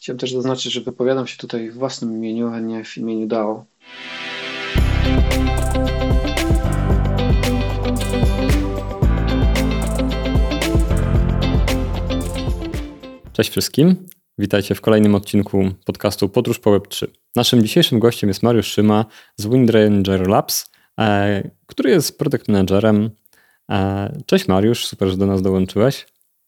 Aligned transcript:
Chciałem 0.00 0.18
też 0.18 0.32
zaznaczyć, 0.32 0.72
że 0.72 0.80
wypowiadam 0.80 1.26
się 1.26 1.36
tutaj 1.36 1.70
w 1.70 1.74
własnym 1.74 2.12
imieniu, 2.14 2.48
a 2.48 2.60
nie 2.60 2.84
w 2.84 2.96
imieniu 2.96 3.26
DAO. 3.26 3.64
Cześć 13.32 13.50
wszystkim. 13.50 14.06
Witajcie 14.38 14.74
w 14.74 14.80
kolejnym 14.80 15.14
odcinku 15.14 15.64
podcastu 15.84 16.28
Podróż 16.28 16.58
po 16.58 16.70
Web3. 16.70 17.06
Naszym 17.36 17.62
dzisiejszym 17.62 17.98
gościem 17.98 18.28
jest 18.28 18.42
Mariusz 18.42 18.66
Szyma 18.66 19.04
z 19.36 19.46
Windranger 19.46 20.28
Labs, 20.28 20.70
e, 21.00 21.50
który 21.66 21.90
jest 21.90 22.18
product 22.18 22.48
managerem. 22.48 23.10
E, 23.70 24.18
cześć 24.26 24.48
Mariusz, 24.48 24.86
super, 24.86 25.08
że 25.08 25.16
do 25.16 25.26
nas 25.26 25.42
dołączyłeś. 25.42 26.06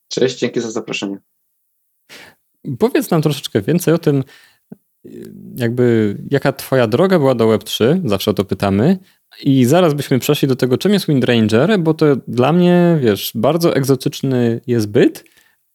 Cześć, 0.09 0.39
dzięki 0.39 0.61
za 0.61 0.71
zaproszenie. 0.71 1.32
Powiedz 2.79 3.11
nam 3.11 3.23
troszeczkę 3.23 3.63
więcej 3.63 3.95
o 3.95 3.99
tym, 3.99 4.25
jakby 5.57 6.17
jaka 6.31 6.53
twoja 6.53 6.87
droga 6.87 7.19
była 7.19 7.35
do 7.35 7.49
Web3, 7.49 8.01
zawsze 8.09 8.31
o 8.31 8.35
to 8.35 8.45
pytamy. 8.45 8.99
I 9.43 9.65
zaraz 9.65 9.95
byśmy 9.95 10.19
przeszli 10.19 10.49
do 10.49 10.57
tego, 10.57 10.79
czym 10.79 10.93
jest 10.93 11.07
Windranger, 11.07 11.81
bo 11.81 11.95
to 11.95 12.07
dla 12.29 12.53
mnie, 12.53 12.99
wiesz, 13.01 13.33
bardzo 13.35 13.77
egzotyczny 13.77 14.61
jest 14.67 14.89
byt, 14.89 15.25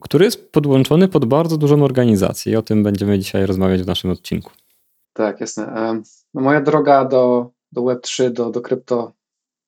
który 0.01 0.25
jest 0.25 0.51
podłączony 0.51 1.07
pod 1.07 1.25
bardzo 1.25 1.57
dużą 1.57 1.83
organizację 1.83 2.53
i 2.53 2.55
o 2.55 2.61
tym 2.61 2.83
będziemy 2.83 3.19
dzisiaj 3.19 3.45
rozmawiać 3.45 3.81
w 3.81 3.87
naszym 3.87 4.11
odcinku. 4.11 4.51
Tak, 5.13 5.41
jasne. 5.41 5.93
No 6.33 6.41
moja 6.41 6.61
droga 6.61 7.05
do, 7.05 7.51
do 7.71 7.81
Web3, 7.81 8.31
do, 8.31 8.49
do 8.49 8.61
krypto 8.61 9.13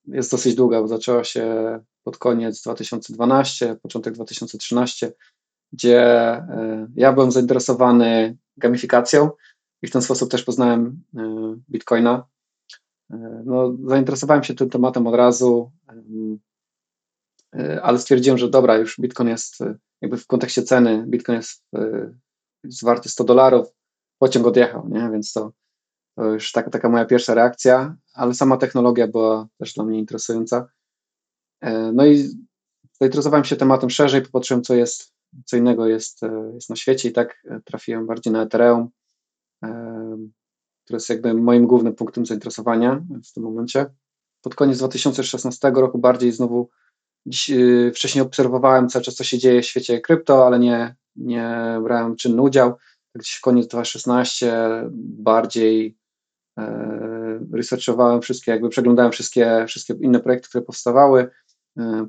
jest 0.08 0.32
dosyć 0.32 0.56
długa, 0.56 0.82
bo 0.82 0.88
zaczęła 0.88 1.24
się 1.24 1.80
pod 2.04 2.18
koniec 2.18 2.62
2012, 2.62 3.76
początek 3.82 4.14
2013, 4.14 5.12
gdzie 5.74 6.02
e, 6.02 6.88
ja 6.96 7.14
byłem 7.14 7.32
zainteresowany 7.32 8.38
gamifikacją 8.58 9.30
i 9.82 9.88
w 9.88 9.92
ten 9.92 10.02
sposób 10.02 10.32
też 10.32 10.44
poznałem 10.44 11.04
e, 11.18 11.56
Bitcoina. 11.70 12.26
E, 13.12 13.44
no, 13.46 13.78
zainteresowałem 13.86 14.44
się 14.44 14.54
tym 14.54 14.70
tematem 14.70 15.08
od 15.08 15.16
razu, 15.16 15.72
ale 17.82 18.00
stwierdziłem, 18.00 18.38
że 18.38 18.50
dobra, 18.50 18.78
już 18.78 19.00
Bitcoin 19.00 19.30
jest 19.30 19.60
jakby 20.02 20.18
w 20.18 20.28
kontekście 20.28 20.64
ceny, 20.64 21.06
Bitcoin 21.08 21.38
jest, 21.38 21.64
jest 22.64 22.84
warty 22.84 23.10
100 23.10 23.24
dolarów, 23.24 23.68
pociąg 24.20 24.48
odjechał, 24.48 24.90
nie? 24.90 25.10
więc 25.12 25.34
to, 25.34 25.52
to 26.16 26.26
już 26.26 26.52
taka, 26.52 26.70
taka 26.70 26.90
moja 26.90 27.06
pierwsza 27.06 27.34
reakcja, 27.34 27.96
ale 28.14 28.34
sama 28.34 28.58
technologia 28.58 29.08
była 29.08 29.48
też 29.58 29.74
dla 29.74 29.84
mnie 29.84 30.00
interesująca. 30.00 30.68
No 31.94 32.06
i 32.06 32.30
zainteresowałem 33.02 33.46
się 33.46 33.56
tematem 33.56 33.90
szerzej, 33.90 34.22
popatrzyłem, 34.22 34.64
co 34.64 34.76
jest 34.76 35.14
co 35.46 35.58
innego 35.58 35.88
jest, 35.88 36.24
e, 36.24 36.52
jest 36.54 36.70
na 36.70 36.76
świecie 36.76 37.10
i 37.10 37.12
tak 37.12 37.44
e, 37.46 37.62
trafiłem 37.66 38.08
bardziej 38.08 38.34
na 38.34 38.42
Ethereum, 38.42 38.90
e, 39.64 39.70
które 40.84 40.96
jest 40.96 41.10
jakby 41.10 41.34
moim 41.34 41.68
głównym 41.68 41.96
punktem 41.96 42.26
zainteresowania 42.26 43.06
w 43.30 43.34
tym 43.34 43.44
momencie. 43.44 43.86
Pod 44.42 44.56
koniec 44.56 44.78
2016 44.78 45.72
roku 45.76 46.00
bardziej 46.00 46.32
znowu 46.32 46.70
dziś, 47.26 47.52
wcześniej 47.96 48.22
obserwowałem 48.22 48.90
cały 48.90 49.06
czas, 49.06 49.16
co 49.16 49.24
się 49.24 49.38
dzieje 49.38 49.62
w 49.62 49.66
świecie 49.66 50.02
krypto, 50.02 50.48
ale 50.48 50.60
nie, 50.60 50.96
nie 51.16 51.78
brałem 51.84 52.16
czynny 52.16 52.42
udział. 52.42 52.70
Tak 53.14 53.22
gdzieś 53.22 53.34
w 53.36 53.42
koniec 53.42 53.68
2016 53.68 54.72
bardziej 54.96 55.98
researchowałem 57.54 58.22
wszystkie, 58.22 58.52
jakby 58.52 58.70
przeglądałem 58.70 59.12
wszystkie, 59.12 59.66
wszystkie 59.68 59.94
inne 60.02 60.20
projekty, 60.20 60.50
które 60.50 60.62
powstawały, 60.62 61.30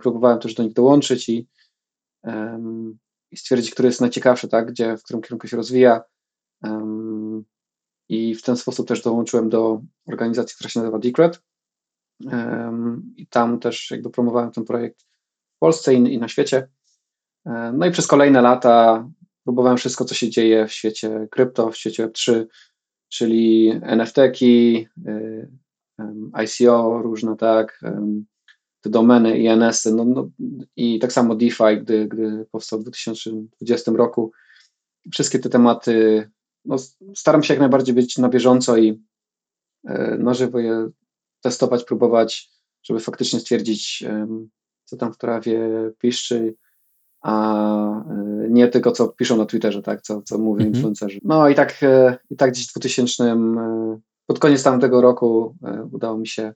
próbowałem 0.01 0.39
też 0.39 0.55
do 0.55 0.63
nich 0.63 0.73
dołączyć 0.73 1.29
i 1.29 1.49
i 3.31 3.37
stwierdzić, 3.37 3.71
który 3.71 3.89
jest 3.89 4.01
najciekawszy, 4.01 4.49
tak, 4.49 4.71
gdzie, 4.71 4.97
w 4.97 5.03
którym 5.03 5.23
kierunku 5.23 5.49
się 5.49 5.57
rozwija. 5.57 6.03
Um, 6.63 7.45
I 8.09 8.35
w 8.35 8.43
ten 8.43 8.57
sposób 8.57 8.89
też 8.89 9.03
dołączyłem 9.03 9.49
do 9.49 9.83
organizacji, 10.07 10.55
która 10.55 10.71
się 10.71 10.81
nazywa 10.81 10.99
Decred. 10.99 11.43
Um, 12.25 13.15
I 13.17 13.27
tam 13.27 13.59
też 13.59 13.91
jakby 13.91 14.11
promowałem 14.11 14.51
ten 14.51 14.65
projekt 14.65 15.03
w 15.57 15.59
Polsce 15.59 15.95
i, 15.95 16.15
i 16.15 16.19
na 16.19 16.29
świecie. 16.29 16.69
Um, 17.45 17.79
no 17.79 17.87
i 17.87 17.91
przez 17.91 18.07
kolejne 18.07 18.43
lata 18.43 19.09
próbowałem 19.45 19.77
wszystko, 19.79 20.05
co 20.05 20.15
się 20.15 20.31
dzieje 20.31 20.67
w 20.67 20.73
świecie 20.73 21.29
krypto, 21.31 21.71
w 21.71 21.77
świecie 21.77 22.09
Web3, 22.09 22.47
czyli 23.09 23.73
NFT-ki, 23.83 24.89
y, 25.07 25.49
ICO 26.33 27.03
różne, 27.03 27.37
tak, 27.37 27.81
te 28.81 28.91
domeny 28.91 29.39
INS-y, 29.39 29.95
no, 29.95 30.05
no, 30.05 30.29
i 30.77 30.99
tak 30.99 31.13
samo 31.13 31.35
DeFi, 31.35 31.81
gdy, 31.81 32.09
gdy 32.09 32.47
powstał 32.51 32.79
w 32.79 32.83
2020 32.83 33.93
roku. 33.93 34.33
Wszystkie 35.13 35.39
te 35.39 35.49
tematy, 35.49 36.29
no, 36.65 36.77
staram 37.15 37.43
się 37.43 37.55
jak 37.55 37.61
najbardziej 37.61 37.95
być 37.95 38.19
na 38.19 38.29
bieżąco 38.29 38.77
i 38.77 39.03
e, 39.85 40.17
na 40.19 40.35
żywo 40.35 40.59
je 40.59 40.91
testować, 41.41 41.85
próbować, 41.85 42.51
żeby 42.83 43.01
faktycznie 43.01 43.41
stwierdzić, 43.41 44.05
co 44.85 44.97
tam 44.97 45.13
w 45.13 45.19
trawie 45.19 45.61
piszczy, 45.99 46.55
a 47.23 48.05
e, 48.11 48.47
nie 48.51 48.69
tylko 48.69 48.93
co 48.93 49.09
piszą 49.09 49.37
na 49.37 49.47
Twitterze, 49.47 49.83
tak, 49.83 50.03
co, 50.03 50.23
co 50.23 50.39
mówią 50.39 50.67
mhm. 50.67 50.75
influencerzy. 50.75 51.21
No 51.25 51.49
i 51.49 51.55
tak, 51.55 51.83
e, 51.83 52.19
i 52.31 52.37
tak 52.37 52.51
gdzieś 52.51 52.69
w 52.69 52.73
2000, 52.73 53.37
pod 54.27 54.39
koniec 54.39 54.63
tamtego 54.63 55.01
roku 55.01 55.57
udało 55.93 56.19
mi 56.19 56.27
się 56.27 56.53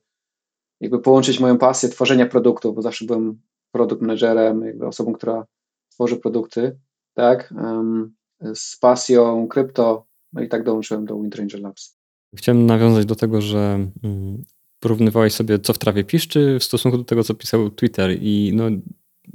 jakby 0.84 0.98
połączyć 0.98 1.40
moją 1.40 1.58
pasję 1.58 1.88
tworzenia 1.88 2.26
produktów, 2.26 2.74
bo 2.74 2.82
zawsze 2.82 3.04
byłem 3.04 3.40
produkt 3.72 4.02
managerem, 4.02 4.66
jakby 4.66 4.86
osobą, 4.86 5.12
która 5.12 5.46
tworzy 5.90 6.16
produkty, 6.16 6.78
tak, 7.14 7.54
z 8.54 8.76
pasją 8.76 9.48
krypto, 9.48 10.06
no 10.32 10.42
i 10.42 10.48
tak 10.48 10.64
dołączyłem 10.64 11.04
do 11.04 11.16
Windranger 11.16 11.60
Labs. 11.60 11.96
Chciałem 12.36 12.66
nawiązać 12.66 13.06
do 13.06 13.14
tego, 13.14 13.40
że 13.40 13.88
mm, 14.04 14.44
porównywałeś 14.80 15.32
sobie, 15.32 15.58
co 15.58 15.72
w 15.72 15.78
trawie 15.78 16.04
piszczy 16.04 16.58
w 16.60 16.64
stosunku 16.64 16.98
do 16.98 17.04
tego, 17.04 17.24
co 17.24 17.34
pisał 17.34 17.70
Twitter 17.70 18.16
i 18.20 18.52
no, 18.54 18.64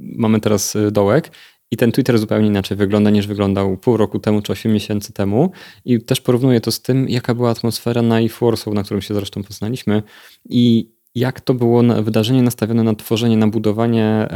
mamy 0.00 0.40
teraz 0.40 0.76
y, 0.76 0.90
dołek 0.90 1.30
i 1.70 1.76
ten 1.76 1.92
Twitter 1.92 2.18
zupełnie 2.18 2.46
inaczej 2.46 2.76
wygląda 2.76 3.10
niż 3.10 3.26
wyglądał 3.26 3.76
pół 3.76 3.96
roku 3.96 4.18
temu 4.18 4.42
czy 4.42 4.52
8 4.52 4.72
miesięcy 4.72 5.12
temu. 5.12 5.50
I 5.84 6.00
też 6.00 6.20
porównuję 6.20 6.60
to 6.60 6.72
z 6.72 6.82
tym, 6.82 7.08
jaka 7.08 7.34
była 7.34 7.50
atmosfera 7.50 8.02
na 8.02 8.22
eForce'u, 8.22 8.74
na 8.74 8.82
którym 8.82 9.02
się 9.02 9.14
zresztą 9.14 9.42
poznaliśmy. 9.42 10.02
I 10.48 10.90
jak 11.14 11.40
to 11.40 11.54
było 11.54 11.82
wydarzenie 11.82 12.42
nastawione 12.42 12.82
na 12.82 12.94
tworzenie, 12.94 13.36
na 13.36 13.46
budowanie 13.48 14.28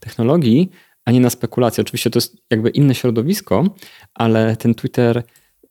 technologii, 0.00 0.70
a 1.04 1.12
nie 1.12 1.20
na 1.20 1.30
spekulacje. 1.30 1.82
Oczywiście 1.82 2.10
to 2.10 2.16
jest 2.16 2.36
jakby 2.50 2.70
inne 2.70 2.94
środowisko, 2.94 3.64
ale 4.14 4.56
ten 4.56 4.74
Twitter 4.74 5.22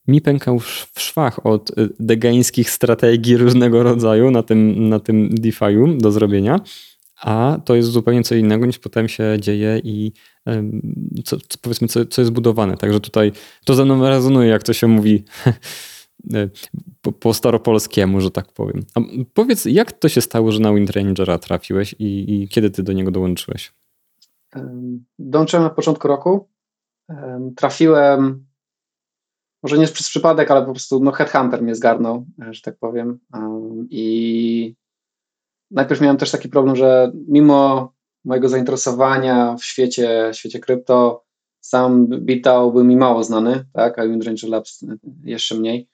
mi 0.07 0.21
pękał 0.21 0.59
w 0.59 0.91
szwach 0.97 1.45
od 1.45 1.69
y, 1.69 1.89
degańskich 1.99 2.69
strategii 2.69 3.37
różnego 3.37 3.83
rodzaju 3.83 4.31
na 4.31 4.43
tym, 4.43 4.89
na 4.89 4.99
tym 4.99 5.29
DeFi'u 5.29 5.97
do 5.97 6.11
zrobienia, 6.11 6.59
a 7.21 7.57
to 7.65 7.75
jest 7.75 7.89
zupełnie 7.89 8.23
co 8.23 8.35
innego 8.35 8.65
niż 8.65 8.79
potem 8.79 9.09
się 9.09 9.37
dzieje 9.39 9.81
i 9.83 10.11
co, 11.23 11.37
co 11.37 11.57
powiedzmy, 11.61 11.87
co, 11.87 12.05
co 12.05 12.21
jest 12.21 12.31
budowane. 12.31 12.77
Także 12.77 12.99
tutaj 12.99 13.31
to 13.65 13.73
ze 13.73 13.85
mną 13.85 14.09
rezonuje, 14.09 14.49
jak 14.49 14.63
to 14.63 14.73
się 14.73 14.87
mówi 14.87 15.23
po, 17.01 17.11
po, 17.11 17.33
staropolskiemu, 17.33 18.21
że 18.21 18.31
tak 18.31 18.51
powiem. 18.51 18.85
A 18.95 18.99
powiedz, 19.33 19.65
jak 19.65 19.91
to 19.91 20.09
się 20.09 20.21
stało, 20.21 20.51
że 20.51 20.59
na 20.59 20.73
Windrangera 20.73 21.37
trafiłeś 21.37 21.95
i, 21.99 22.33
i 22.33 22.47
kiedy 22.47 22.71
ty 22.71 22.83
do 22.83 22.93
niego 22.93 23.11
dołączyłeś? 23.11 23.73
Dołączyłem 25.19 25.63
na 25.63 25.69
początku 25.69 26.07
roku. 26.07 26.49
Trafiłem, 27.55 28.45
może 29.63 29.77
nie 29.77 29.87
przez 29.87 30.09
przypadek, 30.09 30.51
ale 30.51 30.65
po 30.65 30.71
prostu 30.71 30.99
no, 30.99 31.11
headhunter 31.11 31.61
mnie 31.61 31.75
zgarnął, 31.75 32.25
e, 32.41 32.53
że 32.53 32.61
tak 32.61 32.77
powiem. 32.77 33.19
I 33.89 34.75
najpierw 35.71 36.01
miałem 36.01 36.17
też 36.17 36.31
taki 36.31 36.49
problem, 36.49 36.75
że 36.75 37.11
mimo 37.27 37.93
mojego 38.25 38.49
zainteresowania 38.49 39.55
w 39.55 39.63
świecie, 39.63 40.31
świecie 40.33 40.59
krypto, 40.59 41.25
sam 41.59 42.07
Bitał 42.07 42.73
był 42.73 42.83
mi 42.83 42.97
mało 42.97 43.23
znany, 43.23 43.65
tak, 43.73 43.99
a 43.99 44.07
Windranger 44.07 44.49
Labs 44.49 44.85
jeszcze 45.23 45.55
mniej 45.55 45.89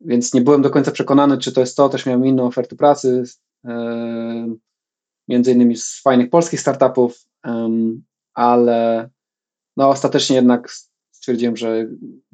więc 0.00 0.34
nie 0.34 0.40
byłem 0.40 0.62
do 0.62 0.70
końca 0.70 0.90
przekonany, 0.90 1.38
czy 1.38 1.52
to 1.52 1.60
jest 1.60 1.76
to. 1.76 1.88
Też 1.88 2.06
miałem 2.06 2.26
inne 2.26 2.42
oferty 2.42 2.76
pracy, 2.76 3.24
e, 3.64 4.54
między 5.28 5.52
innymi 5.52 5.76
z 5.76 6.00
fajnych 6.02 6.30
polskich 6.30 6.60
startupów, 6.60 7.24
ale 8.34 9.10
no 9.76 9.88
ostatecznie 9.88 10.36
jednak 10.36 10.70
stwierdziłem, 11.10 11.56
że 11.56 11.86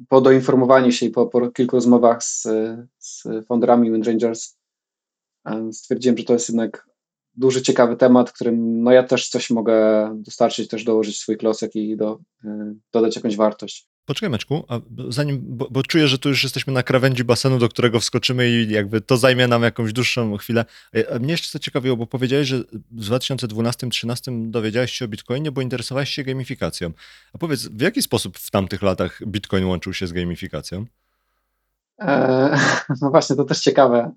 po 0.09 0.21
doinformowaniu 0.21 0.91
się 0.91 1.05
i 1.05 1.09
po, 1.09 1.27
po 1.27 1.51
kilku 1.51 1.75
rozmowach 1.75 2.23
z, 2.23 2.47
z 2.97 3.23
founderami 3.47 3.91
Windrangers 3.91 4.57
stwierdziłem, 5.71 6.17
że 6.17 6.23
to 6.23 6.33
jest 6.33 6.49
jednak 6.49 6.87
duży, 7.35 7.61
ciekawy 7.61 7.95
temat, 7.95 8.31
którym 8.31 8.83
no 8.83 8.91
ja 8.91 9.03
też 9.03 9.29
coś 9.29 9.49
mogę 9.49 10.09
dostarczyć, 10.15 10.67
też 10.67 10.83
dołożyć 10.83 11.19
swój 11.19 11.37
klosek 11.37 11.75
i 11.75 11.97
do, 11.97 12.19
e, 12.45 12.73
dodać 12.93 13.15
jakąś 13.15 13.35
wartość. 13.35 13.87
Poczekaj, 14.07 14.29
Meczku, 14.29 14.63
a 14.67 14.79
zanim, 15.09 15.41
bo, 15.43 15.67
bo, 15.71 15.83
czuję, 15.83 16.07
że 16.07 16.17
tu 16.17 16.29
już 16.29 16.43
jesteśmy 16.43 16.73
na 16.73 16.83
krawędzi 16.83 17.23
basenu, 17.23 17.59
do 17.59 17.69
którego 17.69 17.99
wskoczymy 17.99 18.49
i 18.49 18.69
jakby 18.69 19.01
to 19.01 19.17
zajmie 19.17 19.47
nam 19.47 19.63
jakąś 19.63 19.93
dłuższą 19.93 20.37
chwilę. 20.37 20.65
A 21.15 21.19
mnie 21.19 21.31
jeszcze 21.31 21.51
co 21.51 21.59
ciekawiło, 21.59 21.97
bo 21.97 22.07
powiedziałeś, 22.07 22.47
że 22.47 22.59
w 22.91 23.01
2012-2013 23.01 24.49
dowiedziałeś 24.49 24.91
się 24.91 25.05
o 25.05 25.07
Bitcoinie, 25.07 25.51
bo 25.51 25.61
interesowałeś 25.61 26.09
się 26.09 26.23
gamifikacją. 26.23 26.91
A 27.33 27.37
powiedz, 27.37 27.67
w 27.67 27.81
jaki 27.81 28.01
sposób 28.01 28.37
w 28.37 28.51
tamtych 28.51 28.81
latach 28.81 29.19
Bitcoin 29.25 29.65
łączył 29.65 29.93
się 29.93 30.07
z 30.07 30.13
gamifikacją? 30.13 30.85
E, 31.99 32.57
no 33.01 33.09
właśnie, 33.09 33.35
to 33.35 33.43
też 33.43 33.59
ciekawe. 33.59 34.11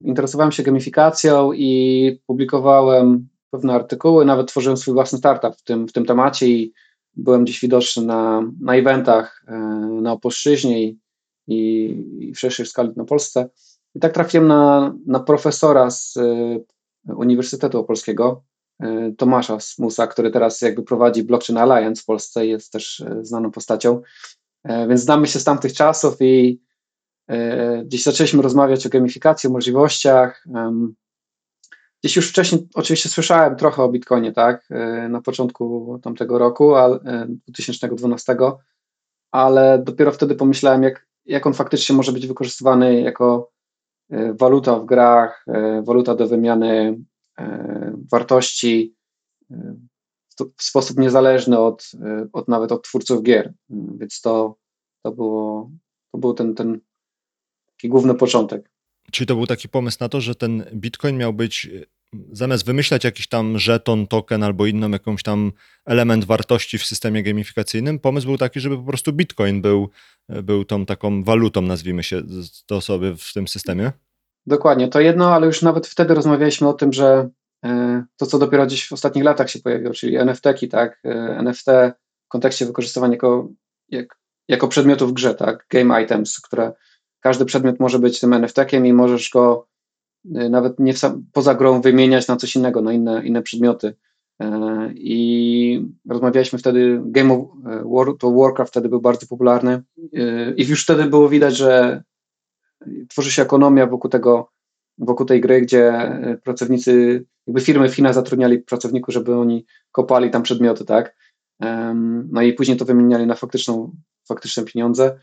Interesowałem 0.00 0.52
się 0.52 0.62
gamifikacją 0.62 1.52
i 1.52 2.20
publikowałem 2.26 3.28
pewne 3.50 3.72
artykuły, 3.72 4.24
nawet 4.24 4.48
tworzyłem 4.48 4.76
swój 4.76 4.94
własny 4.94 5.18
startup 5.18 5.56
w 5.56 5.62
tym, 5.62 5.88
w 5.88 5.92
tym 5.92 6.06
temacie 6.06 6.48
i 6.48 6.72
byłem 7.20 7.44
gdzieś 7.44 7.60
widoczny 7.60 8.04
na, 8.04 8.42
na 8.60 8.74
eventach 8.74 9.44
e, 9.48 9.56
na 10.02 10.12
Opolszczyźnie 10.12 10.88
i, 10.88 10.98
i, 11.46 12.32
w 12.34 12.38
szerszej 12.38 12.66
skali 12.66 12.90
na 12.96 13.04
Polsce. 13.04 13.48
I 13.94 14.00
tak 14.00 14.12
trafiłem 14.12 14.48
na, 14.48 14.94
na 15.06 15.20
profesora 15.20 15.90
z 15.90 16.16
e, 16.16 17.14
Uniwersytetu 17.14 17.78
Opolskiego, 17.78 18.42
e, 18.82 19.12
Tomasza 19.18 19.60
Smusa, 19.60 20.06
który 20.06 20.30
teraz 20.30 20.60
jakby 20.60 20.82
prowadzi 20.82 21.22
Blockchain 21.22 21.58
Alliance 21.58 22.02
w 22.02 22.04
Polsce 22.04 22.46
jest 22.46 22.72
też 22.72 23.04
znaną 23.22 23.50
postacią. 23.50 24.02
Więc 24.88 25.00
znamy 25.00 25.26
się 25.26 25.38
z 25.38 25.44
tamtych 25.44 25.72
czasów 25.72 26.16
i 26.20 26.60
gdzieś 27.84 28.02
zaczęliśmy 28.02 28.42
rozmawiać 28.42 28.86
o 28.86 28.88
gamifikacji, 28.88 29.48
o 29.48 29.52
możliwościach. 29.52 30.44
Gdzieś 32.02 32.16
już 32.16 32.30
wcześniej 32.30 32.68
oczywiście 32.74 33.08
słyszałem 33.08 33.56
trochę 33.56 33.82
o 33.82 33.88
Bitcoinie, 33.88 34.32
tak, 34.32 34.66
e, 34.70 35.08
na 35.08 35.20
początku 35.20 35.98
tamtego 36.02 36.38
roku, 36.38 36.74
2012, 37.48 38.32
e, 38.32 38.52
ale 39.30 39.82
dopiero 39.84 40.12
wtedy 40.12 40.34
pomyślałem, 40.34 40.82
jak, 40.82 41.06
jak 41.26 41.46
on 41.46 41.54
faktycznie 41.54 41.96
może 41.96 42.12
być 42.12 42.26
wykorzystywany 42.26 43.00
jako 43.00 43.50
e, 44.10 44.34
waluta 44.34 44.78
w 44.78 44.84
grach, 44.84 45.44
waluta 45.82 46.14
do 46.14 46.28
wymiany 46.28 46.98
wartości 48.12 48.94
w 50.56 50.62
sposób 50.62 50.98
niezależny 50.98 51.58
od, 51.58 51.90
od 52.32 52.48
nawet 52.48 52.72
od 52.72 52.82
twórców 52.84 53.22
gier. 53.22 53.52
Więc 53.70 54.20
to, 54.20 54.56
to, 55.02 55.12
było, 55.12 55.70
to 56.12 56.18
był 56.18 56.34
ten, 56.34 56.54
ten 56.54 56.80
taki 57.66 57.88
główny 57.88 58.14
początek. 58.14 58.70
Czyli 59.12 59.26
to 59.26 59.34
był 59.36 59.46
taki 59.46 59.68
pomysł 59.68 59.96
na 60.00 60.08
to, 60.08 60.20
że 60.20 60.34
ten 60.34 60.64
Bitcoin 60.74 61.16
miał 61.16 61.32
być 61.32 61.68
zamiast 62.32 62.66
wymyślać 62.66 63.04
jakiś 63.04 63.28
tam 63.28 63.58
żeton, 63.58 64.06
token 64.06 64.42
albo 64.42 64.66
inną 64.66 64.90
jakąś 64.90 65.22
tam 65.22 65.52
element 65.86 66.24
wartości 66.24 66.78
w 66.78 66.86
systemie 66.86 67.22
gamifikacyjnym, 67.22 67.98
pomysł 67.98 68.26
był 68.26 68.38
taki, 68.38 68.60
żeby 68.60 68.76
po 68.76 68.82
prostu 68.82 69.12
Bitcoin 69.12 69.62
był, 69.62 69.90
był 70.28 70.64
tą 70.64 70.86
taką 70.86 71.24
walutą, 71.24 71.62
nazwijmy 71.62 72.02
się 72.02 72.22
to 72.66 72.80
sobie 72.80 73.16
w 73.16 73.32
tym 73.32 73.48
systemie. 73.48 73.92
Dokładnie, 74.46 74.88
to 74.88 75.00
jedno, 75.00 75.34
ale 75.34 75.46
już 75.46 75.62
nawet 75.62 75.86
wtedy 75.86 76.14
rozmawialiśmy 76.14 76.68
o 76.68 76.72
tym, 76.72 76.92
że 76.92 77.28
e, 77.64 78.04
to, 78.16 78.26
co 78.26 78.38
dopiero 78.38 78.66
gdzieś 78.66 78.88
w 78.88 78.92
ostatnich 78.92 79.24
latach 79.24 79.50
się 79.50 79.58
pojawiło, 79.58 79.94
czyli 79.94 80.16
NFT-ki, 80.16 80.68
tak, 80.68 81.02
NFT 81.38 81.66
w 82.24 82.28
kontekście 82.28 82.66
wykorzystywania 82.66 83.12
jako, 83.12 83.48
jak, 83.88 84.18
jako 84.48 84.68
przedmiotu 84.68 85.06
w 85.06 85.12
grze, 85.12 85.34
tak, 85.34 85.66
game 85.70 86.02
items, 86.02 86.40
które 86.40 86.72
każdy 87.20 87.44
przedmiot 87.44 87.80
może 87.80 87.98
być 87.98 88.20
tym 88.20 88.30
NFT-kiem 88.30 88.86
i 88.86 88.92
możesz 88.92 89.30
go 89.30 89.66
y, 90.24 90.50
nawet 90.50 90.78
nie 90.78 90.96
sam, 90.96 91.26
poza 91.32 91.54
grą 91.54 91.80
wymieniać 91.80 92.28
na 92.28 92.36
coś 92.36 92.56
innego, 92.56 92.82
na 92.82 92.92
inne, 92.92 93.26
inne 93.26 93.42
przedmioty. 93.42 93.94
E, 94.40 94.90
I 94.94 95.88
rozmawialiśmy 96.08 96.58
wtedy, 96.58 97.00
Game 97.04 97.34
of 97.34 97.40
e, 97.66 97.82
War, 97.84 98.16
to 98.18 98.32
Warcraft 98.32 98.70
wtedy 98.70 98.88
był 98.88 99.00
bardzo 99.00 99.26
popularny 99.26 99.82
y, 99.98 100.54
i 100.56 100.66
już 100.66 100.82
wtedy 100.82 101.04
było 101.04 101.28
widać, 101.28 101.56
że 101.56 102.02
tworzy 103.08 103.30
się 103.30 103.42
ekonomia 103.42 103.86
wokół 103.86 104.10
tego, 104.10 104.50
wokół 104.98 105.26
tej 105.26 105.40
gry, 105.40 105.60
gdzie 105.60 105.92
e, 105.92 106.38
pracownicy, 106.44 107.24
jakby 107.46 107.60
firmy 107.60 107.88
FINA 107.88 108.12
zatrudniali 108.12 108.58
pracowników, 108.58 109.14
żeby 109.14 109.36
oni 109.36 109.66
kopali 109.92 110.30
tam 110.30 110.42
przedmioty, 110.42 110.84
tak? 110.84 111.30
No 112.28 112.42
i 112.42 112.52
później 112.52 112.76
to 112.76 112.84
wymieniali 112.84 113.26
na 113.26 113.34
faktyczną, 113.34 113.96
faktyczne 114.28 114.64
pieniądze. 114.64 115.18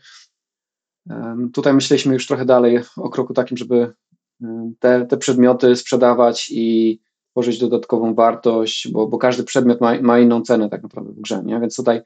Tutaj 1.52 1.74
myśleliśmy 1.74 2.14
już 2.14 2.26
trochę 2.26 2.44
dalej 2.44 2.80
o 2.96 3.10
kroku 3.10 3.34
takim, 3.34 3.56
żeby 3.56 3.92
te, 4.78 5.06
te 5.06 5.16
przedmioty 5.16 5.76
sprzedawać 5.76 6.50
i 6.50 6.98
tworzyć 7.30 7.58
dodatkową 7.58 8.14
wartość, 8.14 8.88
bo, 8.92 9.06
bo 9.06 9.18
każdy 9.18 9.44
przedmiot 9.44 9.80
ma, 9.80 10.00
ma 10.00 10.18
inną 10.18 10.42
cenę 10.42 10.68
tak 10.68 10.82
naprawdę 10.82 11.12
w 11.12 11.20
grze, 11.20 11.42
nie? 11.44 11.60
więc 11.60 11.76
tutaj 11.76 12.00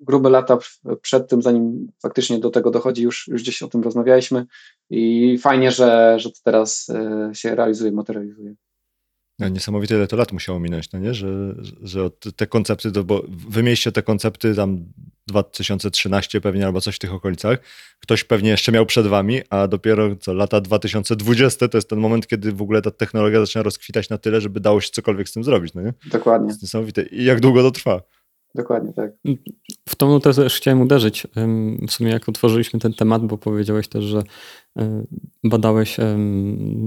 grube 0.00 0.30
lata 0.30 0.58
przed 1.02 1.28
tym, 1.28 1.42
zanim 1.42 1.92
faktycznie 2.02 2.38
do 2.38 2.50
tego 2.50 2.70
dochodzi, 2.70 3.02
już, 3.02 3.28
już 3.28 3.42
gdzieś 3.42 3.62
o 3.62 3.68
tym 3.68 3.82
rozmawialiśmy 3.82 4.46
i 4.90 5.38
fajnie, 5.38 5.70
że, 5.70 6.14
że 6.18 6.30
to 6.30 6.38
teraz 6.44 6.90
e, 6.90 7.30
się 7.34 7.54
realizuje, 7.54 7.92
materializuje. 7.92 8.54
No, 9.42 9.48
niesamowite 9.48 9.94
ile 9.94 10.06
to 10.06 10.16
lat 10.16 10.32
musiało 10.32 10.60
minąć, 10.60 10.92
no 10.92 10.98
nie? 10.98 11.14
Że, 11.14 11.54
że 11.82 12.10
te 12.36 12.46
koncepty, 12.46 12.90
bo 13.04 13.22
wymieście 13.48 13.92
te 13.92 14.02
koncepty 14.02 14.54
tam 14.54 14.84
2013 15.26 16.40
pewnie 16.40 16.66
albo 16.66 16.80
coś 16.80 16.96
w 16.96 16.98
tych 16.98 17.14
okolicach, 17.14 17.58
ktoś 18.00 18.24
pewnie 18.24 18.50
jeszcze 18.50 18.72
miał 18.72 18.86
przed 18.86 19.06
wami, 19.06 19.40
a 19.50 19.68
dopiero 19.68 20.16
co 20.16 20.34
lata 20.34 20.60
2020 20.60 21.68
to 21.68 21.78
jest 21.78 21.88
ten 21.88 21.98
moment, 21.98 22.26
kiedy 22.26 22.52
w 22.52 22.62
ogóle 22.62 22.82
ta 22.82 22.90
technologia 22.90 23.40
zaczyna 23.40 23.62
rozkwitać 23.62 24.08
na 24.08 24.18
tyle, 24.18 24.40
żeby 24.40 24.60
dało 24.60 24.80
się 24.80 24.90
cokolwiek 24.90 25.28
z 25.28 25.32
tym 25.32 25.44
zrobić, 25.44 25.74
no 25.74 25.82
nie? 25.82 25.92
Dokładnie. 26.06 26.46
To 26.46 26.52
jest 26.52 26.62
niesamowite. 26.62 27.02
I 27.02 27.24
jak 27.24 27.40
długo 27.40 27.62
to 27.62 27.70
trwa? 27.70 28.02
Dokładnie 28.54 28.92
tak. 28.92 29.12
W 29.88 29.96
tą 29.96 30.08
nutę 30.08 30.34
też 30.34 30.56
chciałem 30.56 30.80
uderzyć. 30.80 31.26
W 31.88 31.92
sumie 31.92 32.10
jak 32.10 32.28
otworzyliśmy 32.28 32.80
ten 32.80 32.92
temat, 32.92 33.26
bo 33.26 33.38
powiedziałeś 33.38 33.88
też, 33.88 34.04
że 34.04 34.22
badałeś 35.44 35.96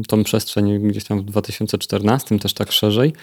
tą 0.08 0.24
przestrzeń 0.24 0.88
gdzieś 0.88 1.04
tam 1.04 1.20
w 1.20 1.24
2014, 1.24 2.40
też 2.40 2.54
tak 2.54 2.72
szerzej. 2.72 3.14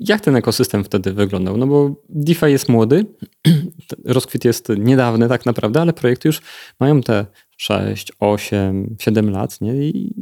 Jak 0.00 0.20
ten 0.20 0.36
ekosystem 0.36 0.84
wtedy 0.84 1.12
wyglądał? 1.12 1.56
No 1.56 1.66
bo 1.66 1.94
DeFi 2.08 2.46
jest 2.46 2.68
młody, 2.68 3.06
rozkwit 4.04 4.44
jest 4.44 4.68
niedawny 4.78 5.28
tak 5.28 5.46
naprawdę, 5.46 5.80
ale 5.80 5.92
projekty 5.92 6.28
już 6.28 6.40
mają 6.80 7.00
te 7.00 7.26
6, 7.56 8.12
8, 8.20 8.96
7 9.00 9.30
lat. 9.30 9.60
Nie? 9.60 9.74
I 9.74 10.14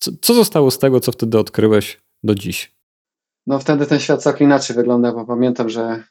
co, 0.00 0.10
co 0.20 0.34
zostało 0.34 0.70
z 0.70 0.78
tego, 0.78 1.00
co 1.00 1.12
wtedy 1.12 1.38
odkryłeś 1.38 2.00
do 2.22 2.34
dziś? 2.34 2.72
No 3.46 3.58
wtedy 3.58 3.86
ten 3.86 4.00
świat 4.00 4.22
całkiem 4.22 4.46
inaczej 4.46 4.76
wygląda, 4.76 5.12
bo 5.12 5.24
pamiętam, 5.24 5.68
że 5.68 6.04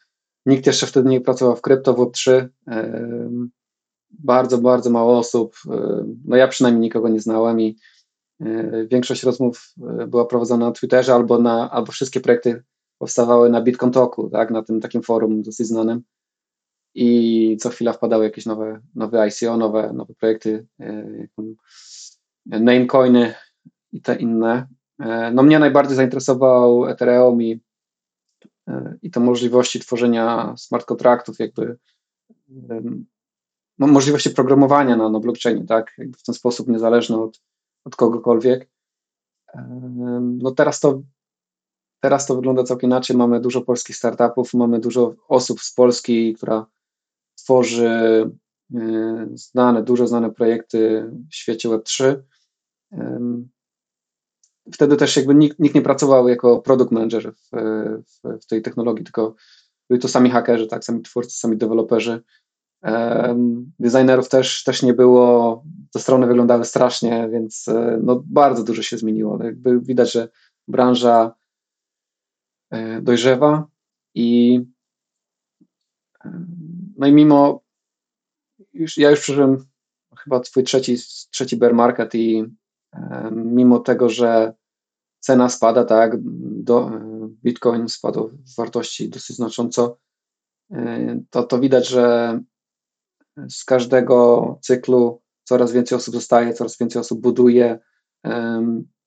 Nikt 0.46 0.68
jeszcze 0.68 0.88
wtedy 0.88 1.10
nie 1.10 1.22
pracował 1.22 1.56
w 1.56 1.62
krypto, 1.62 1.94
w 1.94 1.98
Web3. 1.98 2.48
Bardzo, 4.10 4.58
bardzo 4.58 4.90
mało 4.90 5.18
osób. 5.18 5.56
No 6.26 6.36
ja 6.36 6.48
przynajmniej 6.48 6.82
nikogo 6.82 7.10
nie 7.10 7.20
znałem 7.20 7.62
i 7.62 7.78
e, 8.42 8.88
większość 8.88 9.24
rozmów 9.24 9.74
e, 10.00 10.08
była 10.08 10.26
prowadzona 10.26 10.66
na 10.66 10.72
Twitterze 10.72 11.14
albo, 11.14 11.40
na, 11.40 11.72
albo 11.72 11.92
wszystkie 11.92 12.20
projekty 12.20 12.64
powstawały 12.98 13.50
na 13.50 13.62
Bitcoin 13.62 13.92
Talku, 13.92 14.30
tak, 14.30 14.52
na 14.52 14.64
tym 14.64 14.82
takim 14.82 15.02
forum 15.02 15.42
dosyć 15.42 15.68
znanym 15.68 16.04
i 16.96 17.58
co 17.60 17.70
chwila 17.70 17.94
wpadały 17.94 18.24
jakieś 18.24 18.46
nowe, 18.46 18.82
nowe 18.96 19.28
ICO, 19.28 19.58
nowe, 19.58 19.94
nowe 19.94 20.14
projekty, 20.14 20.68
e, 20.80 21.08
namecoiny 22.46 23.34
i 23.92 24.01
te 24.01 24.15
inne. 24.15 24.68
No 25.34 25.44
mnie 25.44 25.60
najbardziej 25.60 25.96
zainteresował 25.96 26.86
Ethereum 26.86 27.42
i 27.42 27.62
i 29.01 29.12
to 29.12 29.20
możliwości 29.20 29.80
tworzenia 29.80 30.54
smart 30.58 30.86
kontraktów, 30.86 31.40
jakby 31.40 31.78
no, 33.80 33.88
możliwości 33.88 34.30
programowania 34.30 34.96
na, 34.96 35.10
na 35.10 35.20
blockchainie, 35.20 35.66
tak, 35.66 35.94
jakby 35.98 36.18
w 36.18 36.24
ten 36.24 36.36
sposób 36.36 36.68
niezależny 36.68 37.22
od, 37.22 37.42
od 37.86 37.96
kogokolwiek. 37.96 38.70
No 40.22 40.51
teraz 40.51 40.80
to, 40.80 41.01
teraz 42.00 42.25
to 42.25 42.36
wygląda 42.36 42.63
całkiem 42.63 42.90
inaczej. 42.90 43.18
Mamy 43.18 43.40
dużo 43.40 43.62
polskich 43.62 43.96
startupów, 43.96 44.54
mamy 44.54 44.80
dużo 44.80 45.16
osób 45.28 45.62
z 45.62 45.74
Polski, 45.74 46.34
która 46.34 46.66
tworzy 47.36 47.90
e, 48.75 49.28
znane, 49.34 49.84
dużo 49.84 50.08
znane 50.08 50.32
projekty 50.32 51.10
w 51.32 51.36
świecie 51.36 51.70
Web3 51.70 52.16
wtedy 54.74 54.98
też 54.98 55.15
jakby 55.15 55.36
nikt, 55.36 55.60
nikt 55.60 55.75
nie 55.75 55.82
pracował 55.82 56.27
jako 56.27 56.62
product 56.62 56.91
manager 56.91 57.34
w, 57.34 57.50
w, 58.06 58.44
w, 58.44 58.46
tej 58.46 58.62
technologii, 58.62 59.03
tylko 59.03 59.36
byli 59.89 60.01
to 60.01 60.08
sami 60.08 60.30
hakerzy, 60.30 60.68
tak, 60.68 60.84
sami 60.84 61.01
twórcy, 61.01 61.39
sami 61.39 61.58
deweloperzy. 61.58 62.24
Um, 62.84 63.72
designerów 63.80 64.30
też, 64.30 64.63
też 64.63 64.84
nie 64.84 64.94
było, 64.94 65.63
te 65.94 66.00
strony 66.00 66.27
wyglądały 66.27 66.65
strasznie, 66.65 67.30
więc 67.32 67.68
e, 67.68 68.00
no, 68.03 68.24
bardzo 68.25 68.63
dużo 68.63 68.82
się 68.82 68.98
zmieniło. 68.98 69.38
No, 69.38 69.46
jakby 69.46 69.80
widać, 69.80 70.12
że 70.12 70.30
branża 70.68 71.36
e, 72.70 73.01
dojrzewa 73.01 73.68
i 74.15 74.62
no 76.98 77.08
i 77.08 77.13
mimo 77.13 77.63
już, 78.74 78.98
ja 78.98 79.10
już 79.10 79.20
przeżyłem 79.20 79.65
chyba 80.18 80.44
swój 80.44 80.63
trzeci, 80.63 80.96
trzeci 81.32 81.58
bear 81.58 81.74
market 81.74 82.15
i 82.15 82.46
mimo 83.31 83.79
tego, 83.79 84.10
że 84.10 84.53
cena 85.19 85.50
spada, 85.50 85.83
tak, 85.83 86.12
do, 86.63 86.88
e, 86.88 87.29
Bitcoin 87.43 87.89
spadł 87.89 88.29
w 88.29 88.55
wartości 88.55 89.10
dosyć 89.10 89.36
znacząco, 89.36 89.98
e, 90.71 91.19
to, 91.29 91.43
to 91.43 91.60
widać, 91.60 91.88
że 91.88 92.39
z 93.50 93.65
każdego 93.65 94.60
cyklu 94.62 95.21
coraz 95.43 95.71
więcej 95.71 95.95
osób 95.95 96.13
zostaje, 96.13 96.53
coraz 96.53 96.77
więcej 96.77 97.00
osób 97.00 97.21
buduje. 97.21 97.79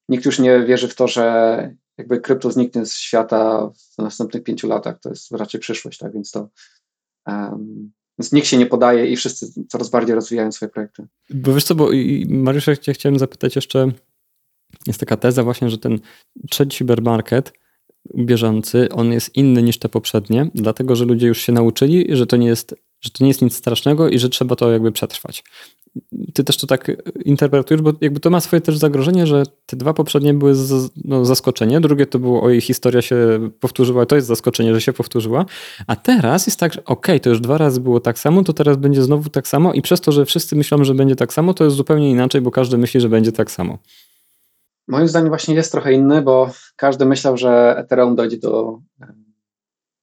Nikt 0.09 0.25
już 0.25 0.39
nie 0.39 0.65
wierzy 0.65 0.89
w 0.89 0.95
to, 0.95 1.09
że 1.09 1.77
jakby 1.99 2.21
krypto 2.21 2.51
zniknie 2.51 2.87
z 2.87 2.95
świata 2.95 3.71
w 3.77 3.99
następnych 3.99 4.43
pięciu 4.43 4.69
latach. 4.69 5.01
To 5.01 5.09
jest 5.09 5.33
raczej 5.33 5.61
przyszłość, 5.61 5.99
tak 5.99 6.13
więc 6.13 6.31
to 6.31 6.49
więc 8.19 8.33
nikt 8.33 8.47
się 8.47 8.57
nie 8.57 8.67
podaje 8.67 9.07
i 9.07 9.17
wszyscy 9.17 9.47
coraz 9.69 9.91
bardziej 9.91 10.15
rozwijają 10.15 10.53
swoje 10.53 10.71
projekty. 10.71 11.07
Bo 11.31 11.55
wiesz 11.55 11.65
co, 11.65 11.75
bo 11.75 11.91
Mariusz, 12.29 12.67
ja 12.67 12.95
chciałem 12.95 13.19
zapytać 13.19 13.57
jeszcze, 13.57 13.93
jest 14.87 15.01
taka 15.01 15.17
teza 15.17 15.43
właśnie, 15.43 15.71
że 15.71 15.79
ten 15.79 16.01
trzeci 16.51 16.85
bear 16.85 17.03
market 17.03 17.53
bieżący, 18.17 18.89
on 18.93 19.13
jest 19.13 19.37
inny 19.37 19.63
niż 19.63 19.79
te 19.79 19.89
poprzednie, 19.89 20.51
dlatego 20.55 20.97
że 20.97 21.05
ludzie 21.05 21.27
już 21.27 21.39
się 21.39 21.53
nauczyli, 21.53 22.17
że 22.17 22.27
to 22.27 22.37
nie 22.37 22.47
jest, 22.47 22.75
że 23.05 23.11
to 23.11 23.25
nie 23.25 23.29
jest 23.29 23.43
nic 23.43 23.57
strasznego 23.57 24.09
i 24.09 24.19
że 24.19 24.29
trzeba 24.29 24.57
to 24.57 24.73
jakby 24.73 24.93
przetrwać. 24.93 25.45
Ty 26.35 26.45
też 26.45 26.57
to 26.57 26.67
tak 26.67 26.91
interpretujesz, 27.25 27.83
bo 27.83 27.93
jakby 28.01 28.21
to 28.21 28.31
ma 28.31 28.41
swoje 28.41 28.61
też 28.61 28.77
zagrożenie, 28.77 29.27
że 29.27 29.43
te 29.67 29.77
dwa 29.77 29.95
poprzednie 29.95 30.35
były 30.35 30.55
z, 30.55 30.91
no, 31.05 31.25
zaskoczenie, 31.25 31.81
drugie 31.81 32.07
to 32.07 32.19
było, 32.19 32.43
oj, 32.43 32.61
historia 32.61 33.03
się 33.03 33.17
powtórzyła, 33.61 34.07
to 34.07 34.17
jest 34.17 34.29
zaskoczenie, 34.29 34.75
że 34.75 34.81
się 34.81 34.93
powtórzyła, 34.93 35.45
a 35.87 35.97
teraz 35.97 36.47
jest 36.47 36.61
tak, 36.61 36.73
że 36.73 36.85
okej, 36.85 36.93
okay, 36.93 37.21
to 37.21 37.31
już 37.31 37.41
dwa 37.41 37.59
razy 37.59 37.81
było 37.81 38.01
tak 38.01 38.19
samo, 38.19 38.43
to 38.43 38.53
teraz 38.53 38.77
będzie 38.77 39.03
znowu 39.03 39.31
tak 39.31 39.49
samo 39.49 39.73
i 39.73 39.83
przez 39.83 40.01
to, 40.01 40.13
że 40.13 40.25
wszyscy 40.25 40.57
myślą, 40.57 40.85
że 40.85 40.95
będzie 40.95 41.17
tak 41.17 41.33
samo, 41.33 41.55
to 41.55 41.65
jest 41.65 41.77
zupełnie 41.77 42.11
inaczej, 42.11 42.41
bo 42.41 42.51
każdy 42.51 42.79
myśli, 42.79 43.01
że 43.01 43.09
będzie 43.09 43.33
tak 43.33 43.51
samo. 43.51 43.79
Moim 44.89 45.09
zdaniem 45.09 45.29
właśnie 45.29 45.55
jest 45.55 45.73
trochę 45.73 45.93
inny, 45.93 46.23
bo 46.23 46.51
każdy 46.77 47.07
myślał, 47.07 47.37
że 47.37 47.75
Ethereum 47.79 48.17
dojdzie 48.17 48.39
do 48.39 48.79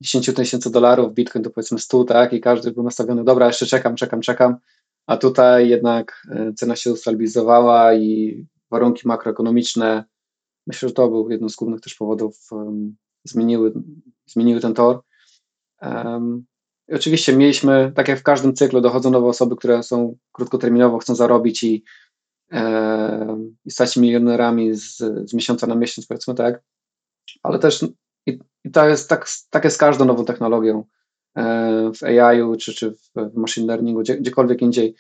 10 0.02 0.34
tysięcy 0.34 0.72
dolarów, 0.72 1.14
Bitcoin 1.14 1.44
to 1.44 1.50
powiedzmy 1.50 1.80
100, 1.80 2.04
tak? 2.04 2.34
I 2.34 2.42
każdy 2.42 2.72
był 2.72 2.84
nastawiony, 2.84 3.24
dobra, 3.24 3.48
jeszcze 3.48 3.66
czekam, 3.66 3.96
czekam, 3.96 4.22
czekam. 4.22 4.56
A 5.08 5.18
tutaj 5.18 5.70
jednak 5.70 6.28
e, 6.32 6.54
cena 6.54 6.76
się 6.76 6.92
ustabilizowała 6.92 7.94
i 7.94 8.46
warunki 8.72 9.08
makroekonomiczne, 9.08 10.04
myślę, 10.68 10.90
że 10.90 10.96
to 10.96 11.10
był 11.10 11.30
jeden 11.30 11.50
z 11.50 11.56
głównych 11.56 11.82
też 11.82 11.96
powodów, 11.96 12.52
um, 12.52 12.96
zmieniły, 13.24 13.74
zmieniły 14.26 14.60
ten 14.60 14.74
tor. 14.74 15.02
Um, 15.82 16.46
i 16.88 16.94
oczywiście 16.94 17.36
mieliśmy, 17.38 17.92
tak 17.96 18.08
jak 18.08 18.20
w 18.20 18.24
każdym 18.24 18.54
cyklu, 18.54 18.82
dochodzą 18.82 19.12
nowe 19.12 19.28
osoby, 19.28 19.56
które 19.56 19.84
są 19.84 20.18
krótkoterminowo, 20.32 20.98
chcą 20.98 21.16
zarobić 21.16 21.64
i 21.64 21.84
i 23.66 23.72
stać 23.72 23.94
się 23.94 24.02
milionerami 24.02 24.74
z, 24.74 24.98
z 25.30 25.34
miesiąca 25.34 25.68
na 25.68 25.76
miesiąc, 25.76 26.08
powiedzmy 26.08 26.36
tak. 26.36 26.64
Ale 27.44 27.60
też 27.60 27.86
i, 28.64 28.72
to 28.72 28.88
jest 28.88 29.10
tak, 29.10 29.28
tak 29.50 29.64
jest 29.64 29.76
z 29.76 29.80
każdą 29.80 30.06
nową 30.06 30.26
technologią 30.26 30.84
e, 31.38 31.92
w 31.96 32.04
AI-u 32.04 32.56
czy, 32.56 32.74
czy 32.74 32.92
w 33.16 33.36
machine 33.36 33.68
learningu, 33.68 34.00
gdzie, 34.00 34.18
gdziekolwiek 34.18 34.62
indziej. 34.62 34.96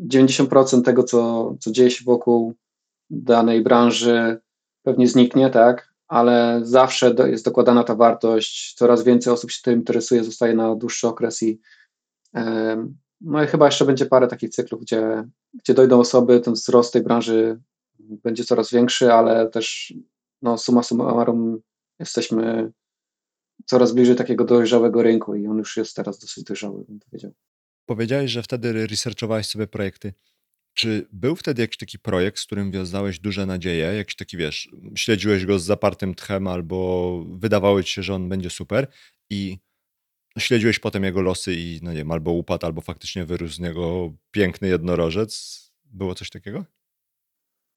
90% 0.00 0.82
tego, 0.82 1.02
co, 1.02 1.54
co 1.60 1.70
dzieje 1.70 1.90
się 1.90 2.04
wokół 2.04 2.54
danej 3.10 3.62
branży, 3.62 4.40
pewnie 4.82 5.08
zniknie, 5.08 5.50
tak, 5.50 5.94
ale 6.08 6.60
zawsze 6.62 7.14
do, 7.14 7.26
jest 7.26 7.44
dokładana 7.44 7.84
ta 7.84 7.94
wartość, 7.94 8.74
coraz 8.74 9.04
więcej 9.04 9.32
osób 9.32 9.50
się 9.50 9.62
tym 9.62 9.74
interesuje, 9.74 10.24
zostaje 10.24 10.54
na 10.54 10.74
dłuższy 10.74 11.08
okres 11.08 11.42
i 11.42 11.60
no 13.20 13.42
i 13.42 13.46
chyba 13.46 13.66
jeszcze 13.66 13.84
będzie 13.84 14.06
parę 14.06 14.26
takich 14.26 14.50
cyklów, 14.50 14.80
gdzie, 14.80 15.24
gdzie 15.54 15.74
dojdą 15.74 16.00
osoby, 16.00 16.40
ten 16.40 16.54
wzrost 16.54 16.92
tej 16.92 17.02
branży 17.02 17.60
będzie 17.98 18.44
coraz 18.44 18.70
większy, 18.70 19.12
ale 19.12 19.48
też 19.48 19.94
no, 20.42 20.58
suma 20.58 20.82
summarum 20.82 21.60
jesteśmy 21.98 22.72
coraz 23.66 23.92
bliżej 23.92 24.16
takiego 24.16 24.44
dojrzałego 24.44 25.02
rynku 25.02 25.34
i 25.34 25.46
on 25.46 25.58
już 25.58 25.76
jest 25.76 25.96
teraz 25.96 26.18
dosyć 26.18 26.44
dojrzały, 26.44 26.84
bym 26.84 27.00
powiedział. 27.00 27.32
Powiedziałeś, 27.86 28.30
że 28.30 28.42
wtedy 28.42 28.86
researchowałeś 28.86 29.46
sobie 29.46 29.66
projekty. 29.66 30.12
Czy 30.74 31.06
był 31.12 31.36
wtedy 31.36 31.62
jakiś 31.62 31.76
taki 31.76 31.98
projekt, 31.98 32.38
z 32.38 32.46
którym 32.46 32.70
wiązałeś 32.70 33.18
duże 33.18 33.46
nadzieje? 33.46 33.94
Jakiś 33.94 34.16
taki, 34.16 34.36
wiesz, 34.36 34.68
śledziłeś 34.94 35.46
go 35.46 35.58
z 35.58 35.64
zapartym 35.64 36.14
tchem 36.14 36.46
albo 36.46 37.24
wydawało 37.28 37.82
ci 37.82 37.92
się, 37.92 38.02
że 38.02 38.14
on 38.14 38.28
będzie 38.28 38.50
super 38.50 38.86
i 39.30 39.58
śledziłeś 40.38 40.78
potem 40.78 41.04
jego 41.04 41.22
losy 41.22 41.54
i 41.54 41.80
no 41.82 41.90
nie 41.90 41.98
wiem, 41.98 42.10
albo 42.10 42.32
upadł, 42.32 42.66
albo 42.66 42.80
faktycznie 42.80 43.24
wyrósł 43.24 43.54
z 43.54 43.60
niego 43.60 44.12
piękny 44.30 44.68
jednorożec. 44.68 45.60
Było 45.84 46.14
coś 46.14 46.30
takiego? 46.30 46.64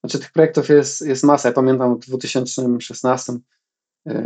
Znaczy 0.04 0.20
tych 0.20 0.32
projektów 0.32 0.70
jest, 0.70 1.02
jest 1.02 1.24
masa. 1.24 1.50
Ja 1.50 1.54
pamiętam 1.54 1.96
w 1.96 2.06
2016 2.06 3.34
yy, 3.34 3.40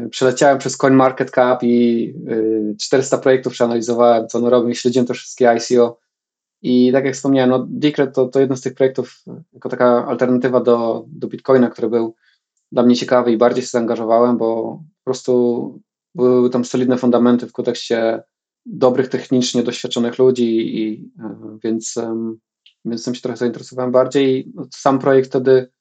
przeleciałem 0.10 0.58
przez 0.58 0.78
CoinMarketCap 0.78 1.64
i 1.64 2.06
yy, 2.26 2.76
400 2.80 3.18
projektów 3.18 3.54
przeanalizowałem, 3.54 4.28
co 4.28 4.38
one 4.38 4.50
robią 4.50 4.68
i 4.68 4.76
śledziłem 4.76 5.08
te 5.08 5.14
wszystkie 5.14 5.50
ICO. 5.50 6.00
I 6.62 6.92
tak 6.92 7.06
jak 7.06 7.16
wspomniałem, 7.16 7.50
no 7.50 7.66
Decred 7.70 8.16
to, 8.16 8.28
to 8.28 8.40
jeden 8.40 8.58
z 8.58 8.62
tych 8.62 8.74
projektów 8.74 9.24
jako 9.54 9.70
taka 9.70 10.08
alternatywa 10.08 10.60
do, 10.60 11.06
do 11.08 11.28
Bitcoina, 11.28 11.70
który 11.70 11.90
był 11.90 12.16
dla 12.72 12.84
mnie 12.84 12.96
ciekawy 12.96 13.32
i 13.32 13.38
bardziej 13.38 13.64
się 13.64 13.70
zaangażowałem, 13.70 14.38
bo 14.38 14.64
po 14.98 15.04
prostu 15.04 15.82
były 16.16 16.50
tam 16.50 16.66
solidne 16.66 16.98
fundamenty 16.98 17.48
w 17.48 17.52
kontekście 17.52 18.24
dobrych 18.66 19.08
technicznie 19.08 19.64
doświadczonych 19.64 20.20
ludzi, 20.20 20.78
i, 20.78 21.12
e, 21.20 21.58
więc, 21.64 21.96
więc 22.86 23.06
tym 23.06 23.16
się 23.16 23.22
trochę 23.22 23.38
zainteresowałem 23.38 23.92
bardziej. 23.92 24.52
No, 24.56 24.66
sam 24.74 25.00
projekt 25.00 25.30
wtedy 25.30 25.72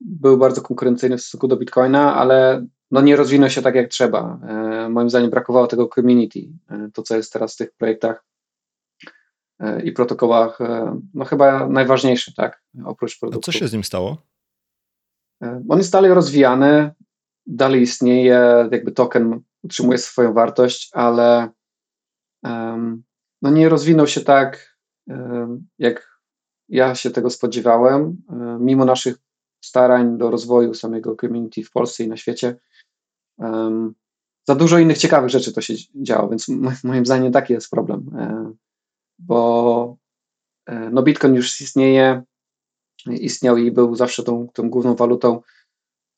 był 0.00 0.38
bardzo 0.38 0.62
konkurencyjny 0.62 1.16
w 1.16 1.20
stosunku 1.20 1.48
do 1.48 1.56
Bitcoina, 1.56 2.16
ale 2.16 2.66
no 2.90 3.00
nie 3.00 3.16
rozwinął 3.16 3.50
się 3.50 3.62
tak 3.62 3.74
jak 3.74 3.88
trzeba. 3.88 4.38
E, 4.48 4.88
moim 4.88 5.10
zdaniem 5.10 5.30
brakowało 5.30 5.66
tego 5.66 5.88
community, 5.88 6.40
e, 6.70 6.90
to 6.94 7.02
co 7.02 7.16
jest 7.16 7.32
teraz 7.32 7.54
w 7.54 7.56
tych 7.56 7.72
projektach 7.72 8.24
i 9.84 9.92
protokołach, 9.92 10.58
no 11.14 11.24
chyba 11.24 11.68
najważniejsze, 11.68 12.32
tak, 12.36 12.62
oprócz 12.84 13.18
produktów. 13.18 13.48
A 13.48 13.52
co 13.52 13.58
się 13.58 13.68
z 13.68 13.72
nim 13.72 13.84
stało? 13.84 14.16
On 15.68 15.78
jest 15.78 15.92
dalej 15.92 16.14
rozwijany, 16.14 16.90
dalej 17.46 17.82
istnieje, 17.82 18.68
jakby 18.72 18.92
token 18.92 19.40
utrzymuje 19.62 19.98
swoją 19.98 20.32
wartość, 20.32 20.90
ale 20.92 21.48
no 23.42 23.50
nie 23.50 23.68
rozwinął 23.68 24.06
się 24.06 24.20
tak, 24.20 24.76
jak 25.78 26.20
ja 26.68 26.94
się 26.94 27.10
tego 27.10 27.30
spodziewałem, 27.30 28.22
mimo 28.60 28.84
naszych 28.84 29.16
starań 29.64 30.18
do 30.18 30.30
rozwoju 30.30 30.74
samego 30.74 31.16
community 31.16 31.64
w 31.64 31.70
Polsce 31.70 32.04
i 32.04 32.08
na 32.08 32.16
świecie. 32.16 32.56
Za 34.48 34.54
dużo 34.54 34.78
innych 34.78 34.98
ciekawych 34.98 35.30
rzeczy 35.30 35.52
to 35.52 35.60
się 35.60 35.74
działo, 35.94 36.28
więc 36.28 36.48
moim 36.84 37.06
zdaniem 37.06 37.32
taki 37.32 37.52
jest 37.52 37.70
problem, 37.70 38.10
e, 38.18 38.52
bo 39.18 39.96
e, 40.66 40.90
no 40.90 41.02
Bitcoin 41.02 41.34
już 41.34 41.60
istnieje, 41.60 42.22
istniał 43.06 43.56
i 43.56 43.70
był 43.70 43.94
zawsze 43.94 44.22
tą, 44.22 44.48
tą 44.52 44.70
główną 44.70 44.94
walutą, 44.94 45.40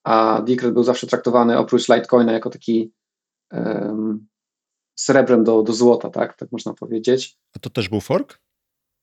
a 0.04 0.42
Decred 0.42 0.74
był 0.74 0.84
zawsze 0.84 1.06
traktowany 1.06 1.58
oprócz 1.58 1.88
Litecoina 1.88 2.32
jako 2.32 2.50
taki 2.50 2.92
srebrem 4.94 5.44
do, 5.44 5.62
do 5.62 5.72
złota, 5.72 6.10
tak? 6.10 6.36
Tak 6.36 6.52
można 6.52 6.74
powiedzieć. 6.74 7.38
A 7.56 7.58
to 7.58 7.70
też 7.70 7.88
był 7.88 8.00
fork? 8.00 8.40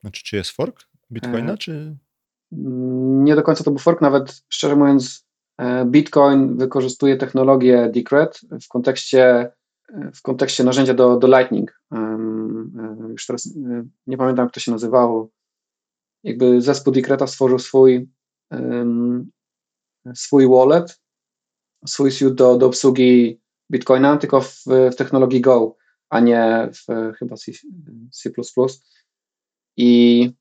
Znaczy, 0.01 0.23
czy 0.23 0.35
jest 0.35 0.51
fork 0.51 0.87
Bitcoina, 1.11 1.53
e, 1.53 1.57
czy... 1.57 1.97
Nie 2.51 3.35
do 3.35 3.43
końca 3.43 3.63
to 3.63 3.71
był 3.71 3.79
fork, 3.79 4.01
nawet 4.01 4.43
szczerze 4.49 4.75
mówiąc, 4.75 5.28
Bitcoin 5.85 6.57
wykorzystuje 6.57 7.17
technologię 7.17 7.89
Decred 7.93 8.41
w 8.61 8.67
kontekście, 8.67 9.51
e, 9.93 10.11
w 10.13 10.21
kontekście 10.21 10.63
narzędzia 10.63 10.93
do, 10.93 11.17
do 11.17 11.27
Lightning. 11.27 11.81
Już 13.09 13.25
teraz 13.25 13.49
nie 14.07 14.17
pamiętam, 14.17 14.45
jak 14.45 14.53
to 14.53 14.59
się 14.59 14.71
nazywało. 14.71 15.29
Jakby 16.23 16.61
zespół 16.61 16.93
Decreta 16.93 17.27
stworzył 17.27 17.59
swój, 17.59 18.09
swój 20.13 20.47
wallet, 20.47 21.01
swój 21.85 22.11
suite 22.11 22.35
do, 22.35 22.57
do 22.57 22.65
obsługi 22.65 23.39
Bitcoina, 23.71 24.17
tylko 24.17 24.41
w, 24.41 24.63
w 24.91 24.95
technologii 24.95 25.41
Go, 25.41 25.75
a 26.09 26.19
nie 26.19 26.69
w 26.73 27.13
chyba 27.17 27.35
C, 27.35 27.51
C++. 28.11 28.31
I, 29.77 30.31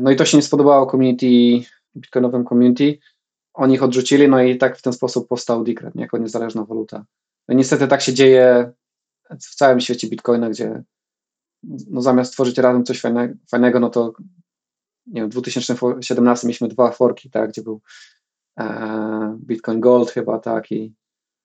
no 0.00 0.10
i 0.10 0.16
to 0.16 0.24
się 0.24 0.36
nie 0.36 0.42
spodobało 0.42 0.90
community, 0.90 1.26
bitcoinowym 1.96 2.44
community. 2.44 2.98
Oni 3.54 3.74
ich 3.74 3.82
odrzucili, 3.82 4.28
no 4.28 4.42
i 4.42 4.58
tak 4.58 4.78
w 4.78 4.82
ten 4.82 4.92
sposób 4.92 5.28
powstał 5.28 5.64
Decred, 5.64 5.96
jako 5.96 6.18
niezależna 6.18 6.64
waluta. 6.64 7.04
No 7.48 7.54
niestety 7.54 7.88
tak 7.88 8.00
się 8.00 8.14
dzieje 8.14 8.72
w 9.30 9.54
całym 9.54 9.80
świecie 9.80 10.08
Bitcoina, 10.08 10.50
gdzie 10.50 10.82
no 11.62 12.02
zamiast 12.02 12.32
tworzyć 12.32 12.58
razem 12.58 12.84
coś 12.84 13.00
fajne, 13.00 13.34
fajnego, 13.50 13.80
no 13.80 13.90
to 13.90 14.12
nie 15.06 15.20
wiem, 15.20 15.30
w 15.30 15.32
2017 15.32 16.46
mieliśmy 16.46 16.68
dwa 16.68 16.92
forki, 16.92 17.30
tak, 17.30 17.50
gdzie 17.50 17.62
był 17.62 17.80
e, 18.58 19.38
Bitcoin 19.40 19.80
Gold 19.80 20.10
chyba, 20.10 20.38
tak, 20.38 20.72
i 20.72 20.94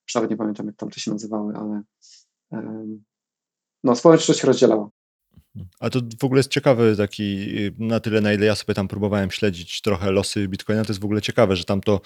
już 0.07 0.15
nawet 0.15 0.29
nie 0.29 0.37
pamiętam, 0.37 0.65
jak 0.65 0.75
tam 0.75 0.89
to 0.89 0.99
się 0.99 1.11
nazywały, 1.11 1.53
ale 1.55 1.81
no, 3.83 3.95
społeczność 3.95 4.43
rozdzielała. 4.43 4.89
A 5.79 5.89
to 5.89 5.99
w 6.19 6.23
ogóle 6.23 6.39
jest 6.39 6.51
ciekawy 6.51 6.95
taki, 6.97 7.47
na 7.79 7.99
tyle 7.99 8.21
na 8.21 8.33
ile 8.33 8.45
ja 8.45 8.55
sobie 8.55 8.73
tam 8.73 8.87
próbowałem 8.87 9.31
śledzić 9.31 9.81
trochę 9.81 10.11
losy 10.11 10.47
Bitcoina, 10.47 10.85
to 10.85 10.91
jest 10.91 11.01
w 11.01 11.05
ogóle 11.05 11.21
ciekawe, 11.21 11.55
że 11.55 11.63
tam 11.63 11.81
to 11.81 12.01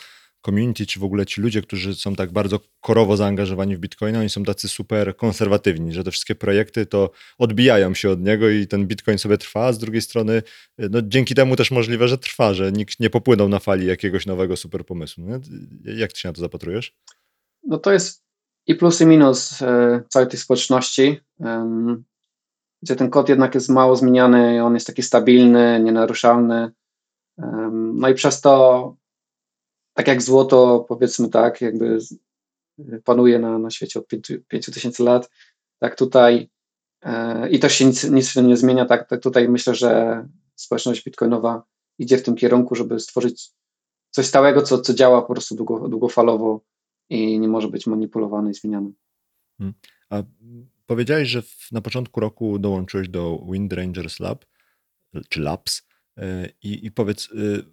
community, 0.45 0.85
czy 0.85 0.99
w 0.99 1.03
ogóle 1.03 1.25
ci 1.25 1.41
ludzie, 1.41 1.61
którzy 1.61 1.95
są 1.95 2.15
tak 2.15 2.31
bardzo 2.31 2.59
korowo 2.81 3.17
zaangażowani 3.17 3.75
w 3.75 3.79
Bitcoina, 3.79 4.19
oni 4.19 4.29
są 4.29 4.43
tacy 4.43 4.69
super 4.69 5.15
konserwatywni, 5.15 5.93
że 5.93 6.03
te 6.03 6.11
wszystkie 6.11 6.35
projekty 6.35 6.85
to 6.85 7.11
odbijają 7.37 7.93
się 7.93 8.09
od 8.09 8.21
niego 8.21 8.49
i 8.49 8.67
ten 8.67 8.87
Bitcoin 8.87 9.17
sobie 9.17 9.37
trwa, 9.37 9.65
a 9.65 9.73
z 9.73 9.77
drugiej 9.77 10.01
strony 10.01 10.43
no, 10.77 11.01
dzięki 11.01 11.35
temu 11.35 11.55
też 11.55 11.71
możliwe, 11.71 12.07
że 12.07 12.17
trwa, 12.17 12.53
że 12.53 12.71
nikt 12.71 12.99
nie 12.99 13.09
popłynął 13.09 13.49
na 13.49 13.59
fali 13.59 13.87
jakiegoś 13.87 14.25
nowego 14.25 14.57
super 14.57 14.85
pomysłu. 14.85 15.23
Nie? 15.23 15.39
Jak 15.95 16.13
ty 16.13 16.19
się 16.19 16.29
na 16.29 16.33
to 16.33 16.41
zapatrujesz? 16.41 16.95
No 17.63 17.77
to 17.77 17.91
jest 17.91 18.23
i 18.67 18.75
plus 18.75 19.01
i 19.01 19.05
minus 19.05 19.59
całej 20.09 20.29
tej 20.29 20.39
społeczności, 20.39 21.19
gdzie 22.81 22.95
ten 22.95 23.09
kod 23.09 23.29
jednak 23.29 23.55
jest 23.55 23.69
mało 23.69 23.95
zmieniany, 23.95 24.63
on 24.63 24.73
jest 24.73 24.87
taki 24.87 25.03
stabilny, 25.03 25.79
nienaruszalny. 25.83 26.71
No 27.93 28.09
i 28.09 28.13
przez 28.13 28.41
to, 28.41 28.95
tak 29.93 30.07
jak 30.07 30.21
złoto, 30.21 30.85
powiedzmy 30.87 31.29
tak, 31.29 31.61
jakby 31.61 31.99
panuje 33.03 33.39
na, 33.39 33.59
na 33.59 33.69
świecie 33.69 33.99
od 33.99 34.07
5000 34.47 35.03
lat, 35.03 35.29
tak 35.79 35.95
tutaj 35.95 36.49
e, 37.01 37.49
i 37.49 37.59
też 37.59 37.73
się 37.73 37.85
nic, 37.85 38.03
nic 38.03 38.35
nie 38.35 38.57
zmienia, 38.57 38.85
tak, 38.85 39.09
tak 39.09 39.21
tutaj 39.21 39.49
myślę, 39.49 39.75
że 39.75 40.25
społeczność 40.55 41.03
bitcoinowa 41.03 41.63
idzie 41.99 42.17
w 42.17 42.23
tym 42.23 42.35
kierunku, 42.35 42.75
żeby 42.75 42.99
stworzyć 42.99 43.51
coś 44.09 44.25
stałego, 44.25 44.61
co, 44.61 44.81
co 44.81 44.93
działa 44.93 45.21
po 45.21 45.33
prostu 45.33 45.55
długo, 45.55 45.89
długofalowo 45.89 46.61
i 47.09 47.39
nie 47.39 47.47
może 47.47 47.67
być 47.67 47.87
manipulowany 47.87 48.51
i 48.51 48.53
zmieniany. 48.53 48.91
Hmm. 49.57 49.73
A 50.09 50.23
powiedziałeś, 50.89 51.29
że 51.29 51.43
na 51.71 51.81
początku 51.81 52.19
roku 52.19 52.59
dołączyłeś 52.59 53.09
do 53.09 53.45
Wind 53.51 53.73
Rangers 53.73 54.19
Lab, 54.19 54.45
czy 55.29 55.41
Labs 55.41 55.87
e, 56.17 56.49
i, 56.63 56.85
i 56.85 56.91
powiedz, 56.91 57.29
y, 57.31 57.63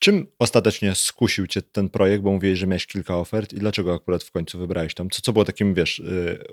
czym 0.00 0.26
ostatecznie 0.38 0.94
skusił 0.94 1.46
cię 1.46 1.62
ten 1.62 1.88
projekt, 1.88 2.24
bo 2.24 2.32
mówiłeś, 2.32 2.58
że 2.58 2.66
miałeś 2.66 2.86
kilka 2.86 3.16
ofert 3.16 3.52
i 3.52 3.56
dlaczego 3.56 3.94
akurat 3.94 4.22
w 4.22 4.30
końcu 4.30 4.58
wybrałeś 4.58 4.94
tam? 4.94 5.10
Co, 5.10 5.22
co 5.22 5.32
było 5.32 5.44
takim, 5.44 5.74
wiesz, 5.74 5.98
y, 5.98 6.44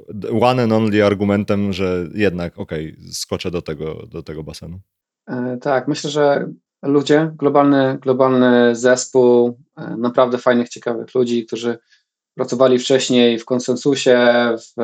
one 0.41 0.63
and 0.63 0.71
only 0.71 1.05
argumentem, 1.05 1.74
że 1.74 2.07
jednak, 2.13 2.59
okej, 2.59 2.93
okay, 2.93 3.13
skoczę 3.13 3.51
do 3.51 3.62
tego, 3.62 4.07
do 4.07 4.24
tego 4.24 4.43
basenu? 4.43 4.79
E, 5.27 5.57
tak, 5.62 5.88
myślę, 5.88 6.09
że 6.09 6.50
ludzie, 6.83 7.31
globalny, 7.36 7.97
globalny 8.01 8.75
zespół 8.75 9.59
e, 9.77 9.97
naprawdę 9.97 10.38
fajnych, 10.38 10.69
ciekawych 10.69 11.15
ludzi, 11.15 11.45
którzy 11.45 11.77
pracowali 12.38 12.79
wcześniej 12.79 13.39
w 13.39 13.46
konsensusie, 13.46 14.17
w 14.58 14.82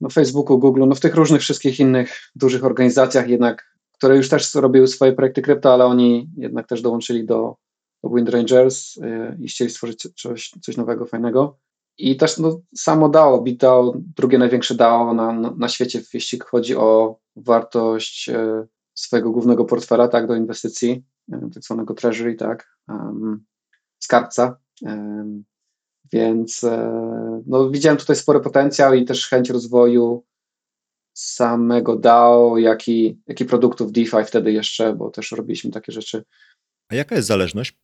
no, 0.00 0.10
Facebooku, 0.10 0.58
Google, 0.58 0.88
no 0.88 0.94
w 0.94 1.00
tych 1.00 1.14
różnych 1.14 1.40
wszystkich 1.40 1.80
innych 1.80 2.30
dużych 2.34 2.64
organizacjach 2.64 3.28
jednak, 3.28 3.76
które 3.92 4.16
już 4.16 4.28
też 4.28 4.54
robiły 4.54 4.86
swoje 4.86 5.12
projekty 5.12 5.42
krypto, 5.42 5.74
ale 5.74 5.84
oni 5.84 6.30
jednak 6.36 6.66
też 6.66 6.82
dołączyli 6.82 7.26
do, 7.26 7.56
do 8.04 8.10
Wind 8.10 8.28
Rangers 8.28 8.96
y, 8.96 9.36
i 9.40 9.48
chcieli 9.48 9.70
stworzyć 9.70 10.08
coś, 10.22 10.50
coś 10.62 10.76
nowego, 10.76 11.06
fajnego. 11.06 11.58
I 11.98 12.16
też 12.16 12.38
no, 12.38 12.60
samo 12.76 13.08
DAO, 13.08 13.40
BitDAO, 13.40 13.92
drugie 14.16 14.38
największe 14.38 14.74
DAO 14.74 15.14
na, 15.14 15.32
na, 15.32 15.68
świecie, 15.68 16.02
jeśli 16.14 16.38
chodzi 16.38 16.76
o 16.76 17.18
wartość 17.36 18.28
y, 18.28 18.68
swojego 18.94 19.30
głównego 19.30 19.64
portfela, 19.64 20.08
tak, 20.08 20.26
do 20.26 20.34
inwestycji, 20.34 21.04
tak 21.30 21.62
zwanego 21.62 21.94
treasury, 21.94 22.34
tak, 22.34 22.76
um, 22.88 23.44
skarbca. 23.98 24.56
Więc 26.12 26.64
e, 26.64 27.42
no, 27.46 27.70
widziałem 27.70 27.98
tutaj 27.98 28.16
spory 28.16 28.40
potencjał 28.40 28.94
i 28.94 29.04
też 29.04 29.28
chęć 29.28 29.50
rozwoju 29.50 30.24
samego 31.12 31.96
DAO, 31.96 32.58
jak 32.58 32.88
i, 32.88 33.20
jak 33.26 33.40
i 33.40 33.44
produktów 33.44 33.92
DeFi 33.92 34.24
wtedy 34.26 34.52
jeszcze, 34.52 34.94
bo 34.94 35.10
też 35.10 35.32
robiliśmy 35.32 35.70
takie 35.70 35.92
rzeczy. 35.92 36.24
A 36.88 36.94
jaka 36.94 37.14
jest 37.14 37.28
zależność 37.28 37.78